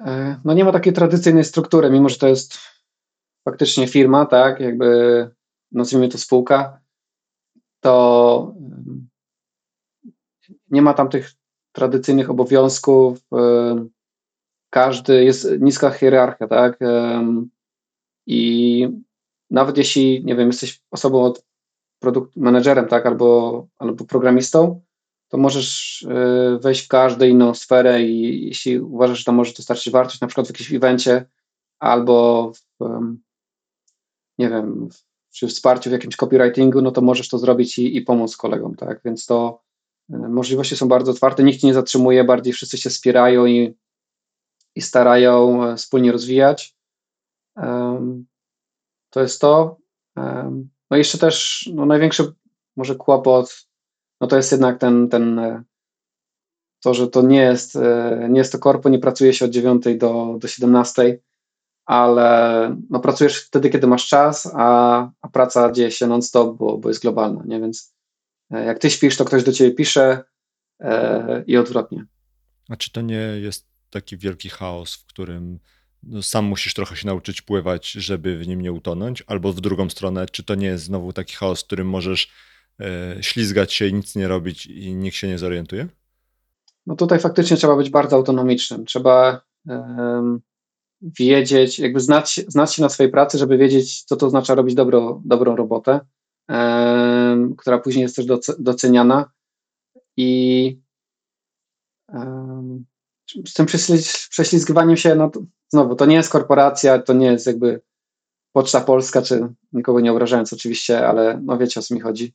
E, 0.00 0.40
no 0.44 0.54
nie 0.54 0.64
ma 0.64 0.72
takiej 0.72 0.92
tradycyjnej 0.92 1.44
struktury, 1.44 1.90
mimo 1.90 2.08
że 2.08 2.18
to 2.18 2.28
jest 2.28 2.58
faktycznie 3.44 3.88
firma, 3.88 4.26
tak, 4.26 4.60
jakby 4.60 5.30
nazwijmy 5.72 6.08
to 6.08 6.18
spółka, 6.18 6.80
to 7.80 8.54
nie 10.70 10.82
ma 10.82 10.94
tam 10.94 11.08
tych 11.08 11.32
tradycyjnych 11.72 12.30
obowiązków. 12.30 13.18
E, 13.32 13.86
każdy 14.70 15.24
jest 15.24 15.48
niska 15.60 15.90
hierarchia, 15.90 16.48
tak? 16.48 16.78
I 18.26 18.88
nawet 19.50 19.78
jeśli, 19.78 20.24
nie 20.24 20.36
wiem, 20.36 20.46
jesteś 20.46 20.82
osobą 20.90 21.22
od 21.22 21.44
produkt 22.04 22.36
managerem, 22.36 22.88
tak, 22.88 23.06
albo, 23.06 23.66
albo 23.78 24.04
programistą, 24.04 24.80
to 25.28 25.38
możesz 25.38 26.02
e, 26.10 26.58
wejść 26.58 26.84
w 26.84 26.88
każdą 26.88 27.24
inną 27.26 27.54
sferę 27.54 28.02
i 28.02 28.46
jeśli 28.46 28.80
uważasz, 28.80 29.18
że 29.18 29.24
tam 29.24 29.34
może 29.34 29.52
dostarczyć 29.52 29.92
wartość, 29.92 30.20
na 30.20 30.26
przykład 30.26 30.46
w 30.46 30.50
jakimś 30.50 30.72
evencie 30.72 31.26
albo 31.78 32.52
w, 32.80 32.88
nie 34.38 34.48
wiem, 34.48 34.88
przy 35.30 35.48
wsparciu 35.48 35.90
w 35.90 35.92
jakimś 35.92 36.16
copywritingu, 36.16 36.82
no 36.82 36.90
to 36.90 37.00
możesz 37.00 37.28
to 37.28 37.38
zrobić 37.38 37.78
i, 37.78 37.96
i 37.96 38.02
pomóc 38.02 38.36
kolegom, 38.36 38.74
tak, 38.76 39.00
więc 39.04 39.26
to 39.26 39.62
e, 40.10 40.16
możliwości 40.16 40.76
są 40.76 40.88
bardzo 40.88 41.10
otwarte, 41.12 41.44
nikt 41.44 41.62
nie 41.62 41.74
zatrzymuje, 41.74 42.24
bardziej 42.24 42.52
wszyscy 42.52 42.78
się 42.78 42.90
wspierają 42.90 43.46
i, 43.46 43.76
i 44.74 44.82
starają 44.82 45.64
e, 45.64 45.76
wspólnie 45.76 46.12
rozwijać. 46.12 46.74
To 49.10 49.20
jest 49.20 49.40
to. 49.40 49.76
No 50.90 50.96
i 50.96 51.00
jeszcze 51.00 51.18
też 51.18 51.68
no 51.74 51.86
największy 51.86 52.32
może 52.76 52.94
kłopot 52.94 53.66
no 54.20 54.26
to 54.26 54.36
jest 54.36 54.52
jednak 54.52 54.78
ten, 54.78 55.08
ten 55.08 55.38
e, 55.38 55.62
to, 56.82 56.94
że 56.94 57.08
to 57.08 57.22
nie 57.22 57.40
jest, 57.40 57.76
e, 57.76 58.26
nie 58.30 58.38
jest 58.38 58.52
to 58.52 58.58
korpo, 58.58 58.88
nie 58.88 58.98
pracuje 58.98 59.32
się 59.32 59.44
od 59.44 59.50
9 59.50 59.84
do, 59.98 60.36
do 60.38 60.48
17, 60.48 61.18
ale 61.84 62.76
no 62.90 63.00
pracujesz 63.00 63.36
wtedy, 63.42 63.70
kiedy 63.70 63.86
masz 63.86 64.08
czas, 64.08 64.52
a, 64.54 65.10
a 65.20 65.28
praca 65.28 65.72
dzieje 65.72 65.90
się 65.90 66.06
non-stop, 66.06 66.56
bo, 66.56 66.78
bo 66.78 66.88
jest 66.88 67.02
globalna, 67.02 67.42
nie? 67.46 67.60
Więc 67.60 67.94
e, 68.50 68.64
jak 68.64 68.78
ty 68.78 68.90
śpisz, 68.90 69.16
to 69.16 69.24
ktoś 69.24 69.44
do 69.44 69.52
ciebie 69.52 69.74
pisze 69.74 70.24
e, 70.80 71.44
i 71.46 71.56
odwrotnie. 71.56 72.06
A 72.68 72.76
czy 72.76 72.92
to 72.92 73.00
nie 73.00 73.38
jest 73.40 73.66
taki 73.90 74.16
wielki 74.16 74.48
chaos, 74.48 74.94
w 74.94 75.06
którym 75.06 75.58
sam 76.22 76.44
musisz 76.44 76.74
trochę 76.74 76.96
się 76.96 77.06
nauczyć 77.06 77.42
pływać, 77.42 77.92
żeby 77.92 78.38
w 78.38 78.48
nim 78.48 78.60
nie 78.60 78.72
utonąć, 78.72 79.24
albo 79.26 79.52
w 79.52 79.60
drugą 79.60 79.90
stronę, 79.90 80.26
czy 80.26 80.42
to 80.42 80.54
nie 80.54 80.66
jest 80.66 80.84
znowu 80.84 81.12
taki 81.12 81.34
chaos, 81.34 81.62
w 81.62 81.66
którym 81.66 81.88
możesz 81.88 82.28
E, 82.80 83.22
ślizgać 83.22 83.72
się 83.72 83.86
i 83.86 83.94
nic 83.94 84.16
nie 84.16 84.28
robić 84.28 84.66
i 84.66 84.94
nikt 84.94 85.16
się 85.16 85.28
nie 85.28 85.38
zorientuje? 85.38 85.88
No 86.86 86.96
tutaj 86.96 87.18
faktycznie 87.18 87.56
trzeba 87.56 87.76
być 87.76 87.90
bardzo 87.90 88.16
autonomicznym. 88.16 88.84
Trzeba 88.84 89.40
um, 89.66 90.40
wiedzieć, 91.00 91.78
jakby 91.78 92.00
znać, 92.00 92.40
znać 92.48 92.74
się 92.74 92.82
na 92.82 92.88
swojej 92.88 93.12
pracy, 93.12 93.38
żeby 93.38 93.58
wiedzieć, 93.58 94.02
co 94.02 94.16
to 94.16 94.26
oznacza 94.26 94.54
robić 94.54 94.74
dobro, 94.74 95.22
dobrą 95.24 95.56
robotę, 95.56 96.00
um, 96.48 97.56
która 97.56 97.78
później 97.78 98.02
jest 98.02 98.16
też 98.16 98.26
doceniana. 98.58 99.30
I 100.16 100.80
um, 102.08 102.53
z 103.46 103.52
tym 103.52 103.66
prześlizgiwaniem 104.30 104.96
się, 104.96 105.14
no 105.14 105.30
to, 105.30 105.40
znowu, 105.72 105.94
to 105.94 106.06
nie 106.06 106.16
jest 106.16 106.30
korporacja, 106.30 106.98
to 106.98 107.12
nie 107.12 107.26
jest 107.26 107.46
jakby 107.46 107.80
Poczta 108.52 108.80
Polska, 108.80 109.22
czy 109.22 109.48
nikogo 109.72 110.00
nie 110.00 110.12
obrażając 110.12 110.52
oczywiście, 110.52 111.08
ale 111.08 111.40
no 111.44 111.58
wiecie 111.58 111.80
o 111.80 111.82
co 111.82 111.94
mi 111.94 112.00
chodzi 112.00 112.34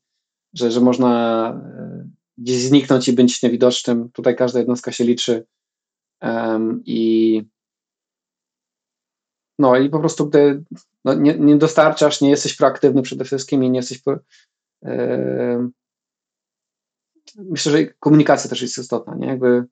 że, 0.53 0.71
że 0.71 0.81
można 0.81 1.49
e, 1.49 2.09
gdzieś 2.37 2.57
zniknąć 2.61 3.07
i 3.07 3.13
być 3.13 3.43
niewidocznym. 3.43 4.09
Tutaj 4.11 4.35
każda 4.35 4.59
jednostka 4.59 4.91
się 4.91 5.03
liczy 5.03 5.45
um, 6.21 6.81
i 6.85 7.43
no 9.59 9.77
i 9.77 9.89
po 9.89 9.99
prostu 9.99 10.29
gdy 10.29 10.63
no, 11.05 11.13
nie, 11.13 11.39
nie, 11.39 11.57
dostarczasz, 11.57 12.21
nie 12.21 12.29
jesteś 12.29 12.55
proaktywny 12.55 13.01
przede 13.01 13.25
wszystkim 13.25 13.63
i 13.63 13.69
nie 13.69 13.79
jesteś 13.79 14.01
pro, 14.01 14.19
e, 14.85 15.69
myślę, 17.35 17.71
że 17.71 17.85
komunikacja 17.85 18.49
też 18.49 18.61
jest 18.61 18.77
istotna, 18.77 19.15
nie? 19.15 19.27
Jakby 19.27 19.65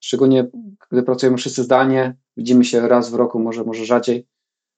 szczególnie 0.00 0.50
gdy 0.90 1.02
pracujemy 1.02 1.36
wszyscy 1.36 1.62
zdalnie, 1.62 2.16
widzimy 2.36 2.64
się 2.64 2.88
raz 2.88 3.10
w 3.10 3.14
roku, 3.14 3.38
może, 3.38 3.64
może 3.64 3.84
rzadziej, 3.84 4.26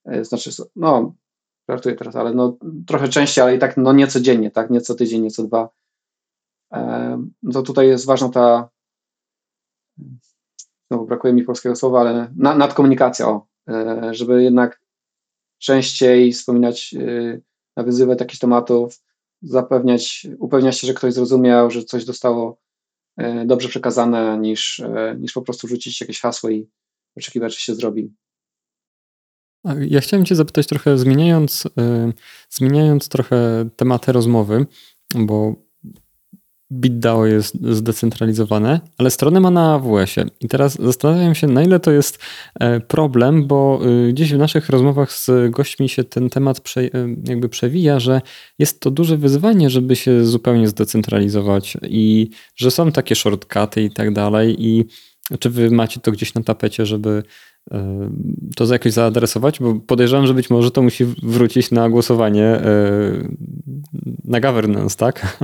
e, 0.04 0.24
znaczy, 0.24 0.50
no 0.76 1.14
żartuję 1.68 1.96
teraz, 1.96 2.16
ale 2.16 2.34
no 2.34 2.58
trochę 2.86 3.08
częściej, 3.08 3.42
ale 3.42 3.56
i 3.56 3.58
tak 3.58 3.76
no 3.76 3.92
nie 3.92 4.06
codziennie, 4.06 4.50
tak, 4.50 4.70
nie 4.70 4.80
co 4.80 4.94
tydzień, 4.94 5.22
nie 5.22 5.30
co 5.30 5.42
dwa. 5.42 5.68
No 7.42 7.52
to 7.52 7.62
tutaj 7.62 7.88
jest 7.88 8.06
ważna 8.06 8.28
ta, 8.28 8.68
znowu 10.90 11.06
brakuje 11.06 11.32
mi 11.32 11.42
polskiego 11.42 11.76
słowa, 11.76 12.00
ale 12.00 12.32
na, 12.36 12.54
nadkomunikacja, 12.54 13.28
o, 13.28 13.46
e, 13.68 14.08
żeby 14.14 14.42
jednak 14.42 14.80
częściej 15.58 16.32
wspominać, 16.32 16.94
e, 16.94 17.40
nawiązywać 17.76 18.18
takich 18.18 18.40
tematów, 18.40 19.02
zapewniać, 19.42 20.26
upewniać 20.38 20.78
się, 20.78 20.86
że 20.86 20.94
ktoś 20.94 21.14
zrozumiał, 21.14 21.70
że 21.70 21.84
coś 21.84 22.04
zostało 22.04 22.58
e, 22.58 22.65
dobrze 23.46 23.68
przekazane, 23.68 24.38
niż, 24.38 24.82
niż 25.18 25.32
po 25.32 25.42
prostu 25.42 25.68
rzucić 25.68 26.00
jakieś 26.00 26.20
hasło 26.20 26.50
i 26.50 26.68
oczekiwać, 27.16 27.54
że 27.54 27.60
się 27.60 27.74
zrobi. 27.74 28.14
Ja 29.80 30.00
chciałem 30.00 30.26
Cię 30.26 30.34
zapytać 30.34 30.66
trochę, 30.66 30.98
zmieniając, 30.98 31.64
yy, 31.76 32.12
zmieniając 32.50 33.08
trochę 33.08 33.68
tematy 33.76 34.12
rozmowy, 34.12 34.66
bo 35.14 35.65
BitDAO 36.70 37.26
jest 37.26 37.54
zdecentralizowane, 37.70 38.80
ale 38.98 39.10
stronę 39.10 39.40
ma 39.40 39.50
na 39.50 39.74
AWS-ie. 39.74 40.26
I 40.40 40.48
teraz 40.48 40.78
zastanawiam 40.82 41.34
się, 41.34 41.46
na 41.46 41.62
ile 41.62 41.80
to 41.80 41.92
jest 41.92 42.18
e, 42.60 42.80
problem, 42.80 43.46
bo 43.46 43.80
y, 44.08 44.12
gdzieś 44.12 44.32
w 44.32 44.38
naszych 44.38 44.68
rozmowach 44.68 45.12
z 45.12 45.30
gośćmi 45.50 45.88
się 45.88 46.04
ten 46.04 46.30
temat 46.30 46.60
prze, 46.60 46.80
e, 46.80 46.88
jakby 47.24 47.48
przewija, 47.48 48.00
że 48.00 48.20
jest 48.58 48.80
to 48.80 48.90
duże 48.90 49.16
wyzwanie, 49.16 49.70
żeby 49.70 49.96
się 49.96 50.24
zupełnie 50.24 50.68
zdecentralizować 50.68 51.76
i 51.82 52.30
że 52.56 52.70
są 52.70 52.92
takie 52.92 53.14
shortcuty 53.14 53.82
i 53.82 53.90
tak 53.90 54.12
dalej. 54.12 54.56
I 54.58 54.84
czy 55.38 55.50
wy 55.50 55.70
macie 55.70 56.00
to 56.00 56.12
gdzieś 56.12 56.34
na 56.34 56.42
tapecie, 56.42 56.86
żeby 56.86 57.22
e, 57.70 58.10
to 58.56 58.72
jakoś 58.72 58.92
zaadresować? 58.92 59.60
Bo 59.60 59.74
podejrzewam, 59.74 60.26
że 60.26 60.34
być 60.34 60.50
może 60.50 60.70
to 60.70 60.82
musi 60.82 61.04
wrócić 61.04 61.70
na 61.70 61.90
głosowanie 61.90 62.60
na 64.24 64.40
governance, 64.40 64.96
tak? 64.96 65.38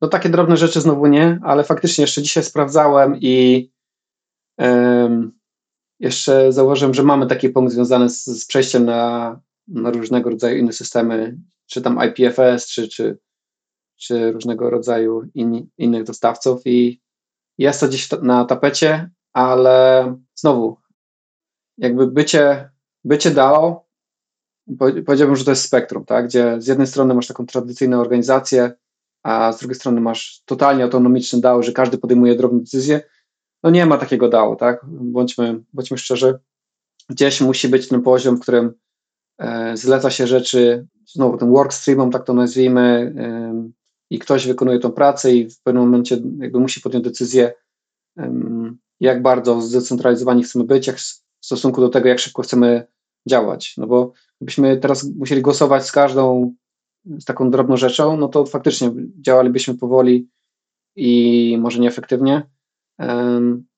No 0.00 0.08
takie 0.08 0.28
drobne 0.28 0.56
rzeczy 0.56 0.80
znowu 0.80 1.06
nie, 1.06 1.38
ale 1.42 1.64
faktycznie 1.64 2.02
jeszcze 2.02 2.22
dzisiaj 2.22 2.44
sprawdzałem 2.44 3.16
i 3.20 3.70
um, 4.58 5.38
jeszcze 6.00 6.52
zauważyłem, 6.52 6.94
że 6.94 7.02
mamy 7.02 7.26
taki 7.26 7.48
punkt 7.48 7.72
związany 7.72 8.08
z, 8.08 8.24
z 8.24 8.46
przejściem 8.46 8.84
na, 8.84 9.40
na, 9.68 9.90
różnego 9.90 10.30
rodzaju 10.30 10.58
inne 10.58 10.72
systemy, 10.72 11.38
czy 11.66 11.82
tam 11.82 11.98
IPFS, 12.08 12.66
czy, 12.66 12.88
czy, 12.88 13.18
czy 13.96 14.32
różnego 14.32 14.70
rodzaju 14.70 15.22
in, 15.34 15.68
innych 15.78 16.04
dostawców 16.04 16.62
i 16.64 17.00
jest 17.58 17.80
to 17.80 17.88
gdzieś 17.88 18.10
na 18.22 18.44
tapecie, 18.44 19.10
ale 19.32 20.16
znowu, 20.34 20.76
jakby 21.78 22.06
bycie, 22.06 22.70
bycie 23.04 23.30
DAO, 23.30 23.88
powiedziałbym, 25.06 25.36
że 25.36 25.44
to 25.44 25.50
jest 25.50 25.64
spektrum, 25.64 26.04
tak? 26.04 26.26
gdzie 26.26 26.60
z 26.60 26.66
jednej 26.66 26.86
strony 26.86 27.14
masz 27.14 27.26
taką 27.26 27.46
tradycyjną 27.46 28.00
organizację, 28.00 28.72
a 29.28 29.52
z 29.52 29.58
drugiej 29.58 29.74
strony 29.74 30.00
masz 30.00 30.42
totalnie 30.44 30.84
autonomiczny 30.84 31.40
DAO, 31.40 31.62
że 31.62 31.72
każdy 31.72 31.98
podejmuje 31.98 32.34
drobne 32.34 32.60
decyzje, 32.60 33.00
no 33.62 33.70
nie 33.70 33.86
ma 33.86 33.98
takiego 33.98 34.28
DAO, 34.28 34.56
tak? 34.56 34.80
Bądźmy, 34.88 35.62
bądźmy 35.72 35.98
szczerzy. 35.98 36.38
Gdzieś 37.08 37.40
musi 37.40 37.68
być 37.68 37.88
ten 37.88 38.02
poziom, 38.02 38.36
w 38.36 38.40
którym 38.40 38.72
e, 39.38 39.76
zleca 39.76 40.10
się 40.10 40.26
rzeczy, 40.26 40.86
znowu 41.06 41.38
tym 41.38 41.52
workstreamom, 41.52 42.10
tak 42.10 42.24
to 42.24 42.34
nazwijmy, 42.34 43.14
e, 43.18 43.70
i 44.10 44.18
ktoś 44.18 44.46
wykonuje 44.46 44.78
tą 44.78 44.92
pracę 44.92 45.34
i 45.34 45.50
w 45.50 45.62
pewnym 45.62 45.84
momencie 45.84 46.18
jakby 46.38 46.60
musi 46.60 46.80
podjąć 46.80 47.04
decyzję, 47.04 47.52
e, 48.18 48.32
jak 49.00 49.22
bardzo 49.22 49.60
zdecentralizowani 49.60 50.42
chcemy 50.42 50.64
być, 50.64 50.86
jak 50.86 50.96
w 50.96 51.22
stosunku 51.40 51.80
do 51.80 51.88
tego, 51.88 52.08
jak 52.08 52.18
szybko 52.18 52.42
chcemy 52.42 52.86
działać. 53.28 53.74
No 53.76 53.86
bo 53.86 54.12
gdybyśmy 54.40 54.76
teraz 54.76 55.04
musieli 55.16 55.42
głosować 55.42 55.86
z 55.86 55.92
każdą 55.92 56.54
z 57.18 57.24
taką 57.24 57.50
drobną 57.50 57.76
rzeczą, 57.76 58.16
no 58.16 58.28
to 58.28 58.46
faktycznie 58.46 58.92
działalibyśmy 59.20 59.74
powoli 59.74 60.28
i 60.96 61.56
może 61.60 61.78
nieefektywnie. 61.78 62.42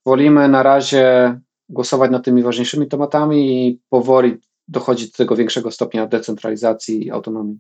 Wolimy 0.07 0.49
na 0.49 0.63
razie 0.63 1.41
głosować 1.69 2.11
nad 2.11 2.25
tymi 2.25 2.43
ważniejszymi 2.43 2.87
tematami 2.87 3.69
i 3.69 3.81
powoli 3.89 4.37
dochodzić 4.69 5.11
do 5.11 5.17
tego 5.17 5.37
większego 5.37 5.71
stopnia 5.71 6.07
decentralizacji 6.07 7.07
i 7.07 7.11
autonomii. 7.11 7.59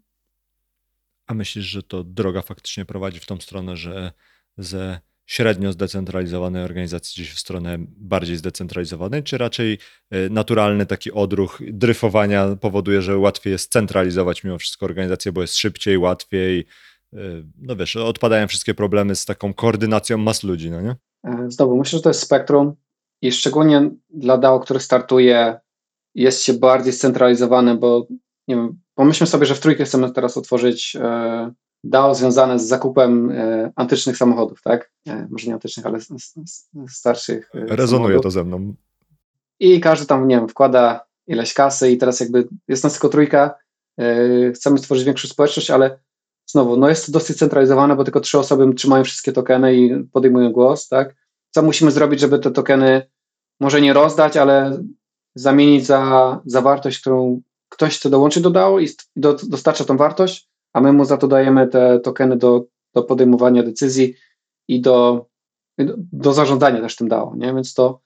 A 1.26 1.34
myślisz, 1.34 1.64
że 1.64 1.82
to 1.82 2.04
droga 2.04 2.42
faktycznie 2.42 2.84
prowadzi 2.84 3.20
w 3.20 3.26
tą 3.26 3.40
stronę, 3.40 3.76
że 3.76 4.12
ze 4.58 5.00
średnio 5.30 5.72
zdecentralizowanej 5.72 6.64
organizacji 6.64 7.22
gdzieś 7.22 7.34
w 7.34 7.38
stronę 7.38 7.76
bardziej 7.78 8.36
zdecentralizowanej, 8.36 9.22
czy 9.22 9.38
raczej 9.38 9.78
e, 10.10 10.28
naturalny 10.28 10.86
taki 10.86 11.12
odruch 11.12 11.60
dryfowania 11.72 12.56
powoduje, 12.60 13.02
że 13.02 13.18
łatwiej 13.18 13.50
jest 13.50 13.72
centralizować 13.72 14.44
mimo 14.44 14.58
wszystko 14.58 14.86
organizację, 14.86 15.32
bo 15.32 15.40
jest 15.40 15.56
szybciej, 15.56 15.98
łatwiej, 15.98 16.66
e, 17.12 17.18
no 17.58 17.76
wiesz, 17.76 17.96
odpadają 17.96 18.48
wszystkie 18.48 18.74
problemy 18.74 19.16
z 19.16 19.24
taką 19.24 19.54
koordynacją 19.54 20.18
mas 20.18 20.42
ludzi, 20.42 20.70
no 20.70 20.80
nie? 20.80 20.96
E, 21.24 21.50
znowu, 21.50 21.76
myślę, 21.76 21.98
że 21.98 22.02
to 22.02 22.10
jest 22.10 22.22
spektrum 22.22 22.74
i 23.22 23.32
szczególnie 23.32 23.90
dla 24.08 24.38
DAO, 24.38 24.60
który 24.60 24.80
startuje, 24.80 25.60
jest 26.14 26.42
się 26.42 26.52
bardziej 26.52 26.92
scentralizowany, 26.92 27.76
bo 27.76 28.06
nie 28.48 28.56
wiem, 28.56 28.80
pomyślmy 28.94 29.26
sobie, 29.26 29.46
że 29.46 29.54
w 29.54 29.60
trójkę 29.60 29.84
chcemy 29.84 30.10
teraz 30.10 30.36
otworzyć 30.36 30.96
DAO 31.84 32.14
związane 32.14 32.58
z 32.58 32.68
zakupem 32.68 33.30
e, 33.30 33.72
antycznych 33.76 34.16
samochodów, 34.16 34.62
tak? 34.62 34.90
E, 35.08 35.26
może 35.30 35.46
nie 35.46 35.54
antycznych, 35.54 35.86
ale 35.86 35.98
starszych. 36.88 37.50
E, 37.54 37.58
Rezonuje 37.58 37.86
samochodów. 37.86 38.22
to 38.22 38.30
ze 38.30 38.44
mną. 38.44 38.74
I 39.60 39.80
każdy 39.80 40.06
tam, 40.06 40.28
nie 40.28 40.36
wiem, 40.36 40.48
wkłada 40.48 41.06
ileś 41.26 41.54
kasy 41.54 41.90
i 41.90 41.98
teraz 41.98 42.20
jakby 42.20 42.48
jest 42.68 42.84
nas 42.84 42.92
tylko 42.92 43.08
trójka, 43.08 43.54
chcemy 44.54 44.78
stworzyć 44.78 45.04
większą 45.04 45.28
społeczność, 45.28 45.70
ale 45.70 45.98
znowu, 46.46 46.76
no 46.76 46.88
jest 46.88 47.06
to 47.06 47.12
dosyć 47.12 47.38
centralizowane, 47.38 47.96
bo 47.96 48.04
tylko 48.04 48.20
trzy 48.20 48.38
osoby 48.38 48.74
trzymają 48.74 49.04
wszystkie 49.04 49.32
tokeny 49.32 49.76
i 49.76 50.04
podejmują 50.04 50.52
głos, 50.52 50.88
tak? 50.88 51.16
Co 51.50 51.62
musimy 51.62 51.90
zrobić, 51.90 52.20
żeby 52.20 52.38
te 52.38 52.50
tokeny 52.50 53.02
może 53.60 53.80
nie 53.80 53.92
rozdać, 53.92 54.36
ale 54.36 54.82
zamienić 55.34 55.86
za, 55.86 56.40
za 56.44 56.60
wartość, 56.60 57.00
którą 57.00 57.42
ktoś 57.68 57.98
chce 57.98 58.10
dołączyć 58.10 58.42
do 58.42 58.50
DAO 58.50 58.80
i 58.80 58.88
do, 59.16 59.36
dostarcza 59.42 59.84
tą 59.84 59.96
wartość, 59.96 60.49
a 60.72 60.80
my 60.80 60.92
mu 60.92 61.04
za 61.04 61.16
to 61.16 61.28
dajemy 61.28 61.68
te 61.68 62.00
tokeny 62.00 62.36
do, 62.36 62.64
do 62.94 63.02
podejmowania 63.02 63.62
decyzji 63.62 64.14
i 64.68 64.80
do, 64.80 65.26
do 66.12 66.32
zarządzania 66.32 66.80
też 66.80 66.96
tym 66.96 67.08
DAO, 67.08 67.34
nie? 67.36 67.54
Więc 67.54 67.74
to 67.74 68.00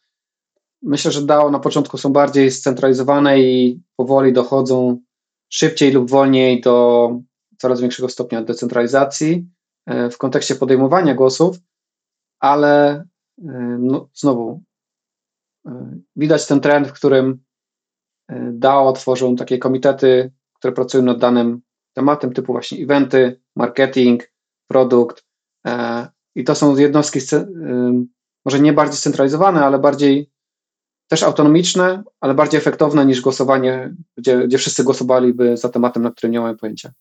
myślę, 0.83 1.11
że 1.11 1.23
DAO 1.23 1.51
na 1.51 1.59
początku 1.59 1.99
są 1.99 2.13
bardziej 2.13 2.51
scentralizowane 2.51 3.41
i 3.41 3.83
powoli 3.97 4.33
dochodzą 4.33 5.01
szybciej 5.49 5.93
lub 5.93 6.11
wolniej 6.11 6.61
do 6.61 7.11
coraz 7.59 7.81
większego 7.81 8.09
stopnia 8.09 8.43
decentralizacji 8.43 9.49
e, 9.87 10.11
w 10.11 10.19
kontekście 10.19 10.55
podejmowania 10.55 11.15
głosów, 11.15 11.57
ale 12.41 12.95
e, 12.95 13.77
no, 13.81 14.09
znowu 14.15 14.63
e, 15.67 15.99
widać 16.17 16.47
ten 16.47 16.61
trend, 16.61 16.89
w 16.89 16.93
którym 16.93 17.45
DAO 18.53 18.93
tworzą 18.93 19.37
takie 19.37 19.59
komitety, 19.59 20.33
które 20.55 20.73
pracują 20.73 21.05
nad 21.05 21.19
danym 21.19 21.61
tematem 21.95 22.33
typu 22.33 22.53
właśnie 22.53 22.85
eventy, 22.85 23.41
marketing, 23.57 24.33
produkt. 24.69 25.25
E, 25.67 26.07
I 26.35 26.45
to 26.45 26.55
są 26.55 26.77
jednostki 26.77 27.21
może 28.45 28.61
nie 28.61 28.73
bardziej 28.73 28.97
scentralizowane, 28.97 29.65
ale 29.65 29.79
bardziej 29.79 30.31
też 31.09 31.23
autonomiczne, 31.23 32.03
ale 32.21 32.35
bardziej 32.35 32.59
efektowne 32.59 33.07
niż 33.07 33.21
głosowanie, 33.21 33.95
gdzie, 34.17 34.49
gdzie 34.49 34.59
wszyscy 34.59 34.85
głosowaliby 34.85 35.57
za 35.57 35.69
tematem, 35.69 36.03
na 36.03 36.11
którym 36.11 36.33
nie 36.33 36.41
mamy 36.41 36.57
pojęcia. 36.57 36.93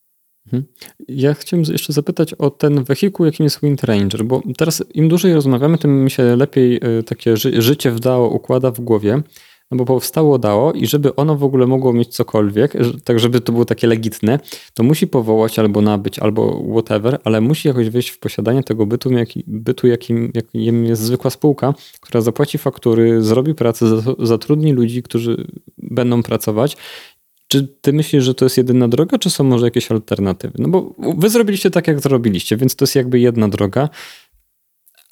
Mhm. 0.46 0.64
Ja 1.08 1.34
chciałem 1.34 1.64
jeszcze 1.68 1.92
zapytać 1.92 2.34
o 2.34 2.50
ten 2.50 2.84
wehikuł, 2.84 3.26
jakim 3.26 3.44
jest 3.44 3.60
Wind 3.60 3.84
Ranger, 3.84 4.24
bo 4.24 4.42
teraz 4.56 4.84
im 4.94 5.08
dłużej 5.08 5.34
rozmawiamy, 5.34 5.78
tym 5.78 6.04
mi 6.04 6.10
się 6.10 6.36
lepiej 6.36 6.76
e, 6.76 7.02
takie 7.02 7.36
ży 7.36 7.62
życie 7.62 7.90
wdało, 7.90 8.30
układa 8.30 8.70
w 8.70 8.80
głowie 8.80 9.22
no 9.74 9.78
bo 9.78 9.84
powstało 9.84 10.38
DAO 10.38 10.72
i 10.72 10.86
żeby 10.86 11.16
ono 11.16 11.36
w 11.36 11.44
ogóle 11.44 11.66
mogło 11.66 11.92
mieć 11.92 12.08
cokolwiek, 12.08 12.72
tak 13.04 13.20
żeby 13.20 13.40
to 13.40 13.52
było 13.52 13.64
takie 13.64 13.86
legitne, 13.86 14.38
to 14.74 14.82
musi 14.82 15.06
powołać 15.06 15.58
albo 15.58 15.80
nabyć, 15.80 16.18
albo 16.18 16.62
whatever, 16.70 17.18
ale 17.24 17.40
musi 17.40 17.68
jakoś 17.68 17.90
wejść 17.90 18.08
w 18.08 18.18
posiadanie 18.18 18.62
tego 18.62 18.86
bytu, 18.86 19.10
bytu 19.46 19.86
jakim, 19.86 20.32
jakim 20.34 20.84
jest 20.84 21.02
zwykła 21.02 21.30
spółka, 21.30 21.74
która 22.00 22.20
zapłaci 22.20 22.58
faktury, 22.58 23.22
zrobi 23.22 23.54
pracę, 23.54 23.86
zatrudni 24.18 24.72
ludzi, 24.72 25.02
którzy 25.02 25.46
będą 25.78 26.22
pracować 26.22 26.76
czy 27.48 27.68
ty 27.80 27.92
myślisz, 27.92 28.24
że 28.24 28.34
to 28.34 28.44
jest 28.44 28.56
jedyna 28.56 28.88
droga, 28.88 29.18
czy 29.18 29.30
są 29.30 29.44
może 29.44 29.66
jakieś 29.66 29.90
alternatywy? 29.90 30.54
No 30.58 30.68
bo 30.68 30.94
wy 31.18 31.28
zrobiliście 31.30 31.70
tak, 31.70 31.88
jak 31.88 32.00
zrobiliście, 32.00 32.56
więc 32.56 32.76
to 32.76 32.82
jest 32.82 32.96
jakby 32.96 33.20
jedna 33.20 33.48
droga 33.48 33.88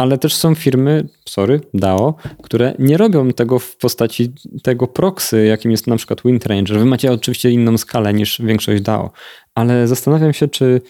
ale 0.02 0.18
też 0.18 0.34
są 0.34 0.54
firmy, 0.54 1.08
sorry, 1.28 1.60
DAO, 1.74 2.14
które 2.42 2.74
nie 2.78 2.96
robią 2.96 3.32
tego 3.32 3.58
w 3.58 3.76
postaci 3.76 4.32
tego 4.62 4.86
proxy, 4.86 5.44
jakim 5.46 5.70
jest 5.70 5.86
na 5.86 5.96
przykład 5.96 6.22
WindRanger. 6.24 6.78
Wy 6.78 6.84
macie 6.84 7.12
oczywiście 7.12 7.50
inną 7.50 7.78
skalę 7.78 8.14
niż 8.14 8.40
większość 8.40 8.82
DAO, 8.82 9.10
ale 9.54 9.88
zastanawiam 9.88 10.32
się, 10.32 10.48
czy, 10.48 10.80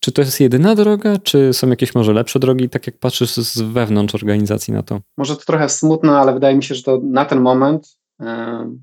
czy 0.00 0.12
to 0.12 0.22
jest 0.22 0.40
jedyna 0.40 0.74
droga, 0.74 1.18
czy 1.18 1.52
są 1.52 1.68
jakieś 1.68 1.94
może 1.94 2.12
lepsze 2.12 2.38
drogi, 2.38 2.68
tak 2.68 2.86
jak 2.86 2.98
patrzysz 2.98 3.30
z 3.30 3.60
wewnątrz 3.60 4.14
organizacji 4.14 4.74
na 4.74 4.82
to? 4.82 5.00
Może 5.16 5.36
to 5.36 5.44
trochę 5.44 5.68
smutne, 5.68 6.12
ale 6.18 6.32
wydaje 6.32 6.56
mi 6.56 6.62
się, 6.62 6.74
że 6.74 6.82
to 6.82 7.00
na 7.04 7.24
ten 7.24 7.40
moment, 7.40 7.98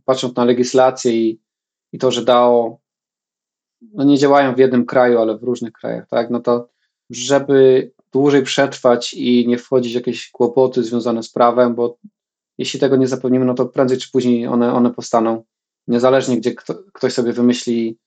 patrząc 0.06 0.36
na 0.36 0.46
legislację 0.46 1.12
i, 1.14 1.40
i 1.94 1.98
to, 1.98 2.12
że 2.12 2.26
DAO 2.26 2.78
no 3.94 4.04
nie 4.04 4.18
działają 4.18 4.56
w 4.56 4.60
jednym 4.60 4.86
kraju, 4.86 5.20
ale 5.20 5.38
w 5.38 5.44
różnych 5.44 5.74
krajach, 5.74 6.08
tak, 6.08 6.30
no 6.30 6.40
to 6.40 6.76
żeby 7.10 7.92
dłużej 8.16 8.44
przetrwać 8.44 9.14
i 9.14 9.48
nie 9.48 9.58
wchodzić 9.58 9.92
w 9.92 9.96
jakieś 9.96 10.32
kłopoty 10.32 10.84
związane 10.84 11.24
z 11.24 11.30
prawem, 11.30 11.76
bo 11.76 11.98
jeśli 12.58 12.80
tego 12.80 12.96
nie 12.96 13.08
zapewnimy, 13.08 13.46
no 13.46 13.54
to 13.54 13.66
prędzej 13.66 13.98
czy 13.98 14.12
później 14.12 14.48
one, 14.48 14.74
one 14.74 14.94
powstaną. 14.94 15.44
Niezależnie, 15.88 16.38
gdzie 16.38 16.56
kto, 16.56 16.76
ktoś 16.94 17.14
sobie 17.14 17.34
wymyśli 17.34 17.98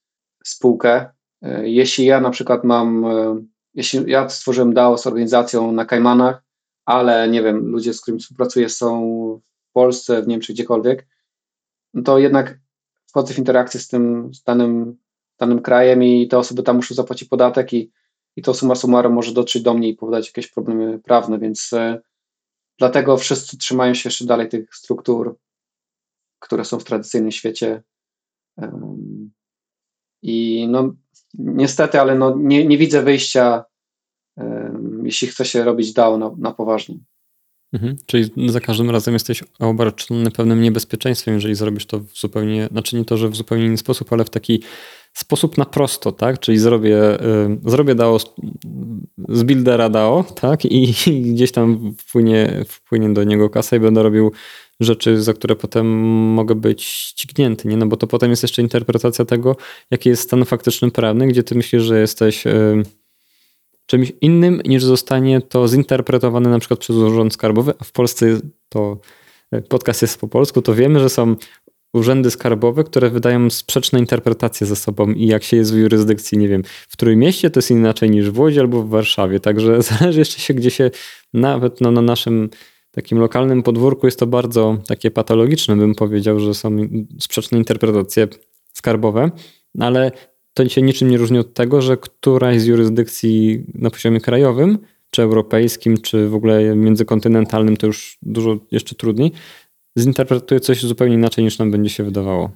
spółkę. 0.44 1.10
E, 1.42 1.68
jeśli 1.68 2.04
ja 2.04 2.20
na 2.20 2.30
przykład 2.30 2.64
mam, 2.64 3.04
e, 3.04 3.42
jeśli 3.74 4.10
ja 4.10 4.28
stworzyłem 4.28 4.74
DAO 4.74 4.98
z 4.98 5.06
organizacją 5.06 5.72
na 5.72 5.84
Kajmanach, 5.84 6.42
ale 6.84 7.28
nie 7.28 7.42
wiem, 7.42 7.66
ludzie, 7.66 7.94
z 7.94 8.00
którymi 8.00 8.20
współpracuję 8.20 8.68
są 8.68 8.90
w 9.70 9.72
Polsce, 9.72 10.22
w 10.22 10.28
Niemczech, 10.28 10.56
gdziekolwiek, 10.56 11.06
to 12.04 12.18
jednak 12.18 12.58
wchodzę 13.06 13.34
w 13.34 13.38
interakcję 13.38 13.80
z 13.80 13.88
tym 13.88 14.34
z 14.34 14.42
danym, 14.42 14.96
danym 15.38 15.62
krajem 15.62 16.02
i 16.02 16.28
te 16.28 16.38
osoby 16.38 16.62
tam 16.62 16.76
muszą 16.76 16.94
zapłacić 16.94 17.28
podatek 17.28 17.72
i, 17.72 17.92
i 18.36 18.42
to 18.42 18.54
summa 18.54 18.74
summarum 18.74 19.12
może 19.12 19.32
dotrzeć 19.32 19.62
do 19.62 19.74
mnie 19.74 19.88
i 19.88 19.94
powodować 19.94 20.26
jakieś 20.26 20.48
problemy 20.48 20.98
prawne, 20.98 21.38
więc 21.38 21.72
e, 21.72 22.00
dlatego 22.78 23.16
wszyscy 23.16 23.58
trzymają 23.58 23.94
się 23.94 24.08
jeszcze 24.08 24.24
dalej 24.24 24.48
tych 24.48 24.74
struktur, 24.74 25.38
które 26.38 26.64
są 26.64 26.78
w 26.78 26.84
tradycyjnym 26.84 27.32
świecie. 27.32 27.82
I 30.22 30.66
no, 30.68 30.94
niestety, 31.34 32.00
ale 32.00 32.14
no, 32.14 32.34
nie, 32.38 32.66
nie 32.66 32.78
widzę 32.78 33.02
wyjścia, 33.02 33.64
jeśli 35.02 35.28
chce 35.28 35.44
się 35.44 35.64
robić 35.64 35.92
DAO 35.92 36.18
na, 36.18 36.30
na 36.38 36.52
poważnie. 36.52 36.98
Mhm. 37.72 37.96
Czyli 38.06 38.50
za 38.50 38.60
każdym 38.60 38.90
razem 38.90 39.14
jesteś 39.14 39.44
obarczony 39.58 40.30
pewnym 40.30 40.60
niebezpieczeństwem, 40.60 41.34
jeżeli 41.34 41.54
zrobisz 41.54 41.86
to 41.86 42.00
w 42.00 42.12
zupełnie, 42.14 42.68
znaczy 42.72 42.96
nie 42.96 43.04
to, 43.04 43.16
że 43.16 43.28
w 43.28 43.36
zupełnie 43.36 43.66
inny 43.66 43.76
sposób, 43.76 44.12
ale 44.12 44.24
w 44.24 44.30
taki 44.30 44.62
sposób 45.12 45.58
na 45.58 45.64
prosto, 45.64 46.12
tak? 46.12 46.40
Czyli 46.40 46.58
zrobię, 46.58 47.22
y, 47.22 47.58
zrobię 47.70 47.94
DAO 47.94 48.18
z, 49.28 49.42
buildera 49.42 49.88
DAO, 49.88 50.24
tak? 50.40 50.64
I, 50.64 50.94
gdzieś 51.34 51.52
tam 51.52 51.94
wpłynie, 51.98 52.64
wpłynie 52.68 53.10
do 53.10 53.24
niego 53.24 53.50
kasa 53.50 53.76
i 53.76 53.80
będę 53.80 54.02
robił 54.02 54.32
rzeczy, 54.80 55.22
za 55.22 55.34
które 55.34 55.56
potem 55.56 55.86
mogę 56.34 56.54
być 56.54 56.84
ścignięty, 56.84 57.68
nie? 57.68 57.76
No 57.76 57.86
bo 57.86 57.96
to 57.96 58.06
potem 58.06 58.30
jest 58.30 58.42
jeszcze 58.42 58.62
interpretacja 58.62 59.24
tego, 59.24 59.56
jaki 59.90 60.08
jest 60.08 60.22
stan 60.22 60.44
faktyczny 60.44 60.90
prawny, 60.90 61.26
gdzie 61.26 61.42
ty 61.42 61.54
myślisz, 61.54 61.82
że 61.82 62.00
jesteś... 62.00 62.46
Y, 62.46 62.82
czymś 63.88 64.12
innym, 64.20 64.60
niż 64.64 64.84
zostanie 64.84 65.40
to 65.40 65.68
zinterpretowane 65.68 66.50
na 66.50 66.58
przykład 66.58 66.80
przez 66.80 66.96
Urząd 66.96 67.32
Skarbowy, 67.32 67.72
a 67.78 67.84
w 67.84 67.92
Polsce 67.92 68.26
to 68.68 68.98
e, 69.50 69.62
podcast 69.62 70.02
jest 70.02 70.20
po 70.20 70.28
polsku, 70.28 70.62
to 70.62 70.74
wiemy, 70.74 71.00
że 71.00 71.08
są 71.08 71.36
urzędy 71.92 72.30
skarbowe, 72.30 72.84
które 72.84 73.10
wydają 73.10 73.50
sprzeczne 73.50 73.98
interpretacje 73.98 74.66
ze 74.66 74.76
sobą 74.76 75.10
i 75.10 75.26
jak 75.26 75.44
się 75.44 75.56
jest 75.56 75.74
w 75.74 75.76
jurysdykcji, 75.76 76.38
nie 76.38 76.48
wiem, 76.48 76.62
w 76.88 76.96
Trójmieście 76.96 77.50
to 77.50 77.58
jest 77.58 77.70
inaczej 77.70 78.10
niż 78.10 78.30
w 78.30 78.38
Łodzi 78.38 78.60
albo 78.60 78.82
w 78.82 78.88
Warszawie, 78.88 79.40
także 79.40 79.82
zależy 79.98 80.18
jeszcze 80.18 80.40
się, 80.40 80.54
gdzie 80.54 80.70
się 80.70 80.90
nawet 81.34 81.80
no, 81.80 81.90
na 81.90 82.02
naszym 82.02 82.50
takim 82.90 83.18
lokalnym 83.18 83.62
podwórku 83.62 84.06
jest 84.06 84.18
to 84.18 84.26
bardzo 84.26 84.78
takie 84.86 85.10
patologiczne, 85.10 85.76
bym 85.76 85.94
powiedział, 85.94 86.40
że 86.40 86.54
są 86.54 86.76
sprzeczne 87.20 87.58
interpretacje 87.58 88.28
skarbowe, 88.72 89.30
ale 89.78 90.12
to 90.54 90.68
się 90.68 90.82
niczym 90.82 91.10
nie 91.10 91.18
różni 91.18 91.38
od 91.38 91.54
tego, 91.54 91.82
że 91.82 91.96
któraś 91.96 92.60
z 92.60 92.66
jurysdykcji 92.66 93.64
na 93.74 93.90
poziomie 93.90 94.20
krajowym, 94.20 94.78
czy 95.10 95.22
europejskim, 95.22 95.98
czy 95.98 96.28
w 96.28 96.34
ogóle 96.34 96.76
międzykontynentalnym, 96.76 97.76
to 97.76 97.86
już 97.86 98.18
dużo 98.22 98.58
jeszcze 98.70 98.94
trudniej, 98.94 99.32
zinterpretuje 99.98 100.60
coś 100.60 100.82
zupełnie 100.82 101.14
inaczej 101.14 101.44
niż 101.44 101.58
nam 101.58 101.70
będzie 101.70 101.90
się 101.90 102.04
wydawało. 102.04 102.50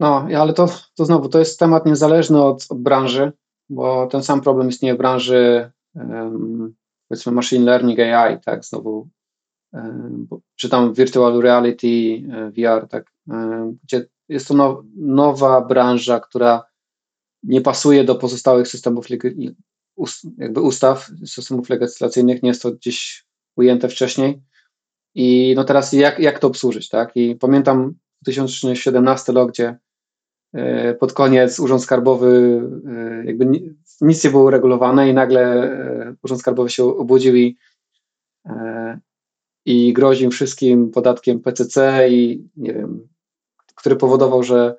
No, 0.00 0.28
ale 0.38 0.52
to, 0.52 0.68
to 0.94 1.04
znowu, 1.04 1.28
to 1.28 1.38
jest 1.38 1.58
temat 1.58 1.86
niezależny 1.86 2.42
od, 2.42 2.66
od 2.68 2.82
branży, 2.82 3.32
bo 3.68 4.06
ten 4.06 4.22
sam 4.22 4.40
problem 4.40 4.68
istnieje 4.68 4.94
w 4.94 4.98
branży 4.98 5.70
um, 5.94 6.74
powiedzmy 7.08 7.32
machine 7.32 7.64
learning 7.64 7.98
AI, 7.98 8.40
tak, 8.40 8.64
znowu 8.64 9.08
um, 9.72 10.28
czy 10.56 10.68
tam 10.68 10.94
virtual 10.94 11.40
reality, 11.40 12.22
e, 12.32 12.50
VR, 12.50 12.88
tak, 12.88 13.12
um, 13.28 13.78
gdzie 13.82 14.06
jest 14.28 14.48
to 14.48 14.54
now, 14.54 14.84
nowa 14.96 15.60
branża, 15.60 16.20
która 16.20 16.64
nie 17.42 17.60
pasuje 17.60 18.04
do 18.04 18.14
pozostałych 18.14 18.68
systemów 18.68 19.06
jakby 20.38 20.60
ustaw, 20.60 21.10
systemów 21.26 21.68
legislacyjnych, 21.68 22.42
nie 22.42 22.48
jest 22.48 22.62
to 22.62 22.72
gdzieś 22.72 23.26
ujęte 23.56 23.88
wcześniej. 23.88 24.42
I 25.16 25.52
no 25.56 25.64
teraz 25.64 25.92
jak, 25.92 26.18
jak 26.18 26.38
to 26.38 26.46
obsłużyć, 26.46 26.88
tak? 26.88 27.12
I 27.14 27.36
pamiętam 27.36 27.94
2017 28.22 29.32
rok, 29.32 29.50
gdzie 29.50 29.78
e, 30.54 30.94
pod 30.94 31.12
koniec 31.12 31.60
Urząd 31.60 31.82
Skarbowy 31.82 32.62
e, 32.86 33.24
jakby 33.24 33.46
nic 34.00 34.24
nie 34.24 34.30
było 34.30 34.44
uregulowane 34.44 35.10
i 35.10 35.14
nagle 35.14 35.42
e, 35.42 36.14
Urząd 36.22 36.40
Skarbowy 36.40 36.70
się 36.70 36.84
obudził 36.84 37.36
i, 37.36 37.56
i 39.64 39.92
groził 39.92 40.30
wszystkim 40.30 40.90
podatkiem 40.90 41.40
PCC 41.40 42.08
i 42.10 42.48
nie 42.56 42.72
wiem, 42.74 43.08
który 43.74 43.96
powodował, 43.96 44.42
że 44.42 44.76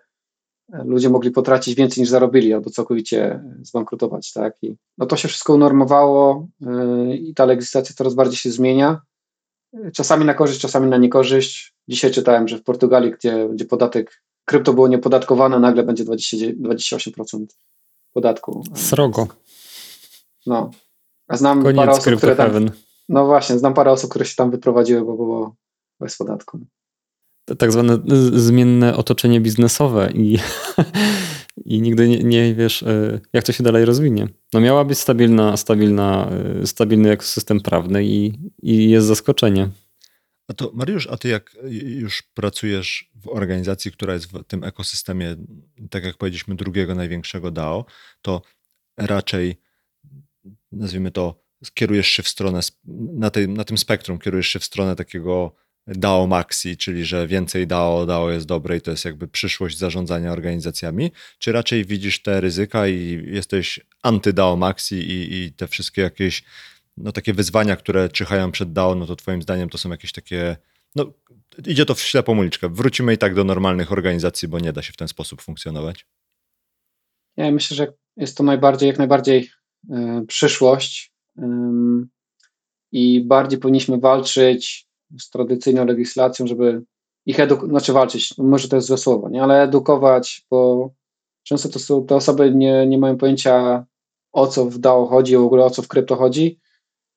ludzie 0.85 1.09
mogli 1.09 1.31
potracić 1.31 1.75
więcej 1.75 2.01
niż 2.01 2.09
zarobili 2.09 2.53
albo 2.53 2.69
całkowicie 2.69 3.43
zbankrutować, 3.61 4.33
tak? 4.33 4.53
I 4.61 4.75
no 4.97 5.05
to 5.05 5.17
się 5.17 5.27
wszystko 5.27 5.53
unormowało 5.53 6.47
i 7.19 7.33
ta 7.33 7.45
legislacja 7.45 7.95
coraz 7.95 8.15
bardziej 8.15 8.38
się 8.38 8.51
zmienia. 8.51 9.01
Czasami 9.93 10.26
na 10.26 10.34
korzyść, 10.34 10.61
czasami 10.61 10.89
na 10.89 10.97
niekorzyść. 10.97 11.74
Dzisiaj 11.88 12.11
czytałem, 12.11 12.47
że 12.47 12.57
w 12.57 12.63
Portugalii, 12.63 13.11
gdzie, 13.11 13.49
gdzie 13.53 13.65
podatek 13.65 14.24
krypto 14.45 14.74
było 14.74 14.88
niepodatkowane, 14.88 15.59
nagle 15.59 15.84
będzie 15.84 16.03
20, 16.03 16.38
28% 16.38 17.45
podatku. 18.13 18.63
Srogo. 18.76 19.28
No. 20.45 20.72
A 21.28 21.38
znam 21.38 21.63
Koniec 21.63 21.78
parę 21.78 21.91
osób, 21.91 22.15
które 22.18 22.36
tam, 22.36 22.70
No 23.09 23.26
właśnie, 23.26 23.59
znam 23.59 23.74
parę 23.74 23.91
osób, 23.91 24.09
które 24.09 24.26
się 24.26 24.36
tam 24.36 24.51
wyprowadziły, 24.51 25.05
bo 25.05 25.15
było 25.15 25.55
bez 25.99 26.18
podatku 26.18 26.59
tak 27.58 27.72
zwane 27.72 27.98
zmienne 28.34 28.95
otoczenie 28.95 29.41
biznesowe 29.41 30.12
i, 30.14 30.38
i 31.66 31.82
nigdy 31.82 32.10
nie, 32.10 32.24
nie, 32.24 32.56
wiesz, 32.56 32.84
e, 32.84 33.20
jak 33.34 33.43
to 33.43 33.52
się 33.52 33.64
dalej 33.64 33.86
rozwinie. 33.86 34.28
No 34.54 34.60
miała 34.60 34.86
być 34.86 35.00
stabilna, 35.00 35.58
stabilna, 35.58 36.30
e, 36.62 36.68
stabilny 36.68 37.12
ekosystem 37.12 37.62
prawny 37.62 38.06
i, 38.06 38.34
i 38.62 38.89
jest 38.89 39.08
zaskoczenie. 39.08 39.70
A 40.48 40.54
to 40.54 40.72
Mariusz, 40.74 41.08
a 41.08 41.18
ty 41.18 41.28
jak 41.28 41.58
już 41.72 42.22
pracujesz 42.22 43.12
w 43.16 43.28
organizacji, 43.28 43.91
która 43.91 44.14
jest 44.14 44.32
w 44.32 44.43
tym 44.43 44.64
ekosystemie, 44.64 45.36
tak 45.89 46.04
jak 46.04 46.18
powiedzieliśmy, 46.18 46.56
drugiego 46.56 46.95
największego 46.95 47.52
DAO, 47.52 47.86
to 48.22 48.41
raczej 48.98 49.58
nazwijmy 50.72 51.12
to, 51.12 51.43
kierujesz 51.74 52.08
się 52.08 52.24
w 52.24 52.28
stronę, 52.28 52.60
na, 53.14 53.30
tej, 53.30 53.50
na 53.50 53.64
tym 53.64 53.78
spektrum 53.78 54.20
kierujesz 54.20 54.48
się 54.48 54.60
w 54.60 54.66
stronę 54.66 54.95
takiego 54.95 55.56
DAO 55.88 56.27
Maxi, 56.27 56.77
czyli 56.77 57.05
że 57.05 57.27
więcej 57.27 57.67
DAO, 57.67 58.05
DAO 58.05 58.31
jest 58.31 58.45
dobre 58.45 58.77
i 58.77 58.81
to 58.81 58.91
jest 58.91 59.05
jakby 59.05 59.27
przyszłość 59.27 59.77
zarządzania 59.77 60.31
organizacjami, 60.31 61.11
czy 61.39 61.51
raczej 61.51 61.85
widzisz 61.85 62.21
te 62.21 62.41
ryzyka 62.41 62.88
i 62.88 63.23
jesteś 63.27 63.79
anty-DAO 64.03 64.57
Maxi 64.57 64.95
i, 64.95 65.33
i 65.33 65.51
te 65.51 65.67
wszystkie 65.67 66.01
jakieś 66.01 66.43
no, 66.97 67.11
takie 67.11 67.33
wyzwania, 67.33 67.75
które 67.75 68.09
czyhają 68.09 68.51
przed 68.51 68.73
DAO, 68.73 68.95
no 68.95 69.05
to 69.05 69.15
twoim 69.15 69.41
zdaniem 69.41 69.69
to 69.69 69.77
są 69.77 69.89
jakieś 69.89 70.11
takie, 70.11 70.57
no 70.95 71.13
idzie 71.67 71.85
to 71.85 71.95
w 71.95 71.99
ślepą 71.99 72.38
uliczkę. 72.38 72.69
Wrócimy 72.69 73.13
i 73.13 73.17
tak 73.17 73.35
do 73.35 73.43
normalnych 73.43 73.91
organizacji, 73.91 74.47
bo 74.47 74.59
nie 74.59 74.73
da 74.73 74.81
się 74.81 74.93
w 74.93 74.97
ten 74.97 75.07
sposób 75.07 75.41
funkcjonować. 75.41 76.05
Ja 77.38 77.51
myślę, 77.51 77.77
że 77.77 77.93
jest 78.17 78.38
to 78.38 78.43
najbardziej, 78.43 78.88
jak 78.88 78.97
najbardziej 78.97 79.49
y, 79.89 80.25
przyszłość 80.27 81.13
i 82.91 83.21
bardziej 83.21 83.59
powinniśmy 83.59 83.99
walczyć 83.99 84.86
z 85.20 85.30
tradycyjną 85.30 85.86
legislacją, 85.86 86.47
żeby 86.47 86.84
ich 87.26 87.39
edukować, 87.39 87.70
znaczy 87.70 87.93
walczyć, 87.93 88.38
może 88.38 88.70
to 88.70 88.76
jest 88.76 88.88
złe 88.88 88.97
słowo, 88.97 89.30
nie? 89.30 89.43
ale 89.43 89.64
edukować, 89.64 90.45
bo 90.51 90.89
często 91.43 91.70
to 91.70 91.80
są, 91.80 92.05
te 92.05 92.16
osoby 92.16 92.51
nie, 92.55 92.88
nie 92.88 92.97
mają 92.97 93.18
pojęcia 93.18 93.86
o 94.32 94.47
co 94.47 94.66
w 94.66 94.78
DAO 94.78 95.05
chodzi, 95.05 95.38
w 95.38 95.41
ogóle 95.41 95.66
o 95.66 95.70
co 95.70 95.82
w 95.82 95.88
krypto 95.88 96.16
chodzi. 96.16 96.60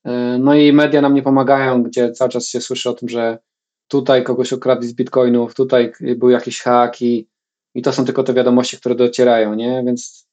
E, 0.05 0.39
no 0.39 0.55
i 0.55 0.73
media 0.73 1.01
nam 1.01 1.15
nie 1.15 1.23
pomagają, 1.23 1.83
gdzie 1.83 2.13
cały 2.13 2.31
czas 2.31 2.47
się 2.47 2.61
słyszy 2.61 2.91
o 2.91 2.93
tym, 2.93 3.09
że 3.09 3.39
tutaj 3.89 4.25
kogoś 4.25 4.53
okradli 4.53 4.89
z 4.89 4.93
bitcoinów, 4.93 5.55
tutaj 5.55 5.93
był 6.17 6.31
jakiś 6.31 6.61
hack 6.61 7.03
i, 7.03 7.29
i 7.75 7.83
to 7.83 7.93
są 7.93 8.05
tylko 8.05 8.23
te 8.23 8.35
wiadomości, 8.35 8.77
które 8.77 8.95
docierają, 8.95 9.55
nie? 9.55 9.83
Więc, 9.87 10.29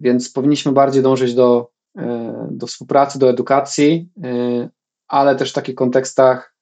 więc 0.00 0.30
powinniśmy 0.30 0.72
bardziej 0.72 1.02
dążyć 1.02 1.34
do, 1.34 1.70
e, 1.98 2.48
do 2.50 2.66
współpracy, 2.66 3.18
do 3.18 3.30
edukacji, 3.30 4.08
e, 4.24 4.68
ale 5.08 5.36
też 5.36 5.50
w 5.50 5.54
takich 5.54 5.74
kontekstach, 5.74 6.55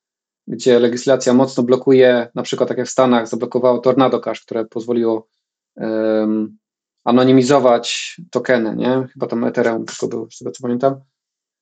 gdzie 0.47 0.79
legislacja 0.79 1.35
mocno 1.35 1.63
blokuje, 1.63 2.29
na 2.35 2.43
przykład 2.43 2.69
tak 2.69 2.79
jak 2.79 2.87
w 2.87 2.91
Stanach 2.91 3.29
zablokowało 3.29 3.79
Tornado 3.79 4.21
Cash, 4.21 4.41
które 4.41 4.65
pozwoliło 4.65 5.29
um, 5.77 6.59
anonimizować 7.05 8.17
tokeny, 8.31 8.77
nie? 8.77 9.07
Chyba 9.13 9.27
tam 9.27 9.45
Ethereum 9.45 9.87
tylko 9.87 10.09
był, 10.09 10.31
z 10.31 10.39
tego 10.39 10.51
co 10.51 10.63
pamiętam. 10.63 11.01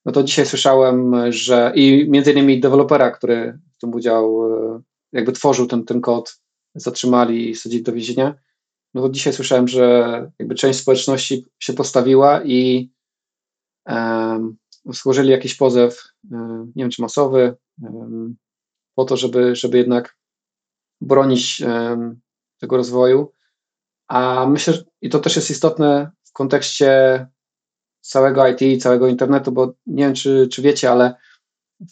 No 0.05 0.11
to 0.11 0.23
dzisiaj 0.23 0.45
słyszałem, 0.45 1.31
że 1.31 1.71
i 1.75 2.09
między 2.09 2.31
innymi 2.31 2.59
dewelopera, 2.59 3.11
który 3.11 3.59
w 3.73 3.77
tym 3.77 3.93
udział 3.93 4.53
e, 4.75 4.81
jakby 5.11 5.31
tworzył 5.31 5.67
ten, 5.67 5.85
ten 5.85 6.01
kod, 6.01 6.39
zatrzymali 6.75 7.49
i 7.49 7.55
sadzili 7.55 7.83
do 7.83 7.93
więzienia. 7.93 8.35
No 8.93 9.01
to 9.01 9.09
dzisiaj 9.09 9.33
słyszałem, 9.33 9.67
że 9.67 10.31
jakby 10.39 10.55
część 10.55 10.79
społeczności 10.79 11.45
się 11.59 11.73
postawiła 11.73 12.43
i 12.43 12.91
um, 13.85 14.57
złożyli 14.85 15.29
jakiś 15.29 15.55
pozew, 15.55 16.03
e, 16.31 16.65
nie 16.75 16.83
wiem 16.83 16.89
czy 16.89 17.01
masowy, 17.01 17.55
po 18.95 19.05
to, 19.05 19.17
żeby, 19.17 19.55
żeby 19.55 19.77
jednak 19.77 20.17
bronić 21.01 21.63
tego 22.59 22.77
rozwoju. 22.77 23.31
A 24.07 24.45
myślę, 24.49 24.73
i 25.01 25.09
to 25.09 25.19
też 25.19 25.35
jest 25.35 25.51
istotne 25.51 26.11
w 26.23 26.31
kontekście 26.33 27.27
całego 28.01 28.47
IT, 28.47 28.83
całego 28.83 29.07
internetu, 29.07 29.51
bo 29.51 29.73
nie 29.85 30.03
wiem, 30.03 30.13
czy, 30.13 30.47
czy 30.51 30.61
wiecie, 30.61 30.91
ale 30.91 31.15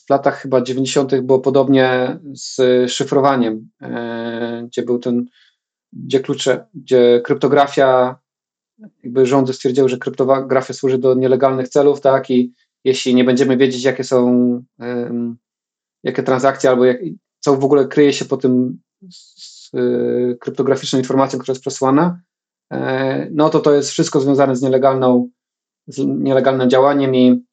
w 0.08 0.10
latach 0.10 0.42
chyba 0.42 0.62
90. 0.62 1.22
było 1.22 1.40
podobnie 1.40 2.20
z 2.34 2.58
szyfrowaniem, 2.92 3.70
gdzie 4.64 4.82
był 4.82 5.00
ten, 5.00 5.26
gdzie 5.94 6.20
klucze, 6.20 6.66
gdzie 6.74 7.22
kryptografia, 7.24 8.20
jakby 9.04 9.26
rządy 9.26 9.54
stwierdziły, 9.54 9.90
że 9.90 9.98
kryptografia 9.98 10.74
służy 10.74 10.98
do 10.98 11.14
nielegalnych 11.14 11.70
celów, 11.70 12.02
tak, 12.02 12.30
i 12.30 12.54
jeśli 12.84 13.16
nie 13.16 13.24
będziemy 13.24 13.58
wiedzieć, 13.58 13.84
jakie 13.84 14.04
są, 14.04 14.64
jakie 16.04 16.24
transakcje 16.24 16.70
albo 16.70 16.86
jak, 16.86 16.98
co 17.40 17.58
w 17.58 17.64
ogóle 17.64 17.88
kryje 17.88 18.14
się 18.14 18.26
po 18.26 18.38
tym 18.38 18.80
y, 19.76 20.38
kryptograficzną 20.40 21.00
informacją, 21.00 21.40
która 21.40 21.52
jest 21.52 21.62
przesłana, 21.62 22.22
e, 22.74 23.28
no 23.32 23.50
to 23.50 23.60
to 23.60 23.74
jest 23.74 23.90
wszystko 23.90 24.20
związane 24.22 24.56
z 24.56 24.62
nielegalną, 24.62 25.30
z 25.88 26.06
nielegalnym 26.06 26.70
działaniem 26.70 27.16
i 27.16 27.44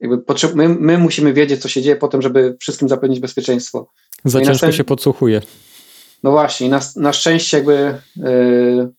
jakby 0.00 0.24
my, 0.54 0.68
my, 0.68 0.98
musimy 0.98 1.32
wiedzieć, 1.32 1.62
co 1.62 1.68
się 1.68 1.82
dzieje 1.82 1.96
po 1.96 2.08
tym, 2.08 2.22
żeby 2.22 2.56
wszystkim 2.60 2.88
zapewnić 2.88 3.20
bezpieczeństwo. 3.20 3.90
Za 4.24 4.38
no 4.38 4.44
ciężko 4.44 4.72
się 4.72 4.84
podsłuchuje. 4.84 5.40
No 6.22 6.30
właśnie, 6.30 6.68
na, 6.68 6.80
na 6.96 7.12
szczęście 7.12 7.56
jakby 7.56 8.00
yy, 8.16 8.92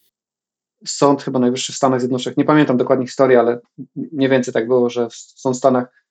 sąd 0.86 1.24
chyba 1.24 1.40
najwyższy 1.40 1.74
w 1.74 1.76
Stanach 1.76 2.00
Zjednoczonych, 2.00 2.38
nie 2.38 2.46
pamiętam 2.46 2.78
dokładnie 2.78 3.06
historii, 3.06 3.38
ale 3.38 3.60
mniej 3.96 4.30
więcej 4.30 4.54
tak 4.54 4.68
było, 4.68 4.90
że 4.90 5.10
w, 5.10 5.14
w 5.14 5.56
Stanach 5.56 6.05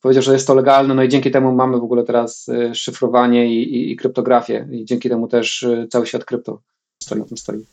powiedział, 0.00 0.22
że 0.22 0.32
jest 0.32 0.46
to 0.46 0.54
legalne, 0.54 0.94
no 0.94 1.02
i 1.02 1.08
dzięki 1.08 1.30
temu 1.30 1.52
mamy 1.52 1.80
w 1.80 1.84
ogóle 1.84 2.04
teraz 2.04 2.48
y, 2.48 2.74
szyfrowanie 2.74 3.46
i, 3.46 3.74
i, 3.74 3.90
i 3.90 3.96
kryptografię 3.96 4.68
i 4.72 4.84
dzięki 4.84 5.08
temu 5.08 5.28
też 5.28 5.62
y, 5.62 5.86
cały 5.90 6.06
świat 6.06 6.24
krypto 6.24 6.62
stoi 7.02 7.18
na 7.18 7.24
tym 7.24 7.36
stoi. 7.36 7.64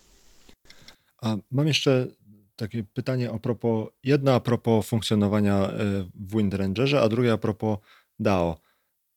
A 1.22 1.36
mam 1.52 1.68
jeszcze 1.68 2.08
takie 2.56 2.84
pytanie 2.94 3.32
a 3.32 3.40
propos, 3.40 3.88
jedna 4.04 4.34
a 4.34 4.40
propos 4.40 4.88
funkcjonowania 4.88 5.70
y, 5.70 5.72
w 6.16 6.36
WindRangerze, 6.38 7.02
a 7.02 7.10
druga 7.10 7.34
a 7.34 7.38
propos 7.38 7.78
DAO. 8.20 8.58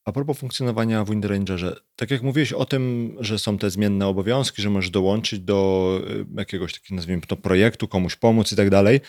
A 0.04 0.12
propos 0.12 0.38
funkcjonowania 0.38 1.04
w 1.04 1.10
WindRangerze, 1.10 1.76
tak 1.96 2.10
jak 2.10 2.22
mówiłeś 2.22 2.52
o 2.52 2.64
tym, 2.64 3.16
że 3.20 3.38
są 3.38 3.58
te 3.58 3.70
zmienne 3.70 4.06
obowiązki, 4.06 4.62
że 4.62 4.70
możesz 4.70 4.90
dołączyć 4.90 5.40
do 5.40 6.00
jakiegoś 6.36 6.74
takiego, 6.74 6.94
nazwijmy 6.94 7.22
to, 7.22 7.36
projektu, 7.36 7.88
komuś 7.88 8.16
pomóc 8.16 8.52
i 8.52 8.56
tak 8.56 8.70
dalej, 8.70 9.00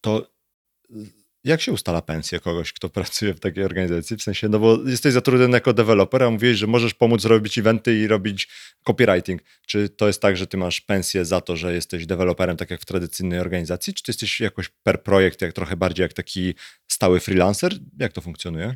to 0.00 0.26
jak 1.44 1.60
się 1.60 1.72
ustala 1.72 2.02
pensję 2.02 2.40
kogoś, 2.40 2.72
kto 2.72 2.88
pracuje 2.98 3.34
w 3.34 3.40
takiej 3.40 3.64
organizacji? 3.64 4.16
W 4.16 4.22
sensie, 4.22 4.48
no 4.48 4.58
bo 4.58 4.78
jesteś 4.86 5.12
zatrudniony 5.12 5.52
jako 5.52 5.72
deweloper, 5.72 6.22
a 6.22 6.30
mówiłeś, 6.30 6.56
że 6.56 6.66
możesz 6.66 6.94
pomóc 6.94 7.24
robić 7.24 7.58
eventy 7.58 7.98
i 7.98 8.06
robić 8.06 8.48
copywriting. 8.84 9.42
Czy 9.66 9.88
to 9.88 10.06
jest 10.06 10.22
tak, 10.22 10.36
że 10.36 10.46
ty 10.46 10.56
masz 10.56 10.80
pensję 10.80 11.24
za 11.24 11.40
to, 11.40 11.56
że 11.56 11.74
jesteś 11.74 12.06
deweloperem, 12.06 12.56
tak 12.56 12.70
jak 12.70 12.80
w 12.80 12.84
tradycyjnej 12.84 13.40
organizacji? 13.40 13.94
Czy 13.94 14.02
ty 14.02 14.10
jesteś 14.10 14.40
jakoś 14.40 14.68
per 14.68 15.02
projekt, 15.02 15.42
jak 15.42 15.52
trochę 15.52 15.76
bardziej 15.76 16.02
jak 16.02 16.12
taki 16.12 16.54
stały 16.88 17.20
freelancer? 17.20 17.72
Jak 17.98 18.12
to 18.12 18.20
funkcjonuje? 18.20 18.74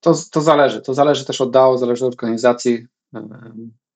To, 0.00 0.14
to 0.32 0.40
zależy. 0.40 0.80
To 0.80 0.94
zależy 0.94 1.24
też 1.24 1.40
od 1.40 1.50
DAO, 1.50 1.78
zależy 1.78 2.06
od 2.06 2.12
organizacji. 2.12 2.86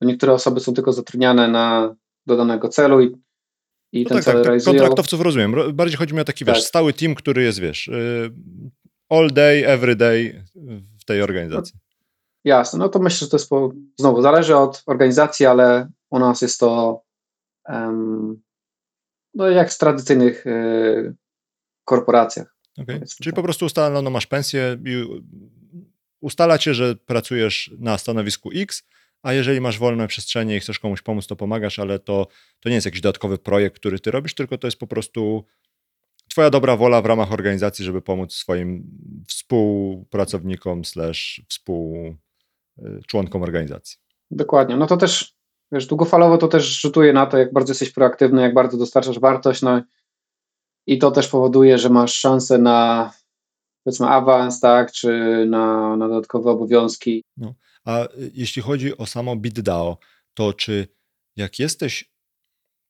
Niektóre 0.01 0.32
osoby 0.32 0.61
są 0.61 0.74
tylko 0.74 0.92
zatrudniane 0.92 1.49
na 1.49 1.97
do 2.26 2.36
danego 2.36 2.68
celu 2.68 3.01
i 3.01 3.16
i 3.95 4.03
no 4.03 4.09
ten 4.09 4.18
tak, 4.18 4.24
cel 4.24 4.34
tak, 4.34 4.45
realizują. 4.45 4.74
Kontraktowców 4.74 5.20
rozumiem. 5.20 5.55
Bardziej 5.72 5.99
chodzi 5.99 6.14
mi 6.14 6.20
o 6.20 6.24
taki, 6.24 6.45
tak. 6.45 6.55
wiesz, 6.55 6.64
stały 6.64 6.92
team, 6.92 7.14
który 7.14 7.42
jest, 7.42 7.59
wiesz, 7.61 7.88
y, 7.88 8.30
all 9.09 9.30
day, 9.30 9.68
every 9.68 9.97
day 9.97 10.45
w 11.01 11.05
tej 11.05 11.22
organizacji. 11.22 11.78
Jasne, 12.45 12.78
no 12.78 12.88
to 12.88 12.99
myślę, 12.99 13.18
że 13.24 13.30
to 13.30 13.36
jest, 13.36 13.49
po, 13.49 13.72
znowu, 13.99 14.22
zależy 14.22 14.57
od 14.57 14.82
organizacji, 14.86 15.47
ale 15.47 15.88
u 16.11 16.18
nas 16.18 16.42
jest 16.42 16.61
to 16.61 17.03
um, 17.68 18.42
no 19.34 19.51
jak 19.51 19.70
w 19.70 19.78
tradycyjnych 19.78 20.47
y, 20.47 21.14
korporacjach. 21.84 22.57
Okay. 22.78 23.01
Czyli 23.01 23.30
tak. 23.30 23.34
po 23.34 23.42
prostu 23.42 23.66
ustalono, 23.66 24.11
masz 24.11 24.26
pensję 24.26 24.78
i 24.86 25.22
ustalacie, 26.20 26.74
że 26.74 26.95
pracujesz 26.97 27.70
na 27.78 27.99
stanowisku 27.99 28.51
X, 28.55 28.82
a 29.25 29.33
jeżeli 29.33 29.61
masz 29.61 29.79
wolne 29.79 30.09
przestrzenie 30.09 30.57
i 30.57 30.61
chcesz 30.61 30.79
komuś 30.79 31.03
pomóc, 31.03 31.27
to 31.27 31.37
pomagasz, 31.37 31.79
ale 31.79 31.99
to, 31.99 32.27
to 32.61 32.68
nie 32.68 32.75
jest 32.75 32.85
jakiś 32.85 33.01
dodatkowy 33.01 33.39
projekt, 33.39 33.77
który 33.77 33.99
ty 33.99 34.11
robisz, 34.11 34.35
tylko 34.35 34.59
to 34.59 34.66
jest 34.66 34.79
po 34.79 34.87
prostu 34.87 35.45
twoja 36.29 36.51
dobra 36.51 36.77
wola 36.77 37.03
w 37.03 37.07
ramach 37.07 37.33
organizacji, 37.33 37.85
żeby 37.85 38.03
pomóc 38.03 38.35
swoim 38.35 38.87
współpracownikom 39.29 40.85
slash 40.85 41.43
współczłonkom 41.49 43.43
organizacji. 43.43 43.99
Dokładnie. 44.31 44.77
No 44.77 44.87
to 44.87 44.97
też, 44.97 45.35
wiesz, 45.72 45.87
długofalowo 45.87 46.39
to 46.39 46.49
też 46.49 46.81
rzutuje 46.81 47.12
na 47.12 47.27
to, 47.27 47.39
jak 47.39 47.53
bardzo 47.53 47.70
jesteś 47.70 47.93
proaktywny, 47.93 48.43
jak 48.43 48.55
bardzo 48.55 48.79
dostarczasz 48.79 49.18
wartość, 49.18 49.62
no 49.62 49.83
i 50.87 50.99
to 50.99 51.11
też 51.11 51.29
powoduje, 51.29 51.79
że 51.79 51.91
masz 51.91 52.14
szansę 52.14 52.59
na 52.59 53.12
powiedzmy 53.85 54.07
awans, 54.07 54.61
tak, 54.61 54.93
czy 54.93 55.45
na, 55.49 55.97
na 55.97 56.09
dodatkowe 56.09 56.51
obowiązki. 56.51 57.25
No. 57.37 57.55
A 57.85 58.05
y, 58.05 58.30
jeśli 58.35 58.62
chodzi 58.62 58.97
o 58.97 59.07
samo 59.07 59.37
BitDAO, 59.37 59.99
to 60.35 60.53
czy 60.53 60.89
jak 61.37 61.59
jesteś 61.59 62.14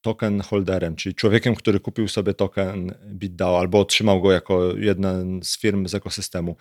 token 0.00 0.40
holderem, 0.40 0.96
czyli 0.96 1.14
człowiekiem, 1.14 1.54
który 1.54 1.80
kupił 1.80 2.08
sobie 2.08 2.34
token 2.34 2.94
BitDAO 3.06 3.58
albo 3.58 3.80
otrzymał 3.80 4.22
go 4.22 4.32
jako 4.32 4.76
jedna 4.76 5.14
z 5.42 5.58
firm 5.58 5.88
z 5.88 5.94
ekosystemu, 5.94 6.56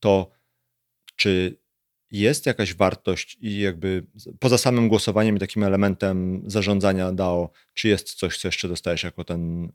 to 0.00 0.30
czy 1.16 1.58
jest 2.10 2.46
jakaś 2.46 2.74
wartość 2.74 3.38
i 3.40 3.58
jakby 3.58 4.06
poza 4.38 4.58
samym 4.58 4.88
głosowaniem 4.88 5.36
i 5.36 5.38
takim 5.38 5.62
elementem 5.62 6.42
zarządzania 6.46 7.12
DAO, 7.12 7.50
czy 7.74 7.88
jest 7.88 8.14
coś, 8.14 8.38
co 8.38 8.48
jeszcze 8.48 8.68
dostajesz 8.68 9.02
jako 9.02 9.24
ten 9.24 9.72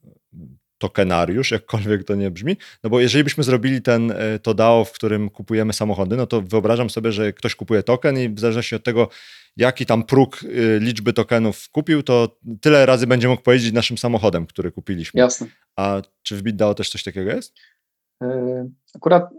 tokenariusz, 0.82 1.52
jakkolwiek 1.52 2.04
to 2.04 2.16
nie 2.16 2.32
brzmi, 2.32 2.58
no 2.84 2.90
bo 2.90 3.00
jeżeli 3.00 3.24
byśmy 3.24 3.44
zrobili 3.44 3.82
ten, 3.82 4.12
e, 4.12 4.40
to 4.40 4.54
DAO, 4.54 4.86
w 4.86 4.92
którym 4.92 5.30
kupujemy 5.30 5.74
samochody, 5.74 6.18
no 6.18 6.28
to 6.28 6.42
wyobrażam 6.42 6.90
sobie, 6.90 7.12
że 7.12 7.34
ktoś 7.34 7.56
kupuje 7.56 7.84
token 7.84 8.20
i 8.20 8.30
w 8.30 8.40
zależności 8.40 8.76
od 8.76 8.84
tego, 8.84 9.10
jaki 9.58 9.86
tam 9.86 10.04
próg 10.04 10.40
e, 10.44 10.80
liczby 10.80 11.14
tokenów 11.14 11.70
kupił, 11.70 12.04
to 12.04 12.38
tyle 12.62 12.86
razy 12.86 13.08
będzie 13.08 13.28
mógł 13.28 13.42
pojeździć 13.42 13.74
naszym 13.74 13.98
samochodem, 13.98 14.46
który 14.46 14.72
kupiliśmy. 14.72 15.20
Jasne. 15.20 15.48
A 15.76 16.02
czy 16.24 16.38
w 16.38 16.42
BitDAO 16.42 16.74
też 16.74 16.90
coś 16.90 17.04
takiego 17.04 17.32
jest? 17.32 17.54
E, 18.24 18.70
akurat 18.96 19.30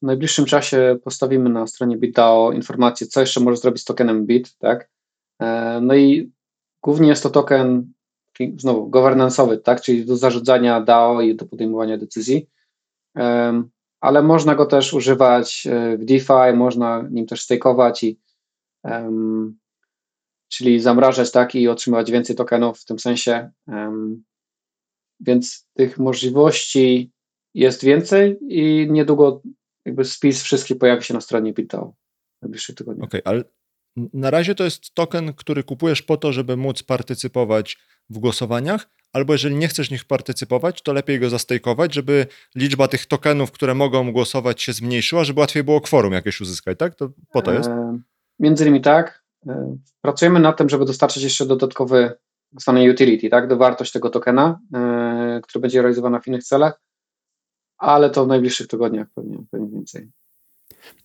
w 0.00 0.02
najbliższym 0.02 0.44
czasie 0.44 0.98
postawimy 1.04 1.50
na 1.50 1.66
stronie 1.66 1.96
BitDAO 1.96 2.52
informację, 2.52 3.06
co 3.06 3.20
jeszcze 3.20 3.40
może 3.40 3.56
zrobić 3.56 3.82
z 3.82 3.84
tokenem 3.84 4.26
Bit, 4.26 4.56
tak? 4.58 4.90
No 5.80 5.94
i 5.94 6.32
głównie 6.82 7.08
jest 7.08 7.22
to 7.22 7.30
token 7.30 7.92
znowu 8.58 8.90
governance'owy, 8.90 9.58
tak, 9.58 9.80
czyli 9.80 10.06
do 10.06 10.16
zarządzania 10.16 10.80
DAO 10.80 11.20
i 11.20 11.34
do 11.34 11.46
podejmowania 11.46 11.98
decyzji, 11.98 12.46
ale 14.00 14.22
można 14.22 14.54
go 14.54 14.66
też 14.66 14.94
używać 14.94 15.66
e, 15.66 15.96
w 15.96 16.04
DeFi, 16.04 16.54
można 16.54 17.08
nim 17.10 17.26
też 17.26 17.42
stakeować 17.42 18.04
i 18.04 18.18
czyli 20.48 20.80
zamrażać 20.80 21.32
tak 21.32 21.54
i 21.54 21.68
otrzymywać 21.68 22.10
więcej 22.10 22.36
tokenów 22.36 22.78
w 22.80 22.84
tym 22.84 22.98
sensie. 22.98 23.50
Więc 25.20 25.68
tych 25.74 25.98
możliwości 25.98 27.12
jest 27.54 27.84
więcej 27.84 28.38
i 28.48 28.86
niedługo 28.90 29.42
jakby 29.84 30.04
spis 30.04 30.42
wszystkich 30.42 30.78
pojawi 30.78 31.02
się 31.02 31.14
na 31.14 31.20
stronie 31.20 31.52
BitDAO 31.52 31.94
w 32.38 32.42
najbliższych 32.42 32.76
tygodniach. 32.76 33.04
Okej, 33.04 33.24
okay, 33.24 33.32
ale 33.32 33.44
na 34.12 34.30
razie 34.30 34.54
to 34.54 34.64
jest 34.64 34.94
token, 34.94 35.34
który 35.34 35.62
kupujesz 35.62 36.02
po 36.02 36.16
to, 36.16 36.32
żeby 36.32 36.56
móc 36.56 36.82
partycypować 36.82 37.78
w 38.10 38.18
głosowaniach, 38.18 38.88
albo 39.12 39.32
jeżeli 39.32 39.56
nie 39.56 39.68
chcesz 39.68 39.88
w 39.88 39.90
nich 39.90 40.04
partycypować, 40.04 40.82
to 40.82 40.92
lepiej 40.92 41.20
go 41.20 41.30
zastejkować, 41.30 41.94
żeby 41.94 42.26
liczba 42.54 42.88
tych 42.88 43.06
tokenów, 43.06 43.52
które 43.52 43.74
mogą 43.74 44.12
głosować 44.12 44.62
się 44.62 44.72
zmniejszyła, 44.72 45.24
żeby 45.24 45.40
łatwiej 45.40 45.64
było 45.64 45.80
kworum 45.80 46.12
jakieś 46.12 46.40
uzyskać, 46.40 46.78
tak? 46.78 46.94
To 46.94 47.10
po 47.32 47.42
to 47.42 47.52
jest? 47.52 47.68
E, 47.68 47.98
między 48.38 48.64
innymi 48.64 48.80
tak. 48.80 49.24
E, 49.48 49.76
pracujemy 50.00 50.40
nad 50.40 50.56
tym, 50.56 50.68
żeby 50.68 50.84
dostarczyć 50.84 51.22
jeszcze 51.22 51.46
dodatkowy 51.46 52.12
tak 52.50 52.60
zwany 52.60 52.90
utility, 52.90 53.28
tak, 53.28 53.48
do 53.48 53.56
wartość 53.56 53.92
tego 53.92 54.10
tokena, 54.10 54.60
e, 54.74 55.40
który 55.42 55.62
będzie 55.62 55.82
realizowany 55.82 56.20
w 56.20 56.26
innych 56.26 56.44
celach, 56.44 56.80
ale 57.78 58.10
to 58.10 58.24
w 58.24 58.28
najbliższych 58.28 58.66
tygodniach 58.66 59.08
pewnie, 59.14 59.38
pewnie 59.50 59.68
więcej. 59.68 60.10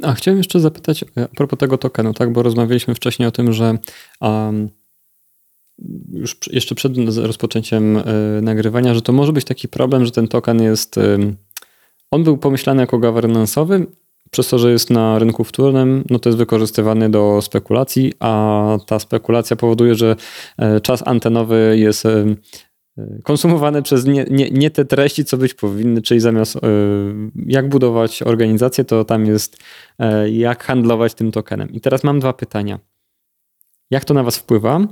A 0.03 0.13
chciałem 0.13 0.37
jeszcze 0.37 0.59
zapytać 0.59 1.03
a 1.03 1.27
propos 1.35 1.59
tego 1.59 1.77
tokenu, 1.77 2.13
tak, 2.13 2.33
bo 2.33 2.43
rozmawialiśmy 2.43 2.95
wcześniej 2.95 3.27
o 3.27 3.31
tym, 3.31 3.53
że 3.53 3.77
um, 4.21 4.69
już 6.13 6.35
jeszcze 6.51 6.75
przed 6.75 6.93
rozpoczęciem 7.17 7.97
e, 7.97 8.03
nagrywania, 8.41 8.95
że 8.95 9.01
to 9.01 9.13
może 9.13 9.33
być 9.33 9.45
taki 9.45 9.67
problem, 9.67 10.05
że 10.05 10.11
ten 10.11 10.27
token 10.27 10.61
jest. 10.63 10.95
On 12.11 12.23
był 12.23 12.37
pomyślany 12.37 12.81
jako 12.81 12.99
governance'owy, 12.99 13.85
przez 14.31 14.49
to, 14.49 14.59
że 14.59 14.71
jest 14.71 14.89
na 14.89 15.19
rynku 15.19 15.43
wtórnym, 15.43 16.03
no 16.09 16.19
to 16.19 16.29
jest 16.29 16.37
wykorzystywany 16.37 17.09
do 17.09 17.41
spekulacji, 17.41 18.13
a 18.19 18.77
ta 18.87 18.99
spekulacja 18.99 19.55
powoduje, 19.55 19.95
że 19.95 20.15
e, 20.57 20.81
czas 20.81 21.07
antenowy 21.07 21.75
jest 21.77 22.05
e, 22.05 22.35
konsumowany 23.23 23.81
przez 23.81 24.05
nie, 24.05 24.25
nie, 24.29 24.49
nie 24.51 24.71
te 24.71 24.85
treści, 24.85 25.25
co 25.25 25.37
być 25.37 25.53
powinny, 25.53 26.01
czyli 26.01 26.19
zamiast 26.19 26.57
jak 27.45 27.69
budować 27.69 28.23
organizację, 28.23 28.83
to 28.83 29.05
tam 29.05 29.25
jest 29.25 29.57
jak 30.31 30.63
handlować 30.63 31.13
tym 31.13 31.31
tokenem. 31.31 31.71
I 31.71 31.81
teraz 31.81 32.03
mam 32.03 32.19
dwa 32.19 32.33
pytania. 32.33 32.79
Jak 33.91 34.05
to 34.05 34.13
na 34.13 34.23
Was 34.23 34.37
wpływa? 34.37 34.87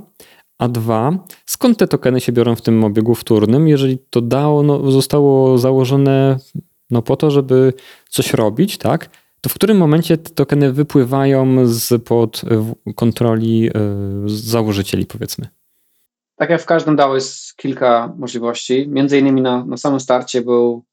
A 0.60 0.68
dwa, 0.68 1.18
skąd 1.46 1.78
te 1.78 1.86
tokeny 1.86 2.20
się 2.20 2.32
biorą 2.32 2.56
w 2.56 2.62
tym 2.62 2.84
obiegu 2.84 3.14
wtórnym, 3.14 3.68
jeżeli 3.68 3.98
to 4.10 4.20
DAO 4.20 4.62
no, 4.62 4.90
zostało 4.90 5.58
założone 5.58 6.36
No 6.90 7.02
po 7.02 7.16
to, 7.16 7.30
żeby 7.30 7.72
coś 8.08 8.34
robić, 8.34 8.78
tak? 8.78 9.10
To 9.40 9.50
w 9.50 9.54
którym 9.54 9.76
momencie 9.76 10.18
te 10.18 10.30
tokeny 10.30 10.72
wypływają 10.72 11.66
z 11.66 12.04
pod 12.04 12.42
kontroli 12.96 13.70
założycieli, 14.26 15.06
powiedzmy? 15.06 15.48
Tak 16.36 16.50
jak 16.50 16.62
w 16.62 16.66
każdym 16.66 16.96
DAO 16.96 17.14
jest 17.14 17.56
kilka 17.56 18.14
możliwości. 18.18 18.88
Między 18.88 19.18
innymi 19.18 19.40
na, 19.40 19.64
na 19.64 19.76
samym 19.76 20.00
starcie 20.00 20.42
był 20.42 20.84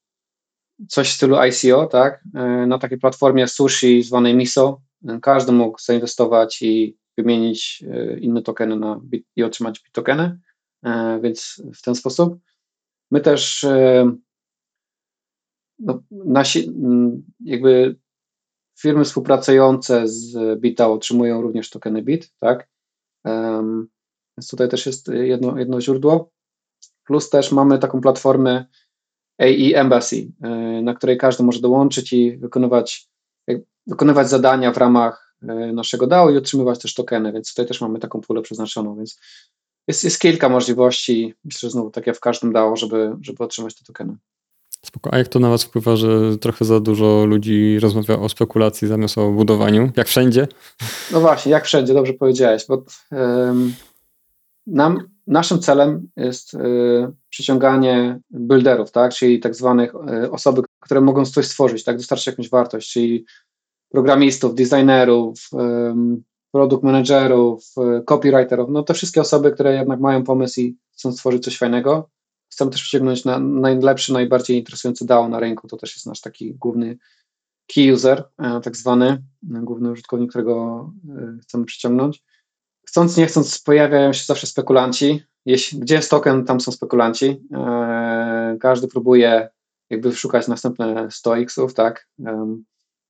coś 0.88 1.08
w 1.10 1.12
stylu 1.12 1.36
ICO, 1.36 1.86
tak? 1.86 2.24
Na 2.66 2.78
takiej 2.78 2.98
platformie 2.98 3.48
sushi 3.48 4.02
zwanej 4.02 4.34
Miso. 4.34 4.80
Każdy 5.22 5.52
mógł 5.52 5.78
zainwestować 5.80 6.62
i 6.62 6.97
wymienić 7.18 7.84
inne 8.20 8.42
tokeny 8.42 8.76
na 8.76 9.00
bit, 9.04 9.26
i 9.36 9.42
otrzymać 9.42 9.80
bit 9.82 9.92
tokeny, 9.92 10.40
więc 11.22 11.62
w 11.74 11.82
ten 11.82 11.94
sposób. 11.94 12.38
My 13.10 13.20
też 13.20 13.66
no, 15.78 16.02
nasi, 16.10 16.72
jakby 17.40 17.96
firmy 18.78 19.04
współpracujące 19.04 20.08
z 20.08 20.60
Bita 20.60 20.88
otrzymują 20.88 21.42
również 21.42 21.70
tokeny 21.70 22.02
Bit, 22.02 22.32
tak? 22.38 22.68
Więc 24.38 24.50
tutaj 24.50 24.68
też 24.68 24.86
jest 24.86 25.08
jedno, 25.08 25.58
jedno 25.58 25.80
źródło. 25.80 26.30
Plus 27.04 27.30
też 27.30 27.52
mamy 27.52 27.78
taką 27.78 28.00
platformę 28.00 28.66
AE 29.38 29.74
Embassy, 29.74 30.32
e, 30.42 30.48
na 30.82 30.94
której 30.94 31.18
każdy 31.18 31.42
może 31.44 31.60
dołączyć 31.60 32.12
i 32.12 32.36
wykonywać, 32.36 33.08
wykonywać 33.86 34.28
zadania 34.28 34.72
w 34.72 34.76
ramach 34.76 35.27
e, 35.27 35.27
naszego 35.72 36.06
DAO 36.06 36.30
i 36.30 36.36
otrzymywać 36.36 36.78
też 36.78 36.94
tokeny, 36.94 37.32
więc 37.32 37.48
tutaj 37.48 37.66
też 37.66 37.80
mamy 37.80 37.98
taką 37.98 38.20
pulę 38.20 38.42
przeznaczoną, 38.42 38.96
więc 38.96 39.20
jest, 39.88 40.04
jest 40.04 40.20
kilka 40.20 40.48
możliwości, 40.48 41.34
myślę, 41.44 41.60
że 41.60 41.70
znowu 41.70 41.90
tak 41.90 42.06
jak 42.06 42.16
w 42.16 42.20
każdym 42.20 42.52
DAO, 42.52 42.76
żeby, 42.76 43.12
żeby 43.20 43.44
otrzymać 43.44 43.74
te 43.74 43.84
tokeny. 43.84 44.16
Spoko. 44.86 45.14
A 45.14 45.18
jak 45.18 45.28
to 45.28 45.38
na 45.38 45.48
was 45.48 45.64
wpływa, 45.64 45.96
że 45.96 46.38
trochę 46.38 46.64
za 46.64 46.80
dużo 46.80 47.24
ludzi 47.26 47.78
rozmawia 47.80 48.18
o 48.18 48.28
spekulacji 48.28 48.88
zamiast 48.88 49.18
o 49.18 49.30
budowaniu? 49.30 49.90
Jak 49.96 50.08
wszędzie? 50.08 50.48
No 51.12 51.20
właśnie, 51.20 51.52
jak 51.52 51.64
wszędzie, 51.64 51.94
dobrze 51.94 52.12
powiedziałeś, 52.12 52.66
bo 52.68 52.84
nam, 54.66 55.08
naszym 55.26 55.58
celem 55.60 56.08
jest 56.16 56.54
y, 56.54 56.58
przyciąganie 57.28 58.20
builderów, 58.30 58.90
tak, 58.90 59.14
czyli 59.14 59.40
tak 59.40 59.54
zwanych 59.54 59.94
y, 60.24 60.30
osoby, 60.30 60.62
które 60.80 61.00
mogą 61.00 61.24
coś 61.24 61.46
stworzyć, 61.46 61.84
tak, 61.84 61.96
dostarczyć 61.96 62.26
jakąś 62.26 62.50
wartość, 62.50 62.92
czyli 62.92 63.24
programistów, 63.88 64.54
designerów, 64.54 65.50
produkt 66.52 66.84
managerów, 66.84 67.64
y, 68.00 68.04
copywriterów, 68.04 68.70
no 68.70 68.82
te 68.82 68.94
wszystkie 68.94 69.20
osoby, 69.20 69.52
które 69.52 69.74
jednak 69.74 70.00
mają 70.00 70.24
pomysł 70.24 70.60
i 70.60 70.76
chcą 70.92 71.12
stworzyć 71.12 71.44
coś 71.44 71.58
fajnego. 71.58 72.10
Chcemy 72.52 72.70
też 72.70 72.82
przyciągnąć 72.82 73.24
na 73.24 73.38
najlepszy, 73.38 74.12
najbardziej 74.12 74.58
interesujący 74.58 75.06
DAO 75.06 75.28
na 75.28 75.40
rynku, 75.40 75.68
to 75.68 75.76
też 75.76 75.94
jest 75.94 76.06
nasz 76.06 76.20
taki 76.20 76.54
główny 76.54 76.98
key 77.74 77.92
user, 77.92 78.24
e, 78.38 78.60
tak 78.60 78.76
zwany, 78.76 79.22
główny 79.42 79.90
użytkownik, 79.90 80.30
którego 80.30 80.90
e, 81.08 81.38
chcemy 81.42 81.64
przyciągnąć 81.64 82.22
chcąc 82.88 83.16
nie 83.16 83.26
chcąc 83.26 83.60
pojawiają 83.60 84.12
się 84.12 84.24
zawsze 84.24 84.46
spekulanci. 84.46 85.22
Jeśli, 85.46 85.80
gdzie 85.80 85.94
jest 85.94 86.10
token, 86.10 86.44
tam 86.44 86.60
są 86.60 86.72
spekulanci. 86.72 87.42
E, 87.54 88.56
każdy 88.60 88.88
próbuje 88.88 89.48
jakby 89.90 90.12
szukać 90.12 90.48
następne 90.48 91.08
100 91.10 91.38
xów, 91.38 91.74
tak? 91.74 92.08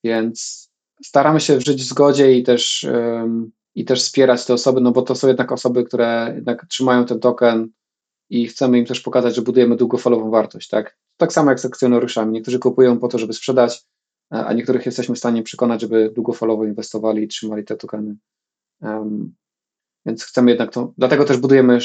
więc 0.04 0.67
staramy 1.04 1.40
się 1.40 1.60
żyć 1.60 1.82
w 1.82 1.88
zgodzie 1.88 2.34
i 2.34 2.42
też, 2.42 2.86
i 3.74 3.84
też 3.84 4.02
wspierać 4.02 4.46
te 4.46 4.54
osoby, 4.54 4.80
no 4.80 4.92
bo 4.92 5.02
to 5.02 5.14
są 5.14 5.28
jednak 5.28 5.52
osoby, 5.52 5.84
które 5.84 6.32
jednak 6.34 6.66
trzymają 6.66 7.04
ten 7.04 7.20
token 7.20 7.68
i 8.30 8.46
chcemy 8.46 8.78
im 8.78 8.84
też 8.84 9.00
pokazać, 9.00 9.34
że 9.34 9.42
budujemy 9.42 9.76
długofalową 9.76 10.30
wartość, 10.30 10.68
tak? 10.68 10.98
Tak 11.16 11.32
samo 11.32 11.50
jak 11.50 11.60
z 11.60 11.64
akcjonariuszami. 11.64 12.32
Niektórzy 12.32 12.58
kupują 12.58 12.98
po 12.98 13.08
to, 13.08 13.18
żeby 13.18 13.32
sprzedać, 13.32 13.84
a 14.30 14.52
niektórych 14.52 14.86
jesteśmy 14.86 15.14
w 15.14 15.18
stanie 15.18 15.42
przekonać, 15.42 15.80
żeby 15.80 16.10
długofalowo 16.14 16.64
inwestowali 16.64 17.22
i 17.22 17.28
trzymali 17.28 17.64
te 17.64 17.76
tokeny. 17.76 18.16
Więc 20.06 20.24
chcemy 20.24 20.50
jednak 20.50 20.72
to, 20.72 20.92
dlatego 20.98 21.24
też 21.24 21.36
budujemy 21.36 21.78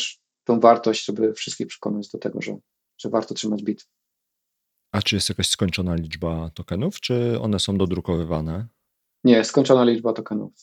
tą 0.44 0.60
wartość, 0.60 1.06
żeby 1.06 1.34
wszystkich 1.34 1.68
przekonać 1.68 2.10
do 2.10 2.18
tego, 2.18 2.42
że, 2.42 2.58
że 2.98 3.10
warto 3.10 3.34
trzymać 3.34 3.64
bit. 3.64 3.88
A 4.92 5.02
czy 5.02 5.16
jest 5.16 5.30
jakaś 5.30 5.48
skończona 5.48 5.96
liczba 5.96 6.50
tokenów, 6.50 7.00
czy 7.00 7.40
one 7.42 7.60
są 7.60 7.78
dodrukowywane? 7.78 8.68
Nie, 9.24 9.44
skończona 9.44 9.84
liczba 9.84 10.14
tokenów. 10.14 10.54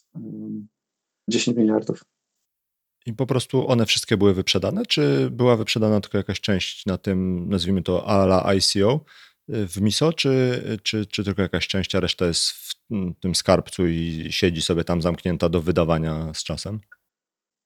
10 1.29 1.57
miliardów. 1.57 2.05
I 3.07 3.13
po 3.13 3.27
prostu 3.27 3.69
one 3.69 3.87
wszystkie 3.87 4.17
były 4.17 4.35
wyprzedane, 4.35 4.87
czy 4.87 5.31
była 5.31 5.57
wyprzedana 5.57 6.01
tylko 6.01 6.19
jakaś 6.19 6.41
część 6.41 6.87
na 6.87 6.99
tym, 6.99 7.49
nazwijmy 7.49 7.83
to 7.83 8.07
ala 8.07 8.55
ICO 8.55 9.05
w 9.49 9.81
MISO, 9.81 10.13
czy, 10.13 10.63
czy, 10.83 11.07
czy 11.07 11.25
tylko 11.25 11.43
jakaś 11.43 11.69
część, 11.69 11.95
a 11.95 12.01
reszta 12.01 12.27
jest 12.27 12.51
w 12.51 12.75
tym 13.21 13.35
skarbcu 13.35 13.87
i 13.87 14.27
siedzi 14.31 14.63
sobie 14.63 14.85
tam 14.85 15.03
zamknięta 15.03 15.49
do 15.49 15.61
wydawania 15.61 16.35
z 16.35 16.45
czasem? 16.45 16.81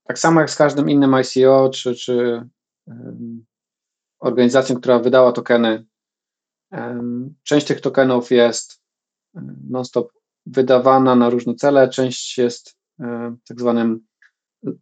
Tak 0.05 0.19
samo 0.19 0.41
jak 0.41 0.51
z 0.51 0.57
każdym 0.57 0.91
innym 0.91 1.15
ICO, 1.15 1.71
czy, 1.75 1.95
czy 1.95 2.49
um, 2.87 3.45
organizacją, 4.21 4.77
która 4.77 4.99
wydała 4.99 5.33
tokeny, 5.33 5.87
um, 6.71 7.35
część 7.43 7.67
tych 7.67 7.81
tokenów 7.81 8.31
jest 8.31 8.83
non-stop 9.71 10.13
wydawana 10.47 11.15
na 11.15 11.31
różne 11.31 11.55
cele, 11.55 11.89
część 11.89 12.39
jest 12.39 12.77
um, 12.99 13.39
tak 13.49 13.61
zwanym 13.61 14.01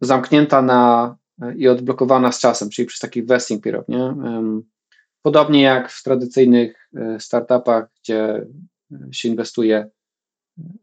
zamknięta 0.01 0.61
na 0.61 1.15
i 1.57 1.67
odblokowana 1.67 2.31
z 2.31 2.39
czasem, 2.39 2.69
czyli 2.69 2.85
przez 2.85 2.99
taki 2.99 3.23
vesting 3.23 3.63
period. 3.63 3.89
Nie? 3.89 4.13
Podobnie 5.21 5.61
jak 5.61 5.91
w 5.91 6.03
tradycyjnych 6.03 6.89
e, 6.95 7.19
startupach, 7.19 7.89
gdzie 7.99 8.45
się 9.11 9.29
inwestuje, 9.29 9.89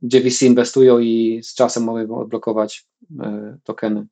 gdzie 0.02 0.20
VC 0.20 0.43
inwestują 0.43 0.98
i 0.98 1.40
z 1.43 1.55
czasem 1.55 1.85
mogą 1.85 2.19
odblokować 2.19 2.89
e, 3.20 3.59
tokeny. 3.65 4.07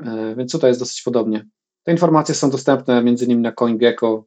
E, 0.00 0.34
więc 0.36 0.52
tutaj 0.52 0.70
jest 0.70 0.80
dosyć 0.80 1.02
podobnie. 1.02 1.46
Te 1.82 1.92
informacje 1.92 2.34
są 2.34 2.50
dostępne 2.50 3.02
między 3.02 3.24
innymi 3.24 3.42
na 3.42 3.52
CoinGecko. 3.52 4.24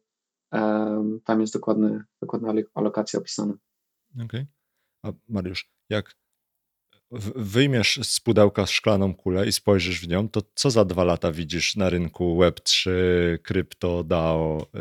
Tam 1.25 1.41
jest 1.41 1.53
dokładny, 1.53 2.03
dokładna 2.21 2.53
alokacja 2.73 3.19
opisana. 3.19 3.53
Okej. 4.15 4.25
Okay. 4.25 4.45
A 5.03 5.11
Mariusz, 5.29 5.71
jak 5.89 6.15
wyjmiesz 7.35 7.99
z 8.03 8.19
pudełka 8.19 8.65
szklaną 8.65 9.15
kulę 9.15 9.47
i 9.47 9.51
spojrzysz 9.51 10.01
w 10.01 10.07
nią, 10.07 10.29
to 10.29 10.41
co 10.55 10.71
za 10.71 10.85
dwa 10.85 11.03
lata 11.03 11.31
widzisz 11.31 11.75
na 11.75 11.89
rynku 11.89 12.37
Web3, 12.39 12.89
krypto, 13.43 14.03
DAO, 14.03 14.67
e, 14.75 14.79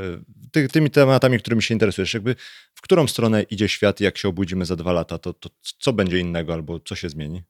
ty, 0.52 0.68
tymi 0.68 0.90
tematami, 0.90 1.38
którymi 1.38 1.62
się 1.62 1.74
interesujesz? 1.74 2.14
Jakby 2.14 2.34
w 2.74 2.80
którą 2.80 3.06
stronę 3.06 3.42
idzie 3.42 3.68
świat 3.68 4.00
i 4.00 4.04
jak 4.04 4.18
się 4.18 4.28
obudzimy 4.28 4.64
za 4.66 4.76
dwa 4.76 4.92
lata, 4.92 5.18
to, 5.18 5.32
to 5.32 5.48
co 5.78 5.92
będzie 5.92 6.18
innego 6.18 6.52
albo 6.52 6.80
co 6.80 6.94
się 6.94 7.08
zmieni? 7.08 7.42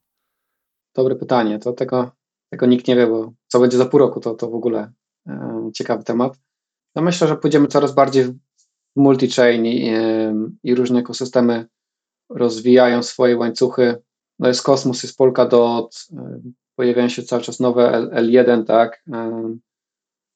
Dobre 0.94 1.16
pytanie. 1.16 1.58
To 1.58 1.72
tego 1.72 2.10
tego 2.50 2.66
nikt 2.66 2.88
nie 2.88 2.96
wie, 2.96 3.06
bo 3.06 3.32
co 3.48 3.60
będzie 3.60 3.76
za 3.76 3.86
pół 3.86 4.00
roku, 4.00 4.20
to, 4.20 4.34
to 4.34 4.50
w 4.50 4.54
ogóle 4.54 4.92
e, 5.28 5.70
ciekawy 5.74 6.04
temat. 6.04 6.40
No 6.96 7.02
myślę, 7.02 7.28
że 7.28 7.36
pójdziemy 7.36 7.68
coraz 7.68 7.94
bardziej 7.94 8.24
w 8.24 8.36
multi-chain 8.98 9.66
i, 9.66 9.88
e, 9.88 10.34
i 10.64 10.74
różne 10.74 11.00
ekosystemy 11.00 11.66
rozwijają 12.30 13.02
swoje 13.02 13.36
łańcuchy. 13.36 14.02
No 14.38 14.48
jest 14.48 14.62
Kosmos, 14.62 15.02
jest 15.02 15.16
Polkadot, 15.16 16.06
e, 16.12 16.40
pojawiają 16.76 17.08
się 17.08 17.22
cały 17.22 17.42
czas 17.42 17.60
nowe 17.60 17.92
L, 17.92 18.10
L1, 18.10 18.64
tak, 18.64 19.02
e, 19.12 19.56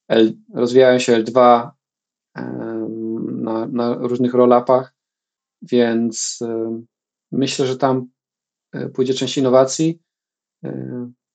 L, 0.09 0.33
rozwijają 0.55 0.99
się 0.99 1.23
L2 1.23 1.71
e, 2.37 2.43
na, 3.29 3.67
na 3.67 3.95
różnych 3.95 4.35
roll-upach, 4.35 4.95
więc 5.63 6.39
myślę, 7.33 7.67
że 7.67 7.77
tam 7.77 8.09
pójdzie 8.95 9.15
część 9.15 9.39
innowacji 9.39 10.01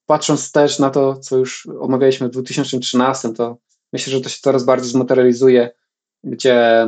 patrząc 0.09 0.51
też 0.51 0.79
na 0.79 0.89
to, 0.89 1.15
co 1.15 1.37
już 1.37 1.67
omawialiśmy 1.79 2.27
w 2.27 2.31
2013, 2.31 3.33
to 3.33 3.57
myślę, 3.93 4.13
że 4.13 4.21
to 4.21 4.29
się 4.29 4.41
coraz 4.41 4.63
bardziej 4.63 4.91
zmaterializuje, 4.91 5.71
gdzie 6.23 6.87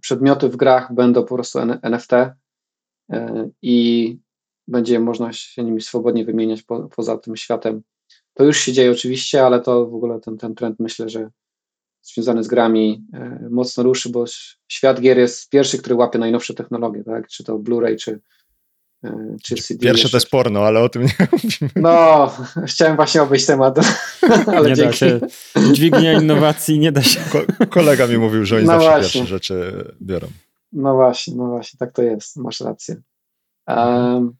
przedmioty 0.00 0.48
w 0.48 0.56
grach 0.56 0.94
będą 0.94 1.22
po 1.22 1.34
prostu 1.34 1.58
NFT 1.82 2.12
e, 2.12 2.36
i 3.62 4.18
będzie 4.68 5.00
można 5.00 5.32
się 5.32 5.64
nimi 5.64 5.80
swobodnie 5.80 6.24
wymieniać 6.24 6.62
po, 6.62 6.88
poza 6.96 7.18
tym 7.18 7.36
światem. 7.36 7.82
To 8.34 8.44
już 8.44 8.58
się 8.58 8.72
dzieje 8.72 8.90
oczywiście, 8.90 9.46
ale 9.46 9.60
to 9.60 9.86
w 9.86 9.94
ogóle 9.94 10.20
ten, 10.20 10.36
ten 10.36 10.54
trend 10.54 10.80
myślę, 10.80 11.08
że 11.08 11.30
związany 12.02 12.44
z 12.44 12.48
grami 12.48 13.04
y, 13.44 13.50
mocno 13.50 13.82
ruszy, 13.82 14.08
bo 14.08 14.24
świat 14.68 15.00
gier 15.00 15.18
jest 15.18 15.50
pierwszy, 15.50 15.78
który 15.78 15.94
łapie 15.94 16.18
najnowsze 16.18 16.54
technologie, 16.54 17.04
tak? 17.04 17.28
czy 17.28 17.44
to 17.44 17.58
Blu-ray, 17.58 17.96
czy, 17.96 18.20
E, 18.20 18.45
czy 19.42 19.54
CD 19.54 19.80
Pierwsze 19.80 20.02
jeszcze... 20.02 20.08
to 20.08 20.16
jest 20.16 20.30
porno, 20.30 20.60
ale 20.60 20.80
o 20.80 20.88
tym 20.88 21.02
nie 21.02 21.28
mówimy. 21.32 21.70
No, 21.76 22.32
chciałem 22.66 22.96
właśnie 22.96 23.22
obejść 23.22 23.46
temat. 23.46 23.78
Ale 24.56 24.68
nie 24.68 24.74
dzięki. 24.74 24.90
da 24.90 24.92
się. 24.92 25.20
Dźwignia 25.72 26.12
innowacji 26.12 26.78
nie 26.78 26.92
da 26.92 27.02
się. 27.02 27.20
Ko 27.20 27.66
kolega 27.66 28.06
mi 28.06 28.18
mówił, 28.18 28.44
że 28.44 28.56
oni 28.56 28.66
no 28.66 28.72
zawsze 28.72 28.88
właśnie. 28.88 29.02
pierwsze 29.02 29.26
rzeczy 29.26 29.84
biorą. 30.02 30.28
No 30.72 30.94
właśnie, 30.94 31.34
no 31.36 31.46
właśnie, 31.46 31.78
tak 31.78 31.92
to 31.92 32.02
jest, 32.02 32.36
masz 32.36 32.60
rację. 32.60 32.96
Um, 33.66 34.36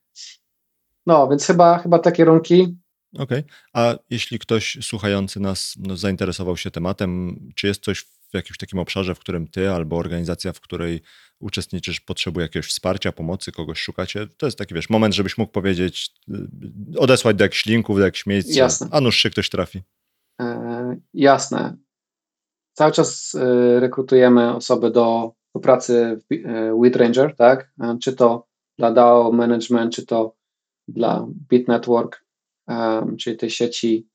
no, 1.06 1.28
więc 1.28 1.46
chyba, 1.46 1.78
chyba 1.78 1.98
te 1.98 2.12
kierunki. 2.12 2.76
Okej, 3.14 3.38
okay. 3.38 3.44
a 3.72 3.94
jeśli 4.10 4.38
ktoś 4.38 4.78
słuchający 4.82 5.40
nas 5.40 5.74
no, 5.78 5.96
zainteresował 5.96 6.56
się 6.56 6.70
tematem, 6.70 7.40
czy 7.54 7.66
jest 7.66 7.82
coś 7.82 8.06
w 8.30 8.34
jakimś 8.34 8.58
takim 8.58 8.78
obszarze, 8.78 9.14
w 9.14 9.18
którym 9.18 9.48
ty 9.48 9.70
albo 9.70 9.96
organizacja, 9.96 10.52
w 10.52 10.60
której 10.60 11.00
uczestniczysz, 11.40 12.00
potrzebuje 12.00 12.44
jakiegoś 12.44 12.66
wsparcia, 12.66 13.12
pomocy, 13.12 13.52
kogoś 13.52 13.80
szukacie, 13.80 14.26
to 14.26 14.46
jest 14.46 14.58
taki, 14.58 14.74
wiesz, 14.74 14.90
moment, 14.90 15.14
żebyś 15.14 15.38
mógł 15.38 15.52
powiedzieć, 15.52 16.10
y, 16.94 16.98
odesłać 16.98 17.36
do 17.36 17.44
jakichś 17.44 17.66
linków, 17.66 17.98
do 17.98 18.04
jakichś 18.04 18.26
miejsc, 18.26 18.56
Jasne. 18.56 18.88
a 18.90 19.00
nuż 19.00 19.16
się 19.16 19.30
ktoś 19.30 19.50
trafi. 19.50 19.82
E, 20.40 20.96
jasne. 21.14 21.76
Cały 22.72 22.92
czas 22.92 23.34
e, 23.34 23.80
rekrutujemy 23.80 24.54
osoby 24.54 24.90
do, 24.90 25.32
do 25.54 25.60
pracy 25.60 26.18
w 26.30 26.34
e, 26.34 26.80
with 26.82 26.96
Ranger, 26.96 27.36
tak? 27.36 27.70
E, 27.80 27.98
Czy 28.02 28.12
to 28.12 28.46
dla 28.78 28.92
DAO 28.92 29.32
management, 29.32 29.94
czy 29.94 30.06
to 30.06 30.36
dla 30.88 31.26
Bit 31.48 31.68
Network, 31.68 32.24
e, 32.68 33.06
czyli 33.18 33.36
tej 33.36 33.50
sieci. 33.50 34.08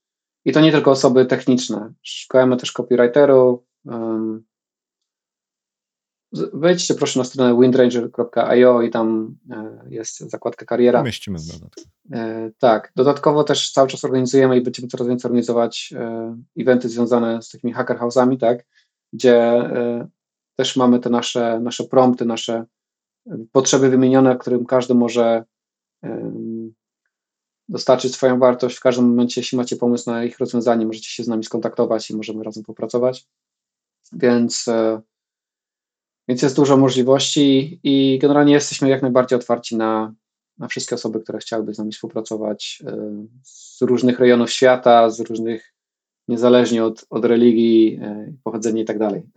I 0.46 0.52
to 0.52 0.62
nie 0.62 0.72
tylko 0.72 0.92
osoby 0.92 1.26
techniczne. 1.26 1.94
Szukamy 2.04 2.58
też 2.58 2.72
copywriterów. 2.72 3.60
Wejdźcie 6.54 6.96
proszę 6.96 7.20
na 7.20 7.26
stronę 7.26 7.62
windranger.io 7.62 8.82
i 8.82 8.90
tam 8.90 9.38
e, 9.52 9.82
jest 9.90 10.20
zakładka 10.20 10.66
kariera. 10.66 11.04
Mieścimy 11.04 11.40
w 11.40 11.46
dodatku. 11.46 11.82
E, 12.12 12.52
Tak, 12.60 12.92
dodatkowo 12.96 13.44
też 13.44 13.72
cały 13.72 13.88
czas 13.88 14.06
organizujemy 14.06 14.58
i 14.58 14.62
będziemy 14.62 14.88
coraz 14.88 15.08
więcej 15.08 15.30
organizować 15.30 15.94
e, 15.98 16.38
eventy 16.60 16.90
związane 16.90 17.42
z 17.42 17.50
takimi 17.50 17.74
hacker 17.74 17.98
house'ami, 17.98 18.38
tak, 18.38 18.66
gdzie 19.14 19.64
też 20.56 20.76
mamy 20.76 21.00
te 21.00 21.10
nasze, 21.10 21.60
nasze 21.60 21.84
prompty, 21.84 22.26
nasze 22.26 22.66
potrzeby 23.52 23.90
wymienione, 23.90 24.38
którym 24.38 24.66
każdy 24.66 24.94
może 24.94 25.44
dostarczyć 27.70 28.14
swoją 28.14 28.40
wartość. 28.40 28.78
W 28.78 28.82
każdym 28.82 29.10
momencie, 29.10 29.42
jeśli 29.42 29.58
macie 29.58 29.76
pomysł 29.76 30.10
na 30.10 30.24
ich 30.24 30.40
rozwiązanie, 30.40 30.86
możecie 30.86 31.10
się 31.10 31.24
z 31.24 31.28
nami 31.28 31.44
skontaktować 31.44 32.10
i 32.10 32.16
możemy 32.16 32.44
razem 32.44 32.64
popracować. 32.64 33.28
Więc, 34.14 34.68
e, 34.68 35.02
więc 36.28 36.42
jest 36.42 36.56
dużo 36.56 36.78
możliwości 36.78 37.80
i 37.84 38.20
generalnie 38.22 38.54
jesteśmy 38.54 38.90
jak 38.90 39.02
najbardziej 39.02 39.40
otwarci 39.40 39.76
na, 39.78 40.14
na 40.58 40.68
wszystkie 40.68 40.96
osoby, 40.96 41.20
które 41.20 41.40
chciałyby 41.40 41.74
z 41.74 41.78
nami 41.78 41.92
współpracować 41.92 42.84
e, 42.88 43.26
z 43.44 43.82
różnych 43.82 44.20
rejonów 44.20 44.52
świata, 44.52 45.10
z 45.10 45.20
różnych, 45.20 45.74
niezależnie 46.28 46.86
od, 46.86 47.06
od 47.10 47.26
religii, 47.26 48.00
e, 48.02 48.34
pochodzenia 48.44 48.82
i 48.82 48.86
tak 48.86 49.00
dalej. 49.00 49.24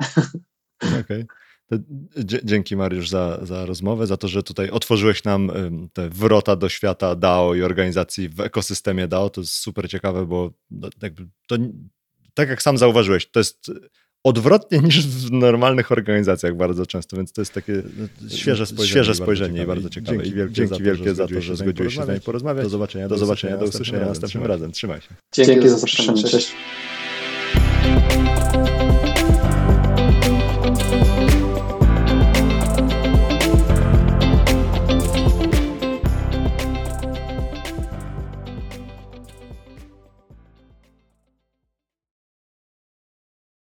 Dzie- 2.24 2.40
Dzięki 2.44 2.76
Mariusz 2.76 3.09
za, 3.09 3.38
za 3.42 3.66
rozmowę, 3.66 4.06
za 4.06 4.16
to, 4.16 4.28
że 4.28 4.42
tutaj 4.42 4.70
otworzyłeś 4.70 5.24
nam 5.24 5.51
te 5.92 6.09
wrota 6.10 6.56
do 6.56 6.68
świata 6.68 7.16
DAO 7.16 7.55
i 7.55 7.62
organizacji 7.62 8.28
w 8.28 8.40
ekosystemie 8.40 9.09
DAO. 9.09 9.30
To 9.30 9.40
jest 9.40 9.52
super 9.52 9.88
ciekawe, 9.88 10.26
bo 10.26 10.51
no, 10.70 10.88
to, 11.46 11.56
tak 12.34 12.48
jak 12.48 12.62
sam 12.62 12.78
zauważyłeś, 12.78 13.30
to 13.30 13.40
jest 13.40 13.70
odwrotnie 14.24 14.78
niż 14.78 15.06
w 15.06 15.32
normalnych 15.32 15.92
organizacjach 15.92 16.56
bardzo 16.56 16.86
często, 16.86 17.16
więc 17.16 17.32
to 17.32 17.40
jest 17.40 17.52
takie 17.52 17.72
no, 17.72 18.28
świeże 18.28 18.66
spojrzenie, 18.66 18.88
świeże 18.88 19.14
spojrzenie 19.14 19.62
i 19.62 19.66
bardzo 19.66 19.90
ciekawe. 19.90 20.16
Dzięki 20.16 20.34
wielkie 20.34 20.55
Dzięki 20.55 20.68
za 20.68 20.76
to, 20.76 20.84
wielkie 20.84 21.05
że 21.05 21.14
za 21.14 21.28
to, 21.28 21.40
że 21.40 21.56
zgodziłeś 21.56 21.94
się 21.94 22.05
z 22.05 22.09
nami 22.09 22.20
porozmawiać. 22.20 22.64
Do 22.64 22.70
zobaczenia, 22.70 23.09
Do 23.09 23.18
zobaczenia, 23.18 23.56
do 23.56 23.64
usłyszenia 23.64 24.06
następnym 24.06 24.44
razem. 24.44 24.72
Trzymaj 24.72 25.01
się. 25.01 25.09
Dzięki 25.32 25.68
za 25.68 25.78
zaproszenie. 25.78 26.22
Cześć. 26.22 26.52